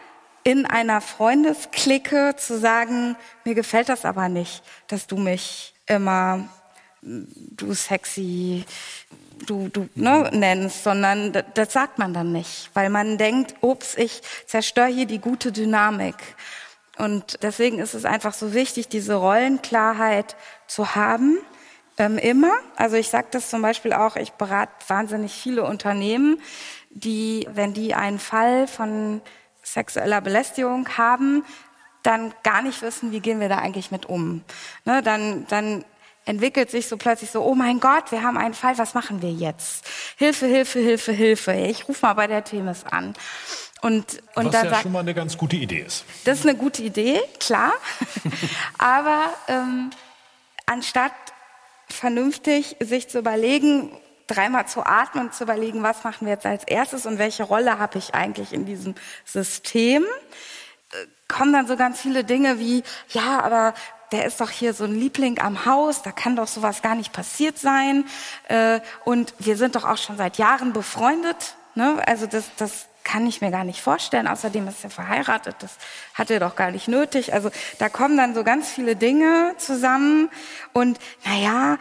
in 0.43 0.66
einer 0.66 1.01
Freundesklicke 1.01 2.36
zu 2.38 2.59
sagen, 2.59 3.16
mir 3.43 3.55
gefällt 3.55 3.89
das 3.89 4.05
aber 4.05 4.30
nicht, 4.30 4.64
dass 4.88 5.07
du 5.07 5.18
mich 5.18 5.74
immer 5.88 6.47
du 7.01 7.74
sexy, 7.74 8.66
du, 9.45 9.68
du 9.70 9.89
ne, 9.95 10.30
nennst, 10.34 10.84
sondern 10.84 11.34
das, 11.34 11.45
das 11.53 11.74
sagt 11.74 11.99
man 11.99 12.14
dann 12.14 12.32
nicht, 12.32 12.70
weil 12.74 12.89
man 12.89 13.18
denkt, 13.18 13.55
ups, 13.61 13.95
ich 13.95 14.22
zerstöre 14.45 14.88
hier 14.88 15.05
die 15.05 15.20
gute 15.20 15.51
Dynamik. 15.51 16.16
Und 16.97 17.41
deswegen 17.41 17.79
ist 17.79 17.93
es 17.93 18.05
einfach 18.05 18.33
so 18.33 18.53
wichtig, 18.53 18.87
diese 18.87 19.15
Rollenklarheit 19.15 20.35
zu 20.67 20.95
haben, 20.95 21.39
ähm, 21.97 22.17
immer. 22.17 22.53
Also 22.75 22.95
ich 22.95 23.09
sage 23.09 23.27
das 23.31 23.49
zum 23.49 23.61
Beispiel 23.61 23.93
auch, 23.93 24.15
ich 24.15 24.33
berate 24.33 24.71
wahnsinnig 24.87 25.33
viele 25.33 25.63
Unternehmen, 25.63 26.39
die, 26.89 27.47
wenn 27.51 27.73
die 27.73 27.93
einen 27.93 28.19
Fall 28.19 28.67
von 28.67 29.21
sexueller 29.63 30.21
Belästigung 30.21 30.87
haben, 30.97 31.43
dann 32.03 32.33
gar 32.43 32.61
nicht 32.61 32.81
wissen, 32.81 33.11
wie 33.11 33.21
gehen 33.21 33.39
wir 33.39 33.49
da 33.49 33.57
eigentlich 33.57 33.91
mit 33.91 34.05
um. 34.05 34.43
Ne, 34.85 35.01
dann, 35.01 35.47
dann 35.47 35.85
entwickelt 36.25 36.69
sich 36.69 36.87
so 36.87 36.97
plötzlich 36.97 37.31
so, 37.31 37.43
oh 37.43 37.55
mein 37.55 37.79
Gott, 37.79 38.11
wir 38.11 38.23
haben 38.23 38.37
einen 38.37 38.53
Fall, 38.53 38.77
was 38.77 38.93
machen 38.93 39.21
wir 39.21 39.31
jetzt? 39.31 39.85
Hilfe, 40.17 40.45
Hilfe, 40.45 40.79
Hilfe, 40.79 41.11
Hilfe. 41.11 41.53
Ich 41.53 41.87
rufe 41.87 42.05
mal 42.05 42.13
bei 42.13 42.27
der 42.27 42.43
Themis 42.43 42.83
an. 42.83 43.13
Und, 43.84 44.23
und 44.36 44.45
was 44.45 44.53
ja 44.53 44.69
sagt, 44.69 44.84
schon 44.84 44.93
mal 44.93 45.01
eine 45.01 45.13
ganz 45.13 45.38
gute 45.38 45.57
Idee 45.57 45.81
ist. 45.81 46.05
Das 46.23 46.39
ist 46.39 46.47
eine 46.47 46.57
gute 46.57 46.81
Idee, 46.81 47.19
klar. 47.38 47.73
Aber 48.77 49.25
ähm, 49.49 49.89
anstatt 50.65 51.11
vernünftig 51.89 52.77
sich 52.79 53.09
zu 53.09 53.19
überlegen, 53.19 53.91
dreimal 54.27 54.69
zu 54.69 54.86
atmen 54.86 55.25
und 55.25 55.34
zu 55.34 55.43
überlegen, 55.43 55.84
was 55.84 56.05
machen 56.05 56.25
wir 56.25 56.34
jetzt 56.34 56.45
als 56.45 56.63
erstes 56.63 57.05
und 57.05 57.17
welche 57.19 57.43
Rolle 57.43 57.77
habe 57.77 57.97
ich 57.97 58.15
eigentlich 58.15 58.53
in 58.53 58.65
diesem 58.65 58.95
System, 59.25 60.03
äh, 60.03 60.95
kommen 61.27 61.51
dann 61.51 61.67
so 61.67 61.75
ganz 61.75 61.99
viele 61.99 62.23
Dinge 62.23 62.59
wie, 62.59 62.84
ja, 63.09 63.41
aber 63.41 63.73
der 64.13 64.23
ist 64.23 64.39
doch 64.39 64.49
hier 64.49 64.73
so 64.73 64.86
ein 64.86 64.95
Liebling 64.95 65.41
am 65.41 65.65
Haus, 65.65 66.03
da 66.03 66.13
kann 66.13 66.38
doch 66.38 66.47
sowas 66.47 66.81
gar 66.81 66.95
nicht 66.95 67.11
passiert 67.11 67.57
sein. 67.57 68.05
Äh, 68.47 68.79
und 69.03 69.34
wir 69.39 69.57
sind 69.57 69.75
doch 69.75 69.84
auch 69.84 69.97
schon 69.97 70.15
seit 70.15 70.38
Jahren 70.38 70.71
befreundet. 70.71 71.55
Ne? 71.75 72.01
Also 72.07 72.27
das, 72.27 72.45
das 72.55 72.88
kann 73.03 73.27
ich 73.27 73.41
mir 73.41 73.51
gar 73.51 73.63
nicht 73.63 73.81
vorstellen. 73.81 74.27
Außerdem 74.27 74.67
ist 74.67 74.83
er 74.83 74.89
verheiratet, 74.89 75.55
das 75.59 75.77
hat 76.13 76.29
er 76.31 76.39
doch 76.39 76.55
gar 76.55 76.71
nicht 76.71 76.87
nötig. 76.87 77.33
Also 77.33 77.51
da 77.79 77.89
kommen 77.89 78.17
dann 78.17 78.33
so 78.33 78.43
ganz 78.43 78.69
viele 78.69 78.95
Dinge 78.95 79.55
zusammen. 79.57 80.29
Und 80.71 80.99
naja, 81.25 81.77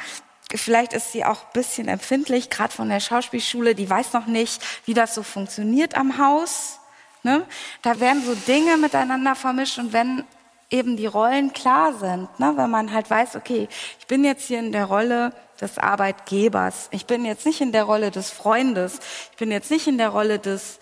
vielleicht 0.54 0.92
ist 0.92 1.12
sie 1.12 1.24
auch 1.24 1.42
ein 1.42 1.52
bisschen 1.52 1.88
empfindlich, 1.88 2.50
gerade 2.50 2.72
von 2.72 2.88
der 2.88 3.00
Schauspielschule, 3.00 3.74
die 3.74 3.88
weiß 3.88 4.12
noch 4.12 4.26
nicht, 4.26 4.62
wie 4.84 4.94
das 4.94 5.14
so 5.14 5.22
funktioniert 5.22 5.96
am 5.96 6.18
Haus. 6.18 6.78
Ne? 7.22 7.46
Da 7.82 8.00
werden 8.00 8.24
so 8.24 8.34
Dinge 8.34 8.76
miteinander 8.76 9.34
vermischt 9.34 9.78
und 9.78 9.92
wenn 9.92 10.24
eben 10.70 10.96
die 10.96 11.06
Rollen 11.06 11.52
klar 11.52 11.92
sind, 11.92 12.28
ne? 12.40 12.54
wenn 12.56 12.70
man 12.70 12.92
halt 12.92 13.08
weiß, 13.08 13.36
okay, 13.36 13.68
ich 14.00 14.06
bin 14.06 14.24
jetzt 14.24 14.46
hier 14.46 14.58
in 14.58 14.72
der 14.72 14.86
Rolle 14.86 15.32
des 15.60 15.78
Arbeitgebers, 15.78 16.88
ich 16.90 17.06
bin 17.06 17.24
jetzt 17.24 17.46
nicht 17.46 17.60
in 17.60 17.72
der 17.72 17.84
Rolle 17.84 18.10
des 18.10 18.30
Freundes, 18.30 18.98
ich 19.30 19.36
bin 19.36 19.52
jetzt 19.52 19.70
nicht 19.70 19.86
in 19.86 19.98
der 19.98 20.08
Rolle 20.08 20.38
des 20.38 20.80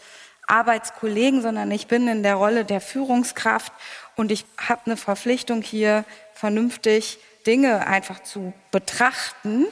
Arbeitskollegen, 0.50 1.42
sondern 1.42 1.70
ich 1.70 1.86
bin 1.86 2.08
in 2.08 2.22
der 2.22 2.34
Rolle 2.34 2.64
der 2.64 2.80
Führungskraft 2.80 3.72
und 4.16 4.30
ich 4.30 4.44
habe 4.58 4.82
eine 4.86 4.96
Verpflichtung 4.96 5.62
hier 5.62 6.04
vernünftig 6.34 7.18
Dinge 7.46 7.86
einfach 7.86 8.22
zu 8.22 8.52
betrachten, 8.70 9.66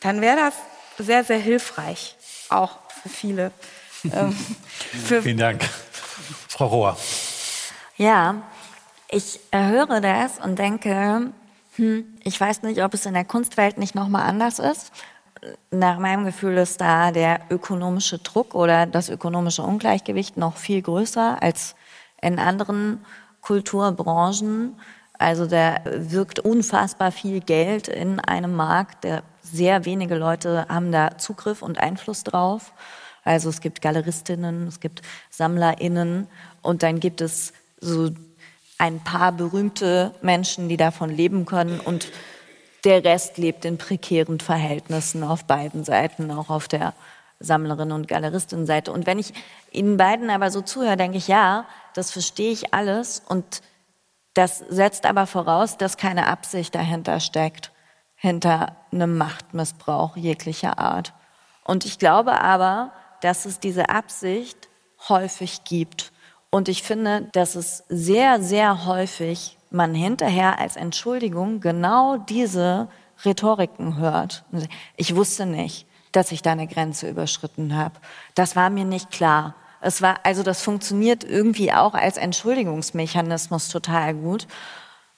dann 0.00 0.20
wäre 0.20 0.36
das 0.36 0.54
sehr, 0.98 1.24
sehr 1.24 1.38
hilfreich, 1.38 2.16
auch 2.48 2.78
für 3.02 3.08
viele. 3.08 3.52
Ähm, 4.12 4.36
für 5.06 5.22
Vielen 5.22 5.36
Dank. 5.36 5.62
Frau 6.48 6.66
Rohr. 6.66 6.96
Ja, 7.96 8.42
ich 9.08 9.38
höre 9.52 10.00
das 10.00 10.40
und 10.40 10.58
denke, 10.58 11.30
hm, 11.76 12.04
ich 12.24 12.40
weiß 12.40 12.62
nicht, 12.62 12.82
ob 12.82 12.94
es 12.94 13.06
in 13.06 13.14
der 13.14 13.24
Kunstwelt 13.24 13.78
nicht 13.78 13.94
nochmal 13.94 14.28
anders 14.28 14.58
ist. 14.58 14.90
Nach 15.70 15.98
meinem 15.98 16.24
Gefühl 16.24 16.56
ist 16.58 16.80
da 16.80 17.10
der 17.10 17.40
ökonomische 17.50 18.18
Druck 18.18 18.54
oder 18.54 18.86
das 18.86 19.08
ökonomische 19.08 19.62
Ungleichgewicht 19.62 20.36
noch 20.36 20.56
viel 20.56 20.80
größer 20.82 21.42
als 21.42 21.74
in 22.20 22.38
anderen 22.38 23.04
Kulturbranchen. 23.40 24.76
Also 25.18 25.46
da 25.46 25.80
wirkt 25.84 26.38
unfassbar 26.38 27.10
viel 27.10 27.40
Geld 27.40 27.88
in 27.88 28.20
einem 28.20 28.54
Markt. 28.54 29.04
Der, 29.04 29.22
sehr 29.42 29.84
wenige 29.84 30.14
Leute 30.14 30.66
haben 30.68 30.92
da 30.92 31.18
Zugriff 31.18 31.62
und 31.62 31.78
Einfluss 31.78 32.22
drauf. 32.22 32.72
Also 33.24 33.48
es 33.48 33.60
gibt 33.60 33.82
Galeristinnen, 33.82 34.66
es 34.68 34.80
gibt 34.80 35.02
SammlerInnen 35.30 36.28
und 36.60 36.82
dann 36.82 37.00
gibt 37.00 37.20
es 37.20 37.52
so 37.80 38.10
ein 38.78 39.00
paar 39.00 39.32
berühmte 39.32 40.12
Menschen, 40.22 40.68
die 40.68 40.76
davon 40.76 41.10
leben 41.10 41.46
können 41.46 41.78
und 41.80 42.08
der 42.84 43.04
Rest 43.04 43.38
lebt 43.38 43.64
in 43.64 43.78
prekären 43.78 44.40
Verhältnissen 44.40 45.22
auf 45.22 45.44
beiden 45.44 45.84
Seiten, 45.84 46.30
auch 46.30 46.50
auf 46.50 46.68
der 46.68 46.94
Sammlerin- 47.38 47.92
und 47.92 48.08
Galeristinnenseite. 48.08 48.92
Und 48.92 49.06
wenn 49.06 49.18
ich 49.18 49.32
Ihnen 49.70 49.96
beiden 49.96 50.30
aber 50.30 50.50
so 50.50 50.60
zuhöre, 50.62 50.96
denke 50.96 51.18
ich, 51.18 51.28
ja, 51.28 51.66
das 51.94 52.10
verstehe 52.10 52.52
ich 52.52 52.74
alles 52.74 53.22
und 53.26 53.62
das 54.34 54.58
setzt 54.58 55.04
aber 55.04 55.26
voraus, 55.26 55.76
dass 55.76 55.96
keine 55.96 56.26
Absicht 56.26 56.74
dahinter 56.74 57.20
steckt, 57.20 57.70
hinter 58.14 58.76
einem 58.90 59.18
Machtmissbrauch 59.18 60.16
jeglicher 60.16 60.78
Art. 60.78 61.12
Und 61.64 61.84
ich 61.84 61.98
glaube 61.98 62.40
aber, 62.40 62.92
dass 63.20 63.44
es 63.44 63.60
diese 63.60 63.90
Absicht 63.90 64.68
häufig 65.08 65.64
gibt. 65.64 66.12
Und 66.50 66.68
ich 66.68 66.82
finde, 66.82 67.28
dass 67.32 67.54
es 67.54 67.84
sehr, 67.88 68.42
sehr 68.42 68.86
häufig 68.86 69.58
man 69.74 69.94
hinterher 69.94 70.58
als 70.58 70.76
Entschuldigung 70.76 71.60
genau 71.60 72.16
diese 72.16 72.88
Rhetoriken 73.24 73.96
hört. 73.96 74.44
Ich 74.96 75.14
wusste 75.14 75.46
nicht, 75.46 75.86
dass 76.12 76.32
ich 76.32 76.42
da 76.42 76.52
eine 76.52 76.66
Grenze 76.66 77.08
überschritten 77.08 77.76
habe. 77.76 77.94
Das 78.34 78.56
war 78.56 78.70
mir 78.70 78.84
nicht 78.84 79.10
klar. 79.10 79.54
Es 79.80 80.02
war, 80.02 80.20
also 80.22 80.42
das 80.42 80.62
funktioniert 80.62 81.24
irgendwie 81.24 81.72
auch 81.72 81.94
als 81.94 82.16
Entschuldigungsmechanismus 82.16 83.68
total 83.68 84.14
gut. 84.14 84.46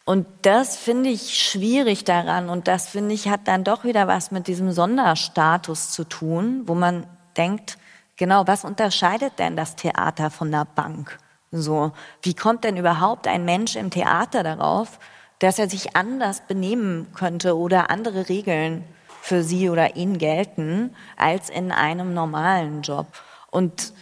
Und 0.07 0.27
das 0.43 0.77
finde 0.77 1.11
ich 1.11 1.39
schwierig 1.39 2.05
daran 2.05 2.51
und 2.51 2.69
das 2.69 2.89
finde 2.89 3.15
ich 3.15 3.29
hat 3.29 3.49
dann 3.49 3.65
doch 3.65 3.85
wieder 3.85 4.07
was 4.07 4.31
mit 4.31 4.49
diesem 4.49 4.71
Sonderstatus 4.71 5.91
zu 5.93 6.05
tun, 6.05 6.63
wo 6.67 6.75
man 6.75 7.07
denkt, 7.39 7.79
genau, 8.17 8.47
was 8.47 8.65
unterscheidet 8.65 9.39
denn 9.39 9.57
das 9.57 9.77
Theater 9.77 10.31
von 10.31 10.51
der 10.51 10.67
Bank? 10.67 11.19
So, 11.57 11.93
wie 12.23 12.35
kommt 12.35 12.65
denn 12.65 12.77
überhaupt 12.77 13.29
ein 13.29 13.45
Mensch 13.45 13.77
im 13.77 13.91
Theater 13.91 14.43
darauf, 14.43 14.99
dass 15.39 15.59
er 15.59 15.71
sich 15.71 15.95
anders 15.95 16.43
benehmen 16.47 17.07
könnte 17.15 17.57
oder 17.57 17.91
andere 17.91 18.29
Regeln 18.29 18.85
für 19.23 19.45
sie 19.45 19.71
oder 19.71 19.97
ihn 19.97 20.19
gelten 20.19 20.95
als 21.17 21.51
in 21.51 21.71
einem 21.71 22.13
normalen 22.13 22.83
Job? 22.83 23.07
Und 23.51 23.93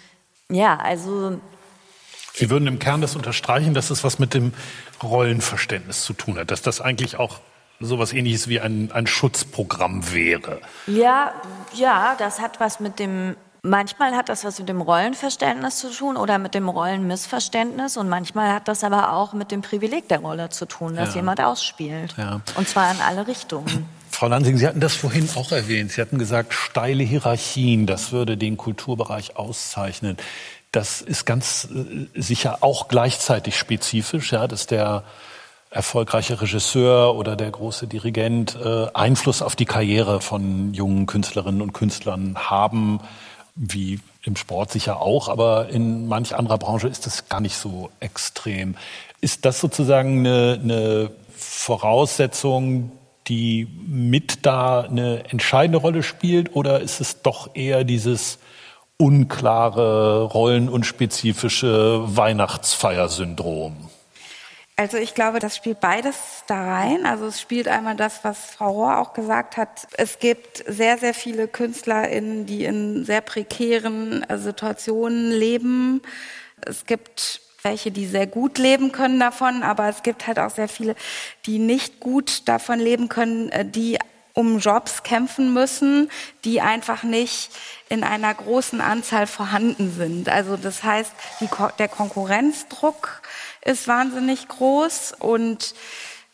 ja, 0.51 0.77
also 0.79 1.41
Sie 2.35 2.49
würden 2.49 2.67
im 2.67 2.79
Kern 2.79 3.03
das 3.03 3.15
unterstreichen, 3.15 3.75
dass 3.75 3.91
es 3.91 4.05
was 4.05 4.19
mit 4.19 4.33
dem 4.33 4.55
Rollenverständnis 5.03 6.03
zu 6.03 6.15
tun 6.15 6.39
hat, 6.39 6.51
dass 6.51 6.63
das 6.63 6.81
eigentlich 6.81 7.19
auch 7.19 7.41
sowas 7.79 8.15
ähnliches 8.15 8.49
wie 8.49 8.61
ein, 8.61 8.91
ein 8.93 9.07
Schutzprogramm 9.07 10.13
wäre. 10.13 10.61
Ja, 10.87 11.35
ja, 11.75 12.15
das 12.19 12.41
hat 12.41 12.61
was 12.61 12.81
mit 12.81 12.99
dem 12.99 13.37
Manchmal 13.65 14.17
hat 14.17 14.29
das 14.29 14.43
was 14.43 14.59
mit 14.59 14.69
dem 14.69 14.81
Rollenverständnis 14.81 15.79
zu 15.79 15.91
tun 15.91 16.17
oder 16.17 16.39
mit 16.39 16.53
dem 16.53 16.69
Rollenmissverständnis 16.69 17.97
und 17.97 18.09
manchmal 18.09 18.53
hat 18.53 18.67
das 18.67 18.83
aber 18.83 19.13
auch 19.13 19.35
mit 19.35 19.53
dem 19.53 19.63
Privileg 19.63 20.09
der 20.09 20.19
Rolle 20.19 20.49
zu 20.49 20.67
tun, 20.67 20.97
dass 20.97 21.11
ja. 21.11 21.21
jemand 21.21 21.41
ausspielt. 21.41 22.13
Ja. 22.19 22.41
Und 22.57 22.69
zwar 22.69 22.91
in 22.91 23.01
alle 23.01 23.29
Richtungen. 23.29 23.87
Frau 24.11 24.27
Lansing, 24.27 24.57
Sie 24.57 24.67
hatten 24.67 24.81
das 24.81 24.97
vorhin 24.97 25.29
auch 25.37 25.53
erwähnt. 25.53 25.93
Sie 25.93 26.01
hatten 26.01 26.19
gesagt, 26.19 26.55
steile 26.55 27.05
Hierarchien, 27.05 27.87
das 27.87 28.11
würde 28.11 28.37
den 28.37 28.57
Kulturbereich 28.57 29.37
auszeichnen. 29.37 30.17
Das 30.73 31.01
ist 31.01 31.25
ganz 31.25 31.69
äh, 31.73 32.21
sicher 32.21 32.59
auch 32.65 32.89
gleichzeitig 32.89 33.57
spezifisch, 33.57 34.33
ja, 34.33 34.49
dass 34.49 34.67
der 34.67 35.05
erfolgreiche 35.71 36.41
Regisseur 36.41 37.15
oder 37.15 37.37
der 37.37 37.53
große 37.53 37.87
Dirigent 37.87 38.57
äh, 38.57 38.89
Einfluss 38.93 39.41
auf 39.41 39.55
die 39.55 39.67
Karriere 39.67 40.21
von 40.21 40.75
jungen 40.75 41.07
Künstlerinnen 41.07 41.63
und 41.63 41.73
Künstlern 41.73 42.37
haben 42.37 42.99
wie 43.55 44.01
im 44.25 44.37
Sport 44.37 44.71
sicher 44.71 45.01
auch, 45.01 45.29
aber 45.29 45.69
in 45.69 46.07
manch 46.07 46.35
anderer 46.35 46.59
Branche 46.59 46.89
ist 46.89 47.07
das 47.07 47.29
gar 47.29 47.41
nicht 47.41 47.57
so 47.57 47.91
extrem. 48.01 48.77
Ist 49.21 49.45
das 49.45 49.61
sozusagen 49.61 50.21
eine, 50.21 50.61
eine 50.63 51.11
Voraussetzung, 51.37 52.93
die 53.29 53.69
mit 53.87 54.47
da 54.47 54.81
eine 54.83 55.31
entscheidende 55.31 55.79
Rolle 55.79 56.03
spielt, 56.03 56.57
oder 56.57 56.81
ist 56.81 57.01
es 57.01 57.23
doch 57.23 57.55
eher 57.55 57.85
dieses 57.85 58.39
unklare, 58.97 60.25
rollenunspezifische 60.25 62.03
Weihnachtsfeiersyndrom? 62.17 63.91
Also 64.77 64.97
ich 64.97 65.15
glaube, 65.15 65.39
das 65.39 65.57
spielt 65.57 65.81
beides 65.81 66.17
da 66.47 66.65
rein. 66.65 67.05
Also 67.05 67.27
es 67.27 67.41
spielt 67.41 67.69
einmal 67.69 67.95
das, 67.95 68.25
was 68.25 68.39
Frau 68.39 68.71
Rohr 68.71 68.99
auch 68.99 69.13
gesagt 69.13 69.57
hat. 69.57 69.87
Es 69.93 70.19
gibt 70.19 70.65
sehr, 70.67 70.99
sehr 70.99 71.15
viele 71.15 71.47
KünstlerInnen, 71.47 72.47
die 72.47 72.65
in 72.65 73.05
sehr 73.05 73.21
prekären 73.21 74.23
äh, 74.29 74.39
Situationen 74.39 75.31
leben. 75.31 76.03
Es 76.67 76.87
gibt 76.87 77.41
welche, 77.63 77.93
die 77.93 78.07
sehr 78.07 78.27
gut 78.27 78.59
leben 78.59 78.91
können 78.91 79.21
davon, 79.21 79.63
aber 79.63 79.89
es 79.89 80.03
gibt 80.03 80.27
halt 80.27 80.39
auch 80.39 80.51
sehr 80.51 80.69
viele, 80.69 80.97
die 81.47 81.59
nicht 81.59 82.01
gut 82.01 82.49
davon 82.49 82.81
leben 82.81 83.09
können, 83.09 83.51
äh, 83.51 83.65
die 83.65 83.99
um 84.35 84.59
Jobs 84.59 85.03
kämpfen 85.03 85.53
müssen, 85.53 86.11
die 86.45 86.61
einfach 86.61 87.03
nicht 87.03 87.51
in 87.89 88.03
einer 88.03 88.33
großen 88.33 88.81
Anzahl 88.81 89.27
vorhanden 89.27 89.93
sind. 89.95 90.29
Also 90.29 90.57
das 90.57 90.83
heißt, 90.83 91.13
die, 91.41 91.49
der 91.79 91.89
Konkurrenzdruck 91.89 93.22
ist 93.65 93.89
wahnsinnig 93.89 94.49
groß 94.49 95.15
und 95.19 95.75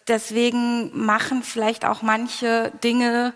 deswegen 0.08 0.90
machen 0.96 1.42
vielleicht 1.42 1.84
auch 1.84 2.02
manche 2.02 2.72
Dinge, 2.82 3.34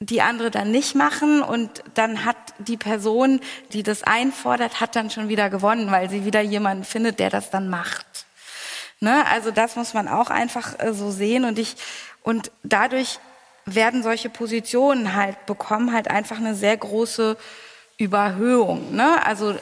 die 0.00 0.22
andere 0.22 0.50
dann 0.50 0.70
nicht 0.70 0.94
machen 0.94 1.42
und 1.42 1.82
dann 1.94 2.24
hat 2.24 2.36
die 2.58 2.76
Person, 2.76 3.40
die 3.72 3.82
das 3.82 4.04
einfordert, 4.04 4.80
hat 4.80 4.94
dann 4.94 5.10
schon 5.10 5.28
wieder 5.28 5.50
gewonnen, 5.50 5.90
weil 5.90 6.08
sie 6.08 6.24
wieder 6.24 6.40
jemanden 6.40 6.84
findet, 6.84 7.18
der 7.18 7.30
das 7.30 7.50
dann 7.50 7.68
macht. 7.68 8.26
Ne? 9.00 9.24
Also 9.26 9.50
das 9.50 9.74
muss 9.74 9.94
man 9.94 10.06
auch 10.06 10.30
einfach 10.30 10.78
äh, 10.78 10.92
so 10.92 11.10
sehen 11.10 11.44
und 11.44 11.58
ich 11.58 11.76
und 12.22 12.50
dadurch 12.62 13.18
werden 13.64 14.02
solche 14.02 14.30
Positionen 14.30 15.14
halt 15.14 15.46
bekommen 15.46 15.92
halt 15.92 16.08
einfach 16.08 16.38
eine 16.38 16.54
sehr 16.54 16.76
große 16.76 17.36
Überhöhung. 17.98 18.94
Ne? 18.94 19.24
Also 19.26 19.56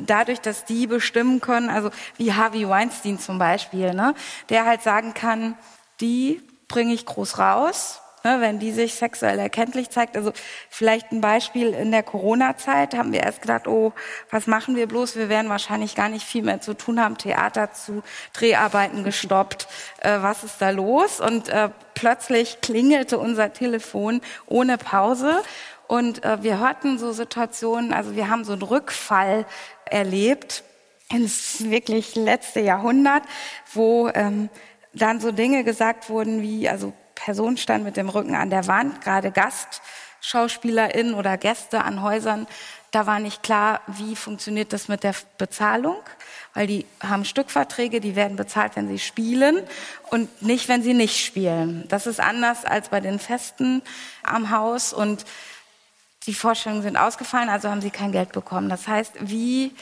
dadurch, 0.00 0.40
dass 0.40 0.64
die 0.64 0.86
bestimmen 0.86 1.40
können, 1.40 1.68
also 1.68 1.90
wie 2.16 2.32
Harvey 2.32 2.66
Weinstein 2.66 3.18
zum 3.18 3.38
Beispiel, 3.38 3.92
ne? 3.92 4.14
der 4.48 4.64
halt 4.64 4.82
sagen 4.82 5.12
kann, 5.12 5.56
die 6.00 6.40
bringe 6.68 6.94
ich 6.94 7.04
groß 7.04 7.38
raus, 7.38 8.00
ne? 8.24 8.40
wenn 8.40 8.58
die 8.58 8.72
sich 8.72 8.94
sexuell 8.94 9.38
erkenntlich 9.38 9.90
zeigt. 9.90 10.16
Also 10.16 10.32
vielleicht 10.70 11.12
ein 11.12 11.20
Beispiel 11.20 11.74
in 11.74 11.90
der 11.90 12.02
Corona-Zeit 12.02 12.94
haben 12.94 13.12
wir 13.12 13.22
erst 13.22 13.42
gedacht, 13.42 13.68
oh, 13.68 13.92
was 14.30 14.46
machen 14.46 14.74
wir 14.74 14.86
bloß? 14.88 15.16
Wir 15.16 15.28
werden 15.28 15.50
wahrscheinlich 15.50 15.94
gar 15.94 16.08
nicht 16.08 16.24
viel 16.24 16.42
mehr 16.42 16.62
zu 16.62 16.72
tun 16.72 16.98
haben, 16.98 17.18
Theater 17.18 17.74
zu 17.74 18.02
Dreharbeiten 18.32 19.04
gestoppt. 19.04 19.68
Äh, 20.00 20.22
was 20.22 20.44
ist 20.44 20.62
da 20.62 20.70
los? 20.70 21.20
Und 21.20 21.50
äh, 21.50 21.68
plötzlich 21.94 22.62
klingelte 22.62 23.18
unser 23.18 23.52
Telefon 23.52 24.22
ohne 24.46 24.78
Pause 24.78 25.42
und 25.92 26.24
äh, 26.24 26.42
wir 26.42 26.58
hörten 26.58 26.96
so 26.96 27.12
Situationen, 27.12 27.92
also 27.92 28.16
wir 28.16 28.30
haben 28.30 28.44
so 28.44 28.54
einen 28.54 28.62
Rückfall 28.62 29.44
erlebt 29.84 30.64
ins 31.10 31.68
wirklich 31.68 32.16
letzte 32.16 32.60
Jahrhundert, 32.60 33.24
wo 33.74 34.08
ähm, 34.14 34.48
dann 34.94 35.20
so 35.20 35.32
Dinge 35.32 35.64
gesagt 35.64 36.08
wurden 36.08 36.40
wie, 36.40 36.66
also 36.66 36.94
Person 37.14 37.58
stand 37.58 37.84
mit 37.84 37.98
dem 37.98 38.08
Rücken 38.08 38.34
an 38.34 38.48
der 38.48 38.66
Wand, 38.68 39.02
gerade 39.02 39.32
GastschauspielerInnen 39.32 41.12
oder 41.12 41.36
Gäste 41.36 41.84
an 41.84 42.02
Häusern, 42.02 42.46
da 42.90 43.06
war 43.06 43.18
nicht 43.18 43.42
klar, 43.42 43.82
wie 43.86 44.16
funktioniert 44.16 44.72
das 44.72 44.88
mit 44.88 45.02
der 45.02 45.14
Bezahlung, 45.36 45.96
weil 46.54 46.66
die 46.66 46.86
haben 47.02 47.26
Stückverträge, 47.26 48.00
die 48.00 48.16
werden 48.16 48.38
bezahlt, 48.38 48.76
wenn 48.76 48.88
sie 48.88 48.98
spielen 48.98 49.62
und 50.08 50.40
nicht, 50.40 50.68
wenn 50.68 50.82
sie 50.82 50.94
nicht 50.94 51.22
spielen. 51.22 51.84
Das 51.88 52.06
ist 52.06 52.18
anders 52.18 52.64
als 52.64 52.88
bei 52.88 53.00
den 53.00 53.18
Festen 53.18 53.82
am 54.22 54.50
Haus 54.50 54.94
und 54.94 55.26
die 56.26 56.34
Vorstellungen 56.34 56.82
sind 56.82 56.96
ausgefallen, 56.96 57.48
also 57.48 57.68
haben 57.68 57.80
sie 57.80 57.90
kein 57.90 58.12
Geld 58.12 58.32
bekommen. 58.32 58.68
Das 58.68 58.86
heißt, 58.86 59.14
wie 59.20 59.74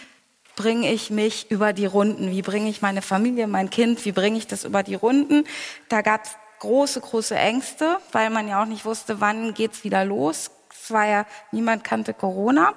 bringe 0.57 0.91
ich 0.93 1.11
mich 1.11 1.51
über 1.51 1.73
die 1.73 1.87
Runden? 1.87 2.31
Wie 2.31 2.43
bringe 2.43 2.69
ich 2.69 2.83
meine 2.83 3.03
Familie, 3.03 3.47
mein 3.47 3.71
Kind, 3.71 4.05
wie 4.05 4.13
bringe 4.13 4.39
ich 4.39 4.47
das 4.47 4.65
über 4.65 4.83
die 4.83 4.95
Runden? 4.95 5.45
Da 5.89 6.03
gab 6.03 6.25
es 6.25 6.37
große, 6.61 7.01
große 7.01 7.35
Ängste, 7.35 7.99
weil 8.13 8.31
man 8.31 8.49
ja 8.49 8.63
auch 8.63 8.67
nicht 8.67 8.85
wusste, 8.85 9.21
wann 9.21 9.55
geht's 9.55 9.85
wieder 9.85 10.05
los. 10.05 10.51
Es 10.71 10.91
war 10.91 11.07
ja, 11.07 11.27
niemand 11.53 11.85
kannte 11.85 12.15
Corona. 12.15 12.75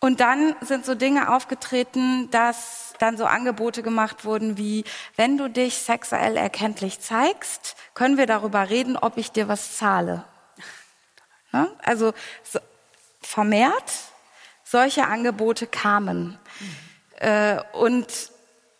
Und 0.00 0.20
dann 0.20 0.56
sind 0.60 0.84
so 0.84 0.94
Dinge 0.94 1.32
aufgetreten, 1.32 2.28
dass 2.30 2.92
dann 2.98 3.16
so 3.16 3.24
Angebote 3.24 3.82
gemacht 3.82 4.24
wurden 4.24 4.58
wie, 4.58 4.84
wenn 5.16 5.38
du 5.38 5.48
dich 5.48 5.78
sexuell 5.78 6.36
erkenntlich 6.36 7.00
zeigst, 7.00 7.76
können 7.94 8.18
wir 8.18 8.26
darüber 8.26 8.68
reden, 8.68 8.96
ob 8.96 9.16
ich 9.16 9.30
dir 9.30 9.48
was 9.48 9.76
zahle. 9.76 10.24
Ne? 11.52 11.70
Also 11.82 12.12
so, 12.42 12.58
vermehrt 13.20 13.92
solche 14.64 15.06
Angebote 15.06 15.66
kamen. 15.66 16.38
Mhm. 17.20 17.60
und 17.72 18.32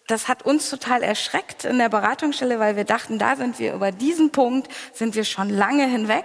das 0.09 0.29
hat 0.29 0.43
uns 0.43 0.69
total 0.69 1.03
erschreckt 1.03 1.65
in 1.65 1.79
der 1.79 1.89
Beratungsstelle, 1.89 2.59
weil 2.59 2.77
wir 2.77 2.85
dachten, 2.85 3.19
da 3.19 3.37
sind 3.37 3.59
wir 3.59 3.73
über 3.73 3.93
diesen 3.93 4.31
Punkt, 4.31 4.71
sind 4.93 5.15
wir 5.15 5.25
schon 5.25 5.49
lange 5.49 5.87
hinweg. 5.87 6.25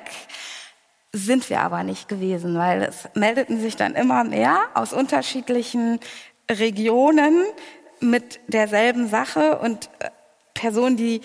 Sind 1.14 1.50
wir 1.50 1.62
aber 1.62 1.84
nicht 1.84 2.10
gewesen, 2.10 2.58
weil 2.58 2.84
es 2.84 3.08
meldeten 3.14 3.62
sich 3.62 3.76
dann 3.76 3.96
immer 3.96 4.24
mehr 4.24 4.60
aus 4.74 4.94
unterschiedlichen 4.94 6.00
Regionen 6.52 7.46
mit 8.00 8.40
derselben 8.48 9.08
Sache 9.08 9.58
und 9.60 9.90
äh, 10.00 10.10
Personen, 10.54 10.98
die 10.98 11.22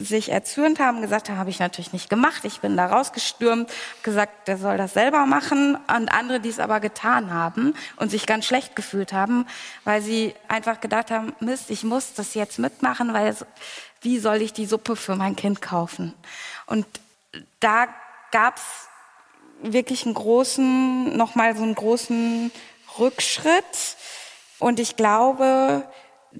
sich 0.00 0.30
erzürnt 0.30 0.78
haben, 0.78 1.02
gesagt 1.02 1.28
haben, 1.28 1.38
habe 1.38 1.50
ich 1.50 1.58
natürlich 1.58 1.92
nicht 1.92 2.08
gemacht. 2.08 2.44
Ich 2.44 2.60
bin 2.60 2.76
da 2.76 2.86
rausgestürmt, 2.86 3.68
gesagt, 4.04 4.46
der 4.46 4.56
soll 4.56 4.76
das 4.76 4.94
selber 4.94 5.26
machen. 5.26 5.74
Und 5.74 6.08
andere, 6.08 6.38
die 6.38 6.50
es 6.50 6.60
aber 6.60 6.78
getan 6.78 7.32
haben 7.32 7.74
und 7.96 8.10
sich 8.10 8.24
ganz 8.24 8.44
schlecht 8.44 8.76
gefühlt 8.76 9.12
haben, 9.12 9.46
weil 9.82 10.00
sie 10.00 10.34
einfach 10.46 10.80
gedacht 10.80 11.10
haben, 11.10 11.34
Mist, 11.40 11.70
ich 11.70 11.82
muss 11.82 12.14
das 12.14 12.34
jetzt 12.34 12.60
mitmachen, 12.60 13.12
weil 13.12 13.34
wie 14.00 14.20
soll 14.20 14.40
ich 14.40 14.52
die 14.52 14.66
Suppe 14.66 14.94
für 14.94 15.16
mein 15.16 15.34
Kind 15.34 15.60
kaufen? 15.60 16.14
Und 16.66 16.86
da 17.58 17.88
gab's 18.30 18.88
wirklich 19.62 20.04
einen 20.04 20.14
großen, 20.14 21.16
nochmal 21.16 21.56
so 21.56 21.64
einen 21.64 21.74
großen 21.74 22.52
Rückschritt. 23.00 23.96
Und 24.60 24.78
ich 24.78 24.94
glaube, 24.94 25.84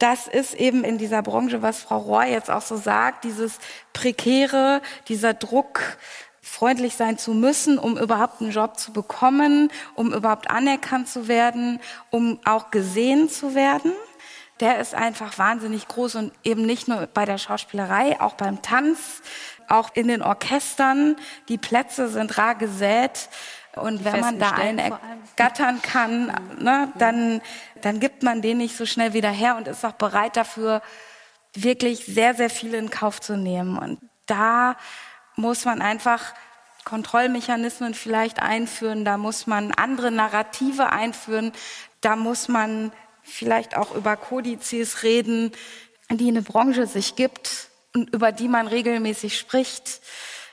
das 0.03 0.27
ist 0.27 0.55
eben 0.55 0.85
in 0.85 0.99
dieser 0.99 1.23
Branche, 1.23 1.63
was 1.63 1.81
Frau 1.81 1.99
Rohr 1.99 2.25
jetzt 2.25 2.51
auch 2.51 2.63
so 2.63 2.77
sagt, 2.77 3.25
dieses 3.25 3.59
prekäre, 3.93 4.81
dieser 5.09 5.35
Druck, 5.35 5.81
freundlich 6.41 6.95
sein 6.97 7.19
zu 7.19 7.35
müssen, 7.35 7.79
um 7.79 7.99
überhaupt 7.99 8.41
einen 8.41 8.51
Job 8.51 8.79
zu 8.79 8.93
bekommen, 8.93 9.71
um 9.95 10.13
überhaupt 10.13 10.51
anerkannt 10.51 11.09
zu 11.09 11.29
werden, 11.29 11.79
um 12.11 12.41
auch 12.45 12.71
gesehen 12.71 13.29
zu 13.29 13.55
werden. 13.55 13.93
Der 14.61 14.79
ist 14.79 14.95
einfach 14.95 15.39
wahnsinnig 15.39 15.87
groß 15.87 16.17
und 16.17 16.33
eben 16.43 16.63
nicht 16.63 16.89
nur 16.89 17.07
bei 17.07 17.25
der 17.25 17.39
Schauspielerei, 17.39 18.21
auch 18.21 18.35
beim 18.35 18.61
Tanz, 18.61 19.23
auch 19.69 19.91
in 19.95 20.09
den 20.09 20.23
Orchestern. 20.23 21.17
Die 21.49 21.59
Plätze 21.59 22.09
sind 22.09 22.39
rar 22.39 22.57
gesät. 22.57 23.29
Und 23.81 24.05
wenn 24.05 24.21
man 24.21 24.39
da 24.39 24.51
einen 24.51 24.79
ergattern 24.79 25.81
kann, 25.83 26.27
ne, 26.59 26.93
dann, 26.99 27.41
dann 27.83 28.01
gibt 28.01 28.23
man 28.23 28.43
den 28.43 28.59
nicht 28.59 28.77
so 28.77 28.87
schnell 28.87 29.13
wieder 29.13 29.31
her 29.31 29.57
und 29.57 29.69
ist 29.69 29.85
auch 29.85 29.93
bereit 29.93 30.37
dafür, 30.37 30.83
wirklich 31.55 32.05
sehr, 32.07 32.35
sehr 32.35 32.51
viel 32.51 32.75
in 32.75 32.91
Kauf 32.91 33.21
zu 33.21 33.37
nehmen. 33.37 33.79
Und 33.79 33.99
da 34.27 34.77
muss 35.37 35.65
man 35.65 35.81
einfach 35.83 36.35
Kontrollmechanismen 36.85 37.95
vielleicht 37.95 38.41
einführen, 38.41 39.05
da 39.05 39.19
muss 39.19 39.47
man 39.47 39.73
andere 39.73 40.11
Narrative 40.11 40.91
einführen, 40.91 41.53
da 42.01 42.17
muss 42.17 42.49
man 42.49 42.93
vielleicht 43.23 43.77
auch 43.77 43.95
über 43.95 44.17
Kodizes 44.17 45.03
reden, 45.03 45.53
die 46.11 46.29
eine 46.29 46.43
Branche 46.43 46.87
sich 46.87 47.15
gibt 47.15 47.69
und 47.95 48.15
über 48.15 48.33
die 48.33 48.49
man 48.49 48.67
regelmäßig 48.67 49.39
spricht. 49.39 50.01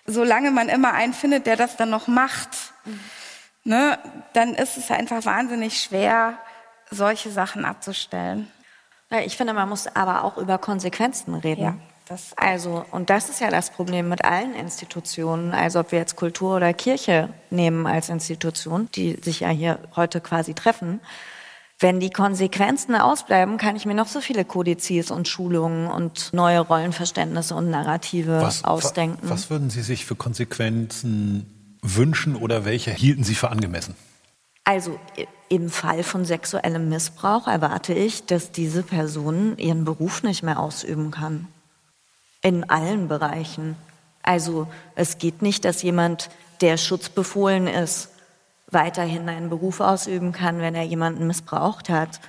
Solange 0.06 0.52
man 0.52 0.70
immer 0.70 0.94
einen 0.94 1.14
findet, 1.14 1.48
der 1.48 1.56
das 1.56 1.78
dann 1.78 1.90
noch 1.90 2.08
macht, 2.08 2.50
ne, 3.64 4.00
dann 4.34 4.54
ist 4.54 4.78
es 4.78 4.90
einfach 4.92 5.26
wahnsinnig 5.26 5.82
schwer, 5.82 6.38
solche 6.92 7.32
Sachen 7.32 7.66
abzustellen. 7.66 8.48
Ich 9.26 9.38
finde, 9.38 9.54
man 9.54 9.70
muss 9.70 9.88
aber 9.88 10.24
auch 10.24 10.38
über 10.38 10.58
Konsequenzen 10.58 11.36
reden. 11.36 11.64
Ja, 11.64 11.78
das 12.08 12.34
also, 12.36 12.86
und 12.92 13.10
das 13.10 13.30
ist 13.30 13.40
ja 13.40 13.50
das 13.50 13.70
Problem 13.70 14.10
mit 14.10 14.26
allen 14.26 14.54
Institutionen, 14.54 15.54
also 15.54 15.80
ob 15.80 15.92
wir 15.92 16.00
jetzt 16.00 16.16
Kultur 16.16 16.58
oder 16.58 16.74
Kirche 16.74 17.30
nehmen 17.50 17.88
als 17.88 18.10
Institution, 18.10 18.90
die 18.94 19.18
sich 19.22 19.42
ja 19.42 19.50
hier 19.50 19.80
heute 19.96 20.22
quasi 20.22 20.54
treffen. 20.54 21.00
Wenn 21.80 22.00
die 22.00 22.10
Konsequenzen 22.10 22.96
ausbleiben, 22.96 23.58
kann 23.58 23.76
ich 23.76 23.86
mir 23.86 23.96
noch 23.96 24.08
so 24.08 24.22
viele 24.22 24.46
Kodizes 24.46 25.12
und 25.12 25.28
Schulungen 25.28 25.88
und 25.88 26.32
neue 26.32 26.62
Rollenverständnisse 26.62 27.54
und 27.54 27.70
Narrative 27.70 28.42
was, 28.42 28.64
ausdenken. 28.64 29.30
Was 29.30 29.50
würden 29.50 29.70
Sie 29.70 29.82
sich 29.82 30.06
für 30.06 30.16
Konsequenzen 30.16 31.55
wünschen 31.94 32.36
oder 32.36 32.66
welche 32.66 32.92
hielten 32.92 33.24
Sie 33.24 33.36
für 33.36 33.50
angemessen? 33.50 33.96
Also 34.64 35.00
im 35.48 35.70
Fall 35.70 36.02
von 36.02 36.26
sexuellem 36.26 36.90
Missbrauch 36.90 37.48
erwarte 37.48 37.94
ich, 37.94 38.26
dass 38.26 38.52
diese 38.52 38.82
Person 38.82 39.58
ihren 39.58 39.86
Beruf 39.86 40.24
nicht 40.24 40.42
mehr 40.42 40.60
ausüben 40.60 41.12
kann. 41.12 41.48
In 42.42 42.68
allen 42.70 43.08
Bereichen. 43.08 43.76
Also 44.24 44.68
es 44.96 45.20
geht 45.20 45.44
nicht, 45.44 45.66
dass 45.66 45.84
jemand, 45.84 46.30
der 46.62 46.78
schutzbefohlen 46.78 47.68
ist, 47.68 48.10
weiterhin 48.72 49.30
einen 49.30 49.50
Beruf 49.50 49.82
ausüben 49.82 50.32
kann, 50.32 50.60
wenn 50.60 50.74
er 50.74 50.84
jemanden 50.84 51.28
missbraucht 51.28 51.90
hat. 51.90 52.20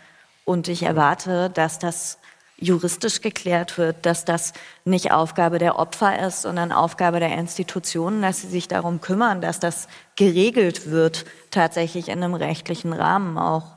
Und 0.45 0.69
ich 0.69 0.83
erwarte, 0.83 1.49
dass 1.49 1.79
das 1.79 2.19
juristisch 2.59 3.21
geklärt 3.21 3.77
wird, 3.77 4.07
dass 4.07 4.25
das 4.25 4.53
nicht 4.85 5.13
Aufgabe 5.13 5.59
der 5.59 5.79
Opfer 5.79 6.27
ist, 6.27 6.43
sondern 6.43 6.73
Aufgabe 6.73 7.21
der 7.21 7.37
Institutionen, 7.37 8.23
dass 8.23 8.41
sie 8.41 8.49
sich 8.49 8.67
darum 8.69 9.01
kümmern, 9.01 9.41
dass 9.41 9.61
das 9.61 9.89
geregelt 10.17 10.91
wird, 10.91 11.27
tatsächlich 11.51 12.09
in 12.09 12.23
einem 12.23 12.35
rechtlichen 12.35 12.93
Rahmen 12.93 13.37
auch. 13.37 13.77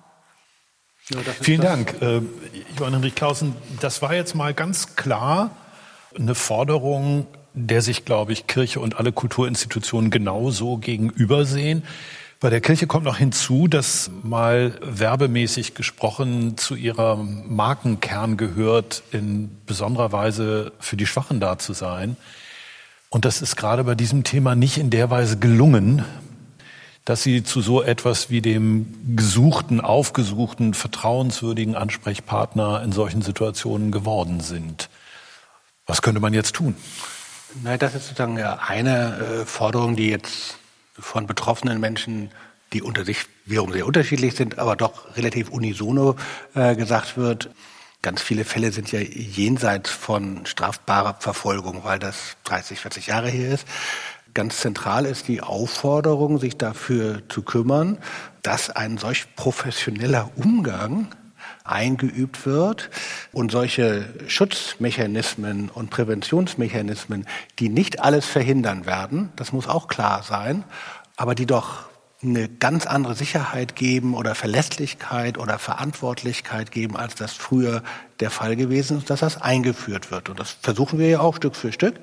Ja, 1.10 1.20
Vielen 1.42 1.62
Dank, 1.62 2.02
äh, 2.02 2.22
Johann 2.78 2.94
Henrich 2.94 3.16
Clausen. 3.16 3.56
Das 3.82 4.02
war 4.02 4.14
jetzt 4.14 4.36
mal 4.36 4.54
ganz 4.54 4.96
klar 4.96 5.50
eine 6.18 6.36
Forderung, 6.36 7.28
der 7.54 7.82
sich, 7.82 8.06
glaube 8.06 8.32
ich, 8.32 8.48
Kirche 8.48 8.80
und 8.80 8.98
alle 8.98 9.12
Kulturinstitutionen 9.12 10.12
genauso 10.12 10.78
gegenübersehen. 10.78 11.84
Bei 12.42 12.50
der 12.50 12.62
Kirche 12.62 12.88
kommt 12.88 13.04
noch 13.04 13.18
hinzu, 13.18 13.68
dass 13.68 14.10
mal 14.24 14.80
werbemäßig 14.82 15.76
gesprochen 15.76 16.56
zu 16.56 16.76
ihrer 16.76 17.18
Markenkern 17.18 18.38
gehört, 18.38 19.04
in 19.12 19.58
besonderer 19.66 20.14
Weise 20.14 20.72
für 20.80 20.96
die 20.96 21.06
Schwachen 21.06 21.42
da 21.42 21.60
zu 21.60 21.74
sein. 21.74 22.16
Und 23.10 23.26
das 23.26 23.42
ist 23.42 23.58
gerade 23.58 23.84
bei 23.84 23.94
diesem 23.94 24.24
Thema 24.24 24.56
nicht 24.56 24.78
in 24.78 24.90
der 24.90 25.10
Weise 25.10 25.38
gelungen, 25.38 26.06
dass 27.04 27.24
sie 27.24 27.44
zu 27.44 27.60
so 27.60 27.84
etwas 27.84 28.30
wie 28.30 28.42
dem 28.42 29.18
gesuchten, 29.18 29.82
aufgesuchten, 29.82 30.74
vertrauenswürdigen 30.74 31.76
Ansprechpartner 31.76 32.82
in 32.84 32.94
solchen 32.94 33.22
Situationen 33.22 33.92
geworden 33.92 34.40
sind. 34.40 34.90
Was 35.88 36.02
könnte 36.02 36.22
man 36.22 36.34
jetzt 36.34 36.56
tun? 36.56 36.78
Nein, 37.64 37.80
das 37.80 37.96
ist 37.96 38.06
sozusagen 38.06 38.40
eine 38.42 39.42
äh, 39.42 39.46
Forderung, 39.46 39.98
die 39.98 40.08
jetzt 40.08 40.59
von 41.00 41.28
betroffenen 41.28 41.80
Menschen, 41.80 42.32
die 42.74 42.82
unter 42.82 43.06
sich 43.06 43.26
wiederum 43.46 43.72
sehr 43.72 43.88
unterschiedlich 43.88 44.36
sind, 44.36 44.60
aber 44.60 44.76
doch 44.76 45.16
relativ 45.18 45.50
unisono 45.50 46.16
äh, 46.54 46.76
gesagt 46.76 47.18
wird. 47.18 47.50
Ganz 48.02 48.22
viele 48.22 48.46
Fälle 48.46 48.72
sind 48.72 48.92
ja 48.92 49.00
jenseits 49.00 49.90
von 49.90 50.46
strafbarer 50.46 51.18
Verfolgung, 51.20 51.84
weil 51.84 52.00
das 52.00 52.38
30, 52.46 52.80
40 52.80 53.08
Jahre 53.08 53.30
her 53.30 53.54
ist. 53.54 53.66
Ganz 54.34 54.58
zentral 54.58 55.06
ist 55.06 55.28
die 55.28 55.42
Aufforderung, 55.42 56.38
sich 56.38 56.58
dafür 56.58 57.24
zu 57.30 57.42
kümmern, 57.42 57.98
dass 58.44 58.70
ein 58.70 58.98
solch 58.98 59.36
professioneller 59.36 60.32
Umgang 60.36 61.08
eingeübt 61.70 62.46
wird 62.46 62.90
und 63.32 63.52
solche 63.52 64.14
Schutzmechanismen 64.28 65.70
und 65.70 65.90
Präventionsmechanismen, 65.90 67.26
die 67.60 67.70
nicht 67.70 68.02
alles 68.02 68.26
verhindern 68.26 68.86
werden, 68.86 69.32
das 69.36 69.54
muss 69.54 69.68
auch 69.68 69.88
klar 69.88 70.24
sein, 70.24 70.64
aber 71.16 71.36
die 71.36 71.46
doch 71.46 71.90
eine 72.22 72.50
ganz 72.50 72.86
andere 72.86 73.16
Sicherheit 73.16 73.76
geben 73.78 74.14
oder 74.14 74.36
Verlässlichkeit 74.36 75.38
oder 75.38 75.58
Verantwortlichkeit 75.58 76.72
geben, 76.72 76.98
als 76.98 77.16
das 77.16 77.32
früher 77.32 77.82
der 78.20 78.30
Fall 78.30 78.58
gewesen 78.58 78.98
ist, 78.98 79.10
dass 79.10 79.22
das 79.22 79.42
eingeführt 79.42 80.12
wird. 80.12 80.28
Und 80.28 80.38
das 80.38 80.58
versuchen 80.62 81.00
wir 81.00 81.08
ja 81.08 81.20
auch 81.22 81.38
Stück 81.38 81.56
für 81.56 81.72
Stück. 81.72 81.96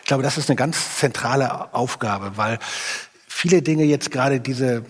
Ich 0.00 0.06
glaube, 0.06 0.22
das 0.22 0.38
ist 0.38 0.48
eine 0.48 0.56
ganz 0.56 0.96
zentrale 0.96 1.74
Aufgabe, 1.74 2.32
weil 2.36 2.58
viele 3.26 3.60
Dinge 3.60 3.84
jetzt 3.84 4.10
gerade 4.10 4.40
diese 4.40 4.86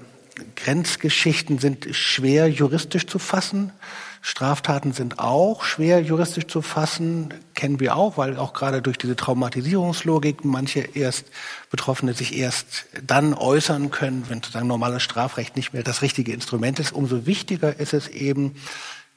Grenzgeschichten 0.54 1.58
sind 1.58 1.88
schwer 1.90 2.48
juristisch 2.48 3.06
zu 3.06 3.18
fassen. 3.18 3.72
Straftaten 4.20 4.92
sind 4.92 5.18
auch 5.18 5.62
schwer 5.64 6.00
juristisch 6.02 6.46
zu 6.46 6.62
fassen, 6.62 7.32
kennen 7.54 7.80
wir 7.80 7.96
auch, 7.96 8.16
weil 8.16 8.36
auch 8.36 8.52
gerade 8.52 8.82
durch 8.82 8.98
diese 8.98 9.16
Traumatisierungslogik 9.16 10.44
manche 10.44 10.80
erst 10.80 11.26
Betroffene 11.70 12.14
sich 12.14 12.36
erst 12.36 12.86
dann 13.04 13.34
äußern 13.34 13.90
können, 13.90 14.24
wenn 14.28 14.38
sozusagen 14.38 14.66
normales 14.66 15.02
Strafrecht 15.02 15.56
nicht 15.56 15.72
mehr 15.72 15.82
das 15.82 16.02
richtige 16.02 16.32
Instrument 16.32 16.78
ist. 16.78 16.92
Umso 16.92 17.26
wichtiger 17.26 17.78
ist 17.78 17.94
es 17.94 18.08
eben, 18.08 18.54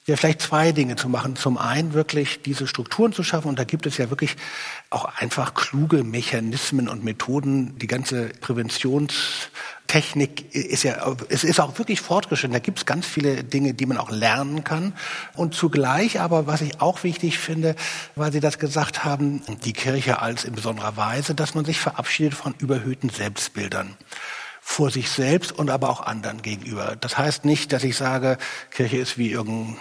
ja, 0.07 0.17
vielleicht 0.17 0.41
zwei 0.41 0.71
Dinge 0.71 0.95
zu 0.95 1.09
machen. 1.09 1.35
Zum 1.35 1.59
einen 1.59 1.93
wirklich 1.93 2.41
diese 2.41 2.65
Strukturen 2.65 3.13
zu 3.13 3.21
schaffen. 3.21 3.49
Und 3.49 3.59
da 3.59 3.65
gibt 3.65 3.85
es 3.85 3.97
ja 3.97 4.09
wirklich 4.09 4.35
auch 4.89 5.05
einfach 5.05 5.53
kluge 5.53 6.03
Mechanismen 6.03 6.89
und 6.89 7.03
Methoden. 7.03 7.77
Die 7.77 7.85
ganze 7.85 8.29
Präventionstechnik 8.41 10.55
ist 10.55 10.81
ja, 10.81 11.15
es 11.29 11.43
ist 11.43 11.59
auch 11.59 11.77
wirklich 11.77 12.01
fortgeschritten. 12.01 12.53
Da 12.53 12.59
gibt 12.59 12.79
es 12.79 12.87
ganz 12.87 13.05
viele 13.05 13.43
Dinge, 13.43 13.75
die 13.75 13.85
man 13.85 13.99
auch 13.99 14.09
lernen 14.09 14.63
kann. 14.63 14.93
Und 15.35 15.53
zugleich 15.53 16.19
aber, 16.19 16.47
was 16.47 16.61
ich 16.61 16.81
auch 16.81 17.03
wichtig 17.03 17.37
finde, 17.37 17.75
weil 18.15 18.31
Sie 18.31 18.39
das 18.39 18.57
gesagt 18.57 19.05
haben, 19.05 19.43
die 19.63 19.73
Kirche 19.73 20.19
als 20.19 20.45
in 20.45 20.55
besonderer 20.55 20.97
Weise, 20.97 21.35
dass 21.35 21.53
man 21.53 21.63
sich 21.63 21.79
verabschiedet 21.79 22.33
von 22.33 22.55
überhöhten 22.57 23.09
Selbstbildern 23.09 23.95
vor 24.63 24.91
sich 24.91 25.09
selbst 25.09 25.51
und 25.51 25.69
aber 25.69 25.89
auch 25.89 26.01
anderen 26.01 26.43
gegenüber. 26.43 26.95
Das 26.95 27.17
heißt 27.17 27.45
nicht, 27.45 27.73
dass 27.73 27.83
ich 27.83 27.97
sage, 27.97 28.37
Kirche 28.69 28.97
ist 28.97 29.17
wie 29.17 29.31
irgendein 29.31 29.75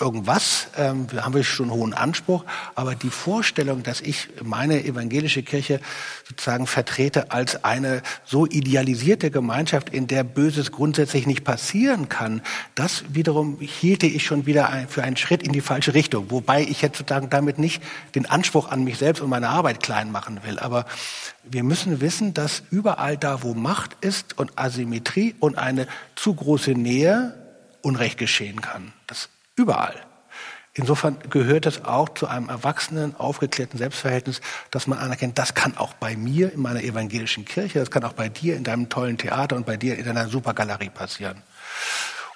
irgendwas, 0.00 0.68
ähm, 0.76 1.06
haben 1.16 1.34
wir 1.34 1.44
schon 1.44 1.70
hohen 1.70 1.94
Anspruch, 1.94 2.44
aber 2.74 2.94
die 2.94 3.10
Vorstellung, 3.10 3.82
dass 3.82 4.00
ich 4.00 4.28
meine 4.42 4.84
evangelische 4.84 5.42
Kirche 5.42 5.80
sozusagen 6.28 6.66
vertrete 6.66 7.30
als 7.30 7.64
eine 7.64 8.02
so 8.24 8.46
idealisierte 8.46 9.30
Gemeinschaft, 9.30 9.90
in 9.90 10.06
der 10.06 10.24
Böses 10.24 10.72
grundsätzlich 10.72 11.26
nicht 11.26 11.44
passieren 11.44 12.08
kann, 12.08 12.42
das 12.74 13.04
wiederum 13.08 13.58
hielte 13.60 14.06
ich 14.06 14.24
schon 14.24 14.46
wieder 14.46 14.68
ein, 14.70 14.88
für 14.88 15.02
einen 15.02 15.16
Schritt 15.16 15.42
in 15.42 15.52
die 15.52 15.60
falsche 15.60 15.94
Richtung, 15.94 16.30
wobei 16.30 16.62
ich 16.62 16.82
jetzt 16.82 16.98
sozusagen 16.98 17.30
damit 17.30 17.58
nicht 17.58 17.82
den 18.14 18.26
Anspruch 18.26 18.70
an 18.70 18.84
mich 18.84 18.98
selbst 18.98 19.20
und 19.20 19.30
meine 19.30 19.48
Arbeit 19.48 19.82
klein 19.82 20.10
machen 20.12 20.40
will, 20.44 20.58
aber 20.58 20.86
wir 21.42 21.64
müssen 21.64 22.00
wissen, 22.00 22.34
dass 22.34 22.62
überall 22.70 23.16
da, 23.16 23.42
wo 23.42 23.54
Macht 23.54 23.96
ist 24.02 24.38
und 24.38 24.58
Asymmetrie 24.58 25.34
und 25.40 25.56
eine 25.58 25.86
zu 26.16 26.34
große 26.34 26.72
Nähe 26.72 27.34
Unrecht 27.82 28.18
geschehen 28.18 28.60
kann. 28.60 28.92
Das 29.06 29.28
Überall. 29.56 29.94
Insofern 30.72 31.18
gehört 31.28 31.66
es 31.66 31.84
auch 31.84 32.08
zu 32.10 32.28
einem 32.28 32.48
erwachsenen, 32.48 33.16
aufgeklärten 33.16 33.76
Selbstverhältnis, 33.76 34.40
dass 34.70 34.86
man 34.86 34.98
anerkennt, 34.98 35.36
das 35.36 35.54
kann 35.54 35.76
auch 35.76 35.94
bei 35.94 36.16
mir 36.16 36.52
in 36.52 36.60
meiner 36.60 36.82
evangelischen 36.82 37.44
Kirche, 37.44 37.80
das 37.80 37.90
kann 37.90 38.04
auch 38.04 38.12
bei 38.12 38.28
dir 38.28 38.56
in 38.56 38.62
deinem 38.62 38.88
tollen 38.88 39.18
Theater 39.18 39.56
und 39.56 39.66
bei 39.66 39.76
dir 39.76 39.98
in 39.98 40.04
deiner 40.04 40.28
Supergalerie 40.28 40.90
passieren. 40.90 41.42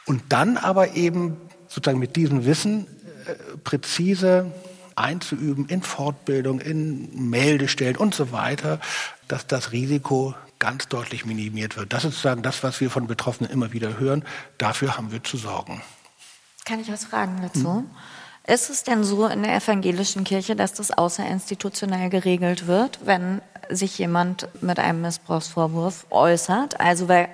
Und 0.05 0.25
dann 0.31 0.57
aber 0.57 0.95
eben 0.95 1.37
sozusagen 1.69 2.01
mit 2.01 2.17
diesem 2.17 2.45
Wissen 2.45 2.87
äh, 3.27 3.57
präzise 3.63 4.53
einzuüben 4.97 5.67
in 5.69 5.83
Fortbildung, 5.83 6.61
in 6.61 7.31
Meldestellen 7.31 7.97
und 7.97 8.15
so 8.15 8.33
weiter, 8.33 8.81
dass 9.29 9.47
das 9.47 9.73
Risiko 9.73 10.35
ganz 10.59 10.89
deutlich 10.89 11.25
minimiert 11.25 11.77
wird. 11.77 11.93
Das 11.93 12.05
ist 12.05 12.15
sozusagen 12.15 12.43
das, 12.43 12.63
was 12.63 12.81
wir 12.81 12.91
von 12.91 13.07
Betroffenen 13.07 13.51
immer 13.51 13.73
wieder 13.73 13.99
hören. 13.99 14.25
Dafür 14.59 14.97
haben 14.97 15.13
wir 15.13 15.23
zu 15.23 15.37
sorgen. 15.37 15.83
Kann 16.65 16.81
ich 16.81 16.91
was 16.91 17.05
fragen 17.05 17.41
dazu? 17.43 17.77
Hm. 17.77 17.91
Ist 18.47 18.69
es 18.69 18.83
denn 18.83 19.05
so 19.05 19.27
in 19.27 19.43
der 19.43 19.57
evangelischen 19.57 20.25
Kirche, 20.25 20.55
dass 20.55 20.75
das 20.75 20.91
außerinstitutionell 20.91 22.11
geregelt 22.11 22.67
wird, 22.67 23.01
wenn 23.05 23.41
sich 23.71 23.99
jemand 23.99 24.49
mit 24.63 24.79
einem 24.79 25.01
Missbrauchsvorwurf 25.01 26.07
äußert? 26.11 26.79
Also, 26.79 27.09
weil 27.09 27.29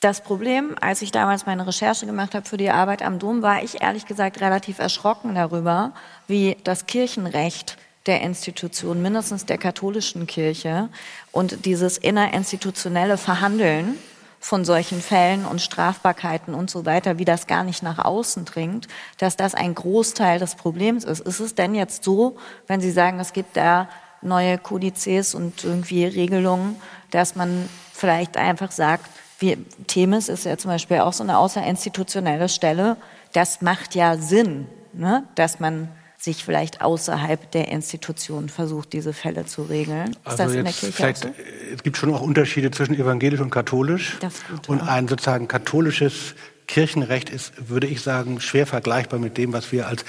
das 0.00 0.20
Problem, 0.20 0.76
als 0.80 1.02
ich 1.02 1.10
damals 1.10 1.46
meine 1.46 1.66
Recherche 1.66 2.06
gemacht 2.06 2.34
habe 2.34 2.46
für 2.46 2.56
die 2.56 2.70
Arbeit 2.70 3.02
am 3.02 3.18
Dom, 3.18 3.42
war 3.42 3.62
ich 3.62 3.82
ehrlich 3.82 4.06
gesagt 4.06 4.40
relativ 4.40 4.78
erschrocken 4.78 5.34
darüber, 5.34 5.92
wie 6.28 6.56
das 6.62 6.86
Kirchenrecht 6.86 7.76
der 8.06 8.20
Institution, 8.20 9.00
mindestens 9.00 9.46
der 9.46 9.58
katholischen 9.58 10.26
Kirche, 10.26 10.90
und 11.32 11.64
dieses 11.64 11.96
innerinstitutionelle 11.96 13.16
Verhandeln 13.16 13.96
von 14.44 14.66
solchen 14.66 15.00
Fällen 15.00 15.46
und 15.46 15.62
Strafbarkeiten 15.62 16.52
und 16.52 16.68
so 16.68 16.84
weiter, 16.84 17.18
wie 17.18 17.24
das 17.24 17.46
gar 17.46 17.64
nicht 17.64 17.82
nach 17.82 17.98
außen 17.98 18.44
dringt, 18.44 18.88
dass 19.16 19.38
das 19.38 19.54
ein 19.54 19.74
Großteil 19.74 20.38
des 20.38 20.54
Problems 20.54 21.04
ist. 21.04 21.20
Ist 21.20 21.40
es 21.40 21.54
denn 21.54 21.74
jetzt 21.74 22.04
so, 22.04 22.36
wenn 22.66 22.82
Sie 22.82 22.90
sagen, 22.90 23.18
es 23.20 23.32
gibt 23.32 23.56
da 23.56 23.88
neue 24.20 24.58
Kodizes 24.58 25.34
und 25.34 25.64
irgendwie 25.64 26.04
Regelungen, 26.04 26.76
dass 27.10 27.36
man 27.36 27.70
vielleicht 27.94 28.36
einfach 28.36 28.70
sagt, 28.70 29.08
wie 29.38 29.56
Themis 29.86 30.28
ist 30.28 30.44
ja 30.44 30.58
zum 30.58 30.72
Beispiel 30.72 30.98
auch 30.98 31.14
so 31.14 31.22
eine 31.22 31.38
außerinstitutionelle 31.38 32.50
Stelle, 32.50 32.98
das 33.32 33.62
macht 33.62 33.94
ja 33.94 34.18
Sinn, 34.18 34.66
ne? 34.92 35.24
dass 35.36 35.58
man 35.58 35.88
sich 36.24 36.44
vielleicht 36.44 36.80
außerhalb 36.80 37.50
der 37.52 37.68
Institution 37.68 38.48
versucht, 38.48 38.92
diese 38.92 39.12
Fälle 39.12 39.46
zu 39.46 39.62
regeln. 39.62 40.10
Ist 40.10 40.18
also 40.24 40.44
das 40.44 40.54
in 40.54 40.64
der 40.64 40.72
Kirche 40.72 41.10
auch 41.10 41.16
so? 41.16 41.28
Es 41.72 41.82
gibt 41.82 41.96
schon 41.96 42.14
auch 42.14 42.20
Unterschiede 42.20 42.70
zwischen 42.70 42.94
evangelisch 42.94 43.40
und 43.40 43.50
katholisch. 43.50 44.16
Das 44.20 44.34
gut, 44.48 44.68
und 44.68 44.78
ja. 44.78 44.86
ein 44.86 45.08
sozusagen 45.08 45.48
katholisches 45.48 46.34
Kirchenrecht 46.66 47.30
ist, 47.30 47.68
würde 47.68 47.86
ich 47.86 48.00
sagen, 48.00 48.40
schwer 48.40 48.66
vergleichbar 48.66 49.20
mit 49.20 49.36
dem, 49.36 49.52
was 49.52 49.70
wir 49.70 49.86
als 49.86 50.04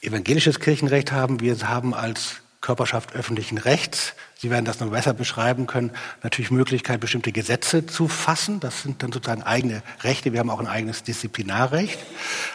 evangelisches 0.00 0.60
Kirchenrecht 0.60 1.12
haben. 1.12 1.40
Wir 1.40 1.56
haben 1.68 1.94
als 1.94 2.36
Körperschaft 2.60 3.14
öffentlichen 3.14 3.58
Rechts, 3.58 4.14
Sie 4.38 4.50
werden 4.50 4.66
das 4.66 4.80
noch 4.80 4.90
besser 4.90 5.14
beschreiben 5.14 5.66
können, 5.66 5.92
natürlich 6.22 6.50
Möglichkeit, 6.50 7.00
bestimmte 7.00 7.32
Gesetze 7.32 7.86
zu 7.86 8.06
fassen. 8.06 8.60
Das 8.60 8.82
sind 8.82 9.02
dann 9.02 9.10
sozusagen 9.10 9.42
eigene 9.42 9.82
Rechte. 10.02 10.32
Wir 10.32 10.40
haben 10.40 10.50
auch 10.50 10.60
ein 10.60 10.66
eigenes 10.66 11.02
Disziplinarrecht. 11.02 11.98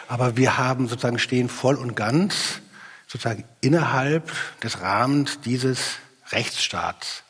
Aber 0.06 0.36
wir 0.36 0.58
haben 0.58 0.86
sozusagen 0.86 1.18
stehen 1.18 1.48
voll 1.48 1.74
und 1.74 1.96
ganz 1.96 2.60
sozusagen 3.12 3.44
innerhalb 3.60 4.32
des 4.62 4.80
Rahmens 4.80 5.40
dieses 5.40 5.96
Rechtsstaats. 6.30 7.24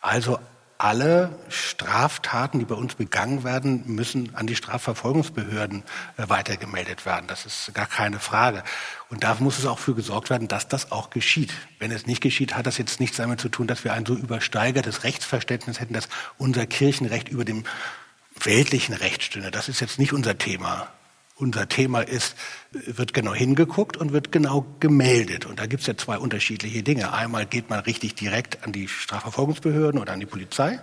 Also 0.00 0.40
alle 0.78 1.36
Straftaten, 1.48 2.60
die 2.60 2.64
bei 2.64 2.74
uns 2.74 2.94
begangen 2.94 3.42
werden, 3.42 3.82
müssen 3.86 4.34
an 4.36 4.46
die 4.46 4.54
Strafverfolgungsbehörden 4.54 5.82
äh, 6.16 6.28
weitergemeldet 6.28 7.04
werden. 7.04 7.26
Das 7.26 7.46
ist 7.46 7.72
gar 7.74 7.86
keine 7.86 8.20
Frage. 8.20 8.62
Und 9.10 9.24
da 9.24 9.36
muss 9.40 9.58
es 9.58 9.66
auch 9.66 9.80
für 9.80 9.94
gesorgt 9.94 10.30
werden, 10.30 10.46
dass 10.46 10.68
das 10.68 10.92
auch 10.92 11.10
geschieht. 11.10 11.52
Wenn 11.80 11.90
es 11.90 12.06
nicht 12.06 12.20
geschieht, 12.20 12.54
hat 12.54 12.66
das 12.66 12.78
jetzt 12.78 13.00
nichts 13.00 13.16
damit 13.16 13.40
zu 13.40 13.48
tun, 13.48 13.66
dass 13.66 13.82
wir 13.82 13.92
ein 13.92 14.06
so 14.06 14.14
übersteigertes 14.14 15.02
Rechtsverständnis 15.02 15.80
hätten, 15.80 15.94
dass 15.94 16.08
unser 16.36 16.66
Kirchenrecht 16.66 17.28
über 17.28 17.44
dem 17.44 17.64
weltlichen 18.40 18.94
Recht 18.94 19.24
stünde. 19.24 19.50
Das 19.50 19.68
ist 19.68 19.80
jetzt 19.80 19.98
nicht 19.98 20.12
unser 20.12 20.38
Thema 20.38 20.88
unser 21.38 21.68
Thema 21.68 22.00
ist, 22.00 22.36
wird 22.72 23.14
genau 23.14 23.34
hingeguckt 23.34 23.96
und 23.96 24.12
wird 24.12 24.32
genau 24.32 24.66
gemeldet. 24.80 25.46
Und 25.46 25.60
da 25.60 25.66
gibt 25.66 25.82
es 25.82 25.86
ja 25.86 25.96
zwei 25.96 26.18
unterschiedliche 26.18 26.82
Dinge. 26.82 27.12
Einmal 27.12 27.46
geht 27.46 27.70
man 27.70 27.80
richtig 27.80 28.14
direkt 28.14 28.64
an 28.64 28.72
die 28.72 28.88
Strafverfolgungsbehörden 28.88 30.00
oder 30.00 30.12
an 30.12 30.20
die 30.20 30.26
Polizei. 30.26 30.80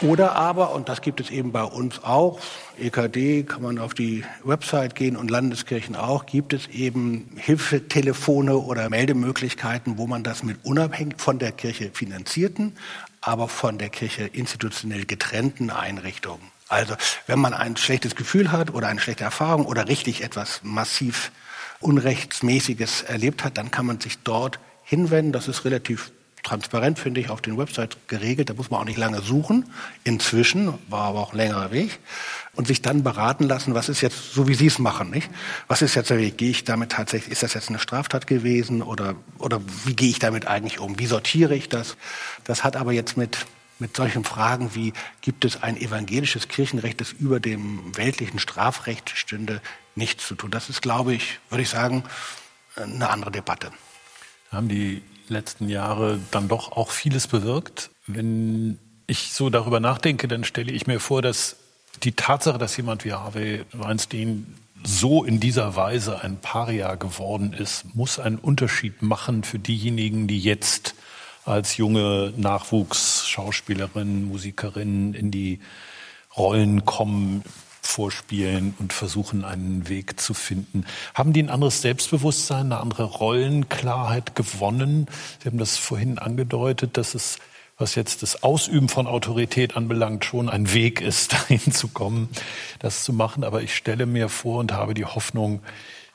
Oder 0.00 0.34
aber, 0.34 0.74
und 0.74 0.88
das 0.88 1.00
gibt 1.00 1.20
es 1.20 1.30
eben 1.30 1.52
bei 1.52 1.62
uns 1.62 2.02
auch, 2.02 2.40
EKD 2.80 3.44
kann 3.44 3.62
man 3.62 3.78
auf 3.78 3.94
die 3.94 4.24
Website 4.42 4.96
gehen 4.96 5.16
und 5.16 5.30
Landeskirchen 5.30 5.94
auch, 5.94 6.26
gibt 6.26 6.54
es 6.54 6.66
eben 6.68 7.30
Hilfetelefone 7.36 8.56
oder 8.56 8.90
Meldemöglichkeiten, 8.90 9.98
wo 9.98 10.08
man 10.08 10.24
das 10.24 10.42
mit 10.42 10.64
unabhängig 10.64 11.16
von 11.18 11.38
der 11.38 11.52
Kirche 11.52 11.90
finanzierten, 11.92 12.72
aber 13.20 13.46
von 13.46 13.78
der 13.78 13.90
Kirche 13.90 14.24
institutionell 14.24 15.04
getrennten 15.04 15.70
Einrichtungen 15.70 16.51
also 16.72 16.94
wenn 17.26 17.38
man 17.38 17.54
ein 17.54 17.76
schlechtes 17.76 18.16
Gefühl 18.16 18.50
hat 18.50 18.72
oder 18.72 18.88
eine 18.88 19.00
schlechte 19.00 19.24
Erfahrung 19.24 19.66
oder 19.66 19.88
richtig 19.88 20.22
etwas 20.22 20.60
massiv 20.62 21.30
Unrechtsmäßiges 21.80 23.02
erlebt 23.02 23.44
hat, 23.44 23.58
dann 23.58 23.70
kann 23.70 23.86
man 23.86 24.00
sich 24.00 24.18
dort 24.22 24.58
hinwenden. 24.84 25.32
Das 25.32 25.48
ist 25.48 25.64
relativ 25.64 26.12
transparent, 26.42 26.98
finde 26.98 27.20
ich, 27.20 27.30
auf 27.30 27.40
den 27.40 27.56
Websites 27.56 27.96
geregelt. 28.08 28.50
Da 28.50 28.54
muss 28.54 28.70
man 28.70 28.80
auch 28.80 28.84
nicht 28.84 28.98
lange 28.98 29.20
suchen. 29.20 29.66
Inzwischen 30.04 30.74
war 30.88 31.02
aber 31.02 31.20
auch 31.20 31.32
ein 31.32 31.36
längerer 31.36 31.70
Weg. 31.70 31.98
Und 32.54 32.66
sich 32.66 32.82
dann 32.82 33.02
beraten 33.02 33.44
lassen, 33.44 33.74
was 33.74 33.88
ist 33.88 34.00
jetzt, 34.00 34.32
so 34.32 34.48
wie 34.48 34.54
Sie 34.54 34.66
es 34.66 34.78
machen, 34.78 35.10
nicht? 35.10 35.30
Was 35.68 35.82
ist 35.82 35.94
jetzt 35.94 36.10
der 36.10 36.18
Weg? 36.18 36.36
Gehe 36.36 36.50
ich 36.50 36.64
damit 36.64 36.92
tatsächlich, 36.92 37.32
ist 37.32 37.42
das 37.42 37.54
jetzt 37.54 37.68
eine 37.68 37.78
Straftat 37.78 38.26
gewesen 38.26 38.82
oder, 38.82 39.14
oder 39.38 39.60
wie 39.84 39.94
gehe 39.94 40.10
ich 40.10 40.18
damit 40.18 40.46
eigentlich 40.46 40.78
um? 40.78 40.98
Wie 40.98 41.06
sortiere 41.06 41.54
ich 41.54 41.68
das? 41.68 41.96
Das 42.44 42.64
hat 42.64 42.76
aber 42.76 42.92
jetzt 42.92 43.16
mit 43.16 43.46
mit 43.82 43.96
solchen 43.96 44.24
Fragen 44.24 44.74
wie, 44.74 44.94
gibt 45.20 45.44
es 45.44 45.62
ein 45.62 45.76
evangelisches 45.76 46.48
Kirchenrecht, 46.48 47.02
das 47.02 47.12
über 47.12 47.40
dem 47.40 47.94
weltlichen 47.96 48.38
Strafrecht 48.38 49.10
stünde, 49.10 49.60
nichts 49.94 50.26
zu 50.26 50.34
tun. 50.34 50.50
Das 50.50 50.70
ist, 50.70 50.80
glaube 50.80 51.12
ich, 51.12 51.40
würde 51.50 51.62
ich 51.62 51.68
sagen, 51.68 52.04
eine 52.76 53.10
andere 53.10 53.30
Debatte. 53.30 53.70
Haben 54.50 54.68
die 54.68 55.02
letzten 55.28 55.68
Jahre 55.68 56.20
dann 56.30 56.48
doch 56.48 56.72
auch 56.72 56.90
vieles 56.90 57.26
bewirkt? 57.26 57.90
Wenn 58.06 58.78
ich 59.06 59.32
so 59.32 59.50
darüber 59.50 59.80
nachdenke, 59.80 60.28
dann 60.28 60.44
stelle 60.44 60.72
ich 60.72 60.86
mir 60.86 61.00
vor, 61.00 61.20
dass 61.20 61.56
die 62.02 62.12
Tatsache, 62.12 62.58
dass 62.58 62.76
jemand 62.76 63.04
wie 63.04 63.12
Harvey 63.12 63.64
Weinstein 63.72 64.54
so 64.84 65.24
in 65.24 65.40
dieser 65.40 65.76
Weise 65.76 66.22
ein 66.22 66.40
Paria 66.40 66.94
geworden 66.94 67.52
ist, 67.52 67.94
muss 67.94 68.18
einen 68.18 68.38
Unterschied 68.38 69.02
machen 69.02 69.44
für 69.44 69.58
diejenigen, 69.58 70.26
die 70.26 70.40
jetzt 70.40 70.94
als 71.44 71.76
junge 71.76 72.32
Nachwuchsschauspielerin, 72.36 74.24
Musikerin 74.24 75.14
in 75.14 75.30
die 75.30 75.60
Rollen 76.36 76.84
kommen, 76.84 77.42
vorspielen 77.82 78.74
und 78.78 78.92
versuchen, 78.92 79.44
einen 79.44 79.88
Weg 79.88 80.20
zu 80.20 80.34
finden. 80.34 80.86
Haben 81.14 81.32
die 81.32 81.42
ein 81.42 81.50
anderes 81.50 81.82
Selbstbewusstsein, 81.82 82.66
eine 82.66 82.80
andere 82.80 83.04
Rollenklarheit 83.04 84.36
gewonnen? 84.36 85.06
Sie 85.42 85.48
haben 85.48 85.58
das 85.58 85.76
vorhin 85.76 86.18
angedeutet, 86.18 86.96
dass 86.96 87.14
es, 87.14 87.38
was 87.76 87.96
jetzt 87.96 88.22
das 88.22 88.44
Ausüben 88.44 88.88
von 88.88 89.08
Autorität 89.08 89.76
anbelangt, 89.76 90.24
schon 90.24 90.48
ein 90.48 90.72
Weg 90.72 91.00
ist, 91.00 91.32
dahin 91.50 91.72
zu 91.72 91.88
kommen, 91.88 92.28
das 92.78 93.02
zu 93.02 93.12
machen. 93.12 93.42
Aber 93.42 93.62
ich 93.62 93.74
stelle 93.74 94.06
mir 94.06 94.28
vor 94.28 94.60
und 94.60 94.72
habe 94.72 94.94
die 94.94 95.04
Hoffnung, 95.04 95.60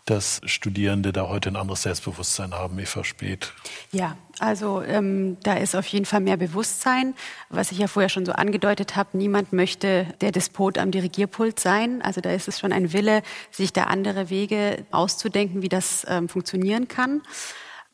dass 0.09 0.41
Studierende 0.45 1.11
da 1.13 1.27
heute 1.27 1.49
ein 1.49 1.55
anderes 1.55 1.83
Selbstbewusstsein 1.83 2.53
haben, 2.53 2.79
Eva 2.79 3.03
Spät? 3.03 3.53
Ja, 3.91 4.17
also 4.39 4.81
ähm, 4.81 5.37
da 5.43 5.53
ist 5.55 5.75
auf 5.75 5.85
jeden 5.87 6.05
Fall 6.05 6.21
mehr 6.21 6.37
Bewusstsein. 6.37 7.13
Was 7.49 7.71
ich 7.71 7.77
ja 7.77 7.87
vorher 7.87 8.09
schon 8.09 8.25
so 8.25 8.31
angedeutet 8.31 8.95
habe, 8.95 9.17
niemand 9.17 9.53
möchte 9.53 10.07
der 10.21 10.31
Despot 10.31 10.77
am 10.77 10.91
Dirigierpult 10.91 11.59
sein. 11.59 12.01
Also 12.01 12.21
da 12.21 12.31
ist 12.31 12.47
es 12.47 12.59
schon 12.59 12.71
ein 12.71 12.93
Wille, 12.93 13.21
sich 13.51 13.73
da 13.73 13.83
andere 13.83 14.29
Wege 14.29 14.85
auszudenken, 14.91 15.61
wie 15.61 15.69
das 15.69 16.05
ähm, 16.09 16.29
funktionieren 16.29 16.87
kann 16.87 17.21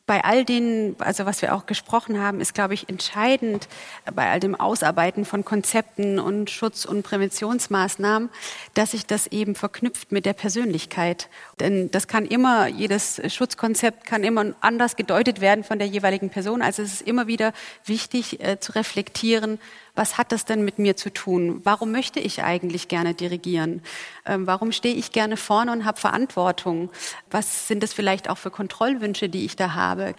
bei 0.05 0.21
all 0.23 0.43
den, 0.43 0.97
also 0.99 1.25
was 1.25 1.41
wir 1.41 1.55
auch 1.55 1.65
gesprochen 1.65 2.19
haben, 2.19 2.41
ist, 2.41 2.53
glaube 2.53 2.73
ich, 2.73 2.89
entscheidend 2.89 3.69
bei 4.13 4.29
all 4.29 4.41
dem 4.41 4.53
Ausarbeiten 4.53 5.23
von 5.23 5.45
Konzepten 5.45 6.19
und 6.19 6.49
Schutz- 6.49 6.83
und 6.83 7.03
Präventionsmaßnahmen, 7.03 8.29
dass 8.73 8.91
sich 8.91 9.05
das 9.05 9.27
eben 9.27 9.55
verknüpft 9.55 10.11
mit 10.11 10.25
der 10.25 10.33
Persönlichkeit. 10.33 11.29
Denn 11.61 11.89
das 11.91 12.09
kann 12.09 12.25
immer, 12.25 12.67
jedes 12.67 13.21
Schutzkonzept 13.33 14.05
kann 14.05 14.25
immer 14.25 14.53
anders 14.59 14.97
gedeutet 14.97 15.39
werden 15.39 15.63
von 15.63 15.79
der 15.79 15.87
jeweiligen 15.87 16.29
Person. 16.29 16.61
Also 16.61 16.81
es 16.81 16.95
ist 16.95 17.07
immer 17.07 17.27
wieder 17.27 17.53
wichtig 17.85 18.43
äh, 18.43 18.59
zu 18.59 18.73
reflektieren, 18.73 19.57
was 19.95 20.17
hat 20.17 20.31
das 20.31 20.45
denn 20.45 20.65
mit 20.65 20.79
mir 20.79 20.95
zu 20.97 21.11
tun? 21.11 21.61
Warum 21.63 21.91
möchte 21.91 22.19
ich 22.19 22.43
eigentlich 22.43 22.87
gerne 22.87 23.13
dirigieren? 23.13 23.81
Ähm, 24.25 24.47
warum 24.47 24.71
stehe 24.71 24.95
ich 24.95 25.11
gerne 25.11 25.37
vorne 25.37 25.71
und 25.71 25.85
habe 25.85 25.99
Verantwortung? 25.99 26.89
Was 27.29 27.67
sind 27.67 27.83
das 27.83 27.93
vielleicht 27.93 28.29
auch 28.29 28.37
für 28.37 28.49
Kontrollwünsche, 28.49 29.29
die 29.29 29.45
ich 29.45 29.55
da 29.55 29.75
habe? 29.75 30.15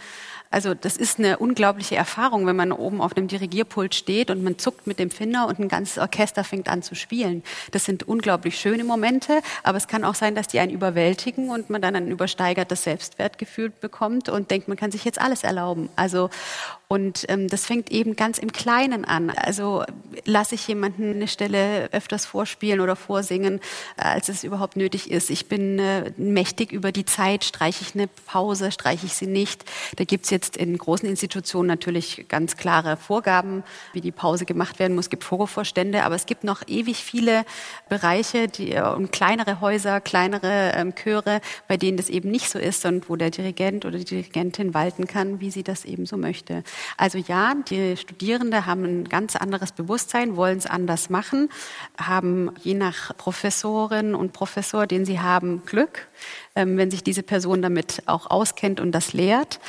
Also 0.54 0.72
das 0.72 0.96
ist 0.96 1.18
eine 1.18 1.38
unglaubliche 1.38 1.96
Erfahrung, 1.96 2.46
wenn 2.46 2.54
man 2.54 2.70
oben 2.70 3.00
auf 3.00 3.16
einem 3.16 3.26
Dirigierpult 3.26 3.92
steht 3.92 4.30
und 4.30 4.44
man 4.44 4.56
zuckt 4.56 4.86
mit 4.86 5.00
dem 5.00 5.10
Finger 5.10 5.48
und 5.48 5.58
ein 5.58 5.68
ganzes 5.68 5.98
Orchester 5.98 6.44
fängt 6.44 6.68
an 6.68 6.80
zu 6.80 6.94
spielen. 6.94 7.42
Das 7.72 7.84
sind 7.84 8.04
unglaublich 8.04 8.56
schöne 8.56 8.84
Momente, 8.84 9.40
aber 9.64 9.78
es 9.78 9.88
kann 9.88 10.04
auch 10.04 10.14
sein, 10.14 10.36
dass 10.36 10.46
die 10.46 10.60
einen 10.60 10.70
überwältigen 10.70 11.50
und 11.50 11.70
man 11.70 11.82
dann 11.82 11.96
ein 11.96 12.08
übersteigertes 12.08 12.84
Selbstwertgefühl 12.84 13.70
bekommt 13.70 14.28
und 14.28 14.52
denkt, 14.52 14.68
man 14.68 14.76
kann 14.76 14.92
sich 14.92 15.04
jetzt 15.04 15.20
alles 15.20 15.42
erlauben. 15.42 15.88
Also 15.96 16.30
und 16.86 17.24
ähm, 17.28 17.48
das 17.48 17.66
fängt 17.66 17.90
eben 17.90 18.14
ganz 18.14 18.38
im 18.38 18.52
Kleinen 18.52 19.04
an. 19.04 19.30
Also 19.30 19.84
lasse 20.26 20.54
ich 20.54 20.68
jemanden 20.68 21.14
eine 21.14 21.28
Stelle 21.28 21.88
öfters 21.92 22.26
vorspielen 22.26 22.80
oder 22.80 22.94
vorsingen, 22.94 23.60
als 23.96 24.28
es 24.28 24.44
überhaupt 24.44 24.76
nötig 24.76 25.10
ist. 25.10 25.30
Ich 25.30 25.48
bin 25.48 25.78
äh, 25.78 26.12
mächtig 26.16 26.72
über 26.72 26.92
die 26.92 27.04
Zeit, 27.04 27.44
streiche 27.44 27.82
ich 27.82 27.94
eine 27.94 28.06
Pause, 28.26 28.70
streiche 28.70 29.06
ich 29.06 29.14
sie 29.14 29.26
nicht. 29.26 29.64
Da 29.96 30.04
gibt's 30.04 30.30
jetzt 30.30 30.56
in 30.56 30.76
großen 30.76 31.08
Institutionen 31.08 31.68
natürlich 31.68 32.26
ganz 32.28 32.56
klare 32.56 32.96
Vorgaben, 32.96 33.64
wie 33.92 34.00
die 34.00 34.12
Pause 34.12 34.44
gemacht 34.44 34.78
werden 34.78 34.94
muss. 34.94 35.06
Es 35.06 35.10
gibt 35.10 35.24
Chorvorstände, 35.24 36.04
aber 36.04 36.14
es 36.14 36.26
gibt 36.26 36.44
noch 36.44 36.62
ewig 36.68 37.02
viele 37.02 37.44
Bereiche 37.88 38.48
die, 38.48 38.72
äh, 38.72 38.82
und 38.82 39.10
kleinere 39.10 39.60
Häuser, 39.60 40.00
kleinere 40.00 40.72
ähm, 40.76 40.94
Chöre, 40.94 41.40
bei 41.66 41.76
denen 41.76 41.96
das 41.96 42.08
eben 42.08 42.30
nicht 42.30 42.50
so 42.50 42.58
ist 42.58 42.84
und 42.84 43.08
wo 43.08 43.16
der 43.16 43.30
Dirigent 43.30 43.84
oder 43.84 43.98
die 43.98 44.04
Dirigentin 44.04 44.74
walten 44.74 45.06
kann, 45.06 45.40
wie 45.40 45.50
sie 45.50 45.62
das 45.62 45.84
eben 45.84 46.06
so 46.06 46.16
möchte. 46.16 46.62
Also 46.96 47.18
ja, 47.18 47.54
die 47.54 47.96
Studierende 47.96 48.66
haben 48.66 48.84
ein 48.84 49.08
ganz 49.08 49.36
anderes 49.36 49.72
Bewusstsein, 49.72 50.36
wollen 50.36 50.58
es 50.58 50.66
anders 50.66 51.10
machen, 51.10 51.48
haben 51.98 52.52
je 52.62 52.74
nach 52.74 53.16
Professorin 53.16 54.14
und 54.14 54.32
Professor, 54.32 54.86
den 54.86 55.04
sie 55.04 55.20
haben, 55.20 55.64
Glück, 55.66 56.08
ähm, 56.54 56.76
wenn 56.76 56.90
sich 56.90 57.02
diese 57.02 57.22
Person 57.22 57.62
damit 57.62 58.02
auch 58.06 58.30
auskennt 58.30 58.80
und 58.80 58.92
das 58.92 59.12
lehrt 59.12 59.60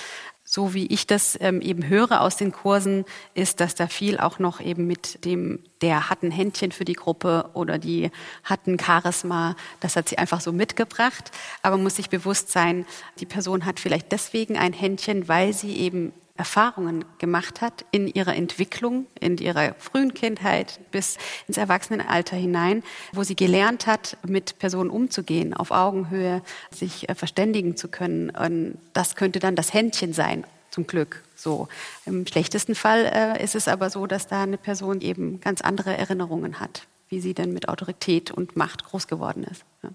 so 0.47 0.75
wie 0.75 0.85
ich 0.85 1.07
das 1.07 1.37
ähm, 1.41 1.59
eben 1.59 1.89
höre 1.89 2.21
aus 2.21 2.37
den 2.37 2.51
Kursen, 2.51 3.03
ist, 3.33 3.59
dass 3.59 3.73
da 3.73 3.87
viel 3.87 4.19
auch 4.19 4.37
noch 4.37 4.61
eben 4.61 4.85
mit 4.85 5.25
dem, 5.25 5.59
der 5.81 6.09
hat 6.09 6.21
ein 6.21 6.29
Händchen 6.29 6.71
für 6.71 6.85
die 6.85 6.93
Gruppe 6.93 7.49
oder 7.53 7.79
die 7.79 8.11
hat 8.43 8.67
ein 8.67 8.79
Charisma, 8.79 9.55
das 9.79 9.95
hat 9.95 10.07
sie 10.07 10.19
einfach 10.19 10.41
so 10.41 10.51
mitgebracht. 10.51 11.31
Aber 11.63 11.77
muss 11.77 11.95
sich 11.95 12.11
bewusst 12.11 12.51
sein, 12.51 12.85
die 13.19 13.25
Person 13.25 13.65
hat 13.65 13.79
vielleicht 13.79 14.11
deswegen 14.11 14.55
ein 14.55 14.71
Händchen, 14.71 15.27
weil 15.27 15.51
sie 15.51 15.75
eben 15.77 16.13
Erfahrungen 16.37 17.05
gemacht 17.17 17.61
hat 17.61 17.85
in 17.91 18.07
ihrer 18.07 18.35
Entwicklung, 18.35 19.07
in 19.19 19.37
ihrer 19.37 19.73
frühen 19.75 20.13
Kindheit 20.13 20.79
bis 20.91 21.17
ins 21.47 21.57
Erwachsenenalter 21.57 22.35
hinein, 22.35 22.83
wo 23.13 23.23
sie 23.23 23.35
gelernt 23.35 23.87
hat, 23.87 24.17
mit 24.27 24.59
Personen 24.59 24.89
umzugehen, 24.89 25.53
auf 25.53 25.71
Augenhöhe, 25.71 26.41
sich 26.71 27.07
äh, 27.07 27.15
verständigen 27.15 27.77
zu 27.77 27.87
können. 27.87 28.31
Und 28.31 28.77
das 28.93 29.15
könnte 29.15 29.39
dann 29.39 29.55
das 29.55 29.73
Händchen 29.73 30.11
sein, 30.11 30.45
zum 30.71 30.87
Glück. 30.87 31.23
So. 31.35 31.69
Im 32.05 32.27
schlechtesten 32.27 32.75
Fall 32.75 33.05
äh, 33.05 33.43
ist 33.43 33.55
es 33.55 33.69
aber 33.69 33.89
so, 33.89 34.05
dass 34.05 34.27
da 34.27 34.43
eine 34.43 34.57
Person 34.57 34.99
eben 34.99 35.39
ganz 35.39 35.61
andere 35.61 35.95
Erinnerungen 35.95 36.59
hat, 36.59 36.85
wie 37.07 37.21
sie 37.21 37.33
denn 37.33 37.53
mit 37.53 37.69
Autorität 37.69 38.31
und 38.31 38.57
Macht 38.57 38.83
groß 38.83 39.07
geworden 39.07 39.45
ist. 39.45 39.63
Ja. 39.83 39.89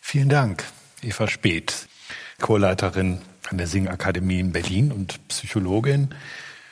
Vielen 0.00 0.28
Dank, 0.28 0.64
Eva 1.02 1.28
Speth, 1.28 1.86
Chorleiterin 2.40 3.20
an 3.52 3.58
der 3.58 3.66
Singakademie 3.66 4.40
in 4.40 4.52
Berlin 4.52 4.90
und 4.90 5.28
Psychologin. 5.28 6.08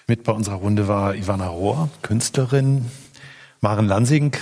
Mit 0.06 0.24
bei 0.24 0.32
unserer 0.32 0.56
Runde 0.56 0.88
war 0.88 1.14
Ivana 1.14 1.46
Rohr, 1.46 1.90
Künstlerin, 2.02 2.90
Maren 3.60 3.86
Lansing 3.86 4.36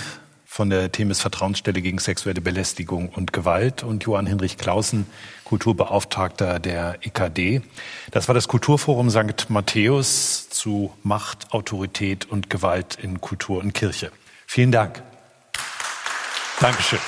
von 0.45 0.69
der 0.69 0.91
Themis 0.91 1.19
Vertrauensstelle 1.19 1.81
gegen 1.81 1.99
sexuelle 1.99 2.41
Belästigung 2.41 3.09
und 3.09 3.33
Gewalt 3.33 3.83
und 3.83 4.03
Johann 4.05 4.25
Hinrich 4.25 4.57
Clausen, 4.57 5.05
Kulturbeauftragter 5.43 6.59
der 6.59 6.97
EKD. 7.01 7.61
Das 8.11 8.27
war 8.29 8.35
das 8.35 8.47
Kulturforum 8.47 9.09
St. 9.09 9.49
Matthäus 9.49 10.49
zu 10.49 10.91
Macht, 11.03 11.51
Autorität 11.51 12.25
und 12.31 12.49
Gewalt 12.49 12.97
in 13.01 13.21
Kultur 13.21 13.59
und 13.59 13.73
Kirche. 13.73 14.11
Vielen 14.47 14.71
Dank. 14.71 15.03
Dankeschön. 16.59 16.99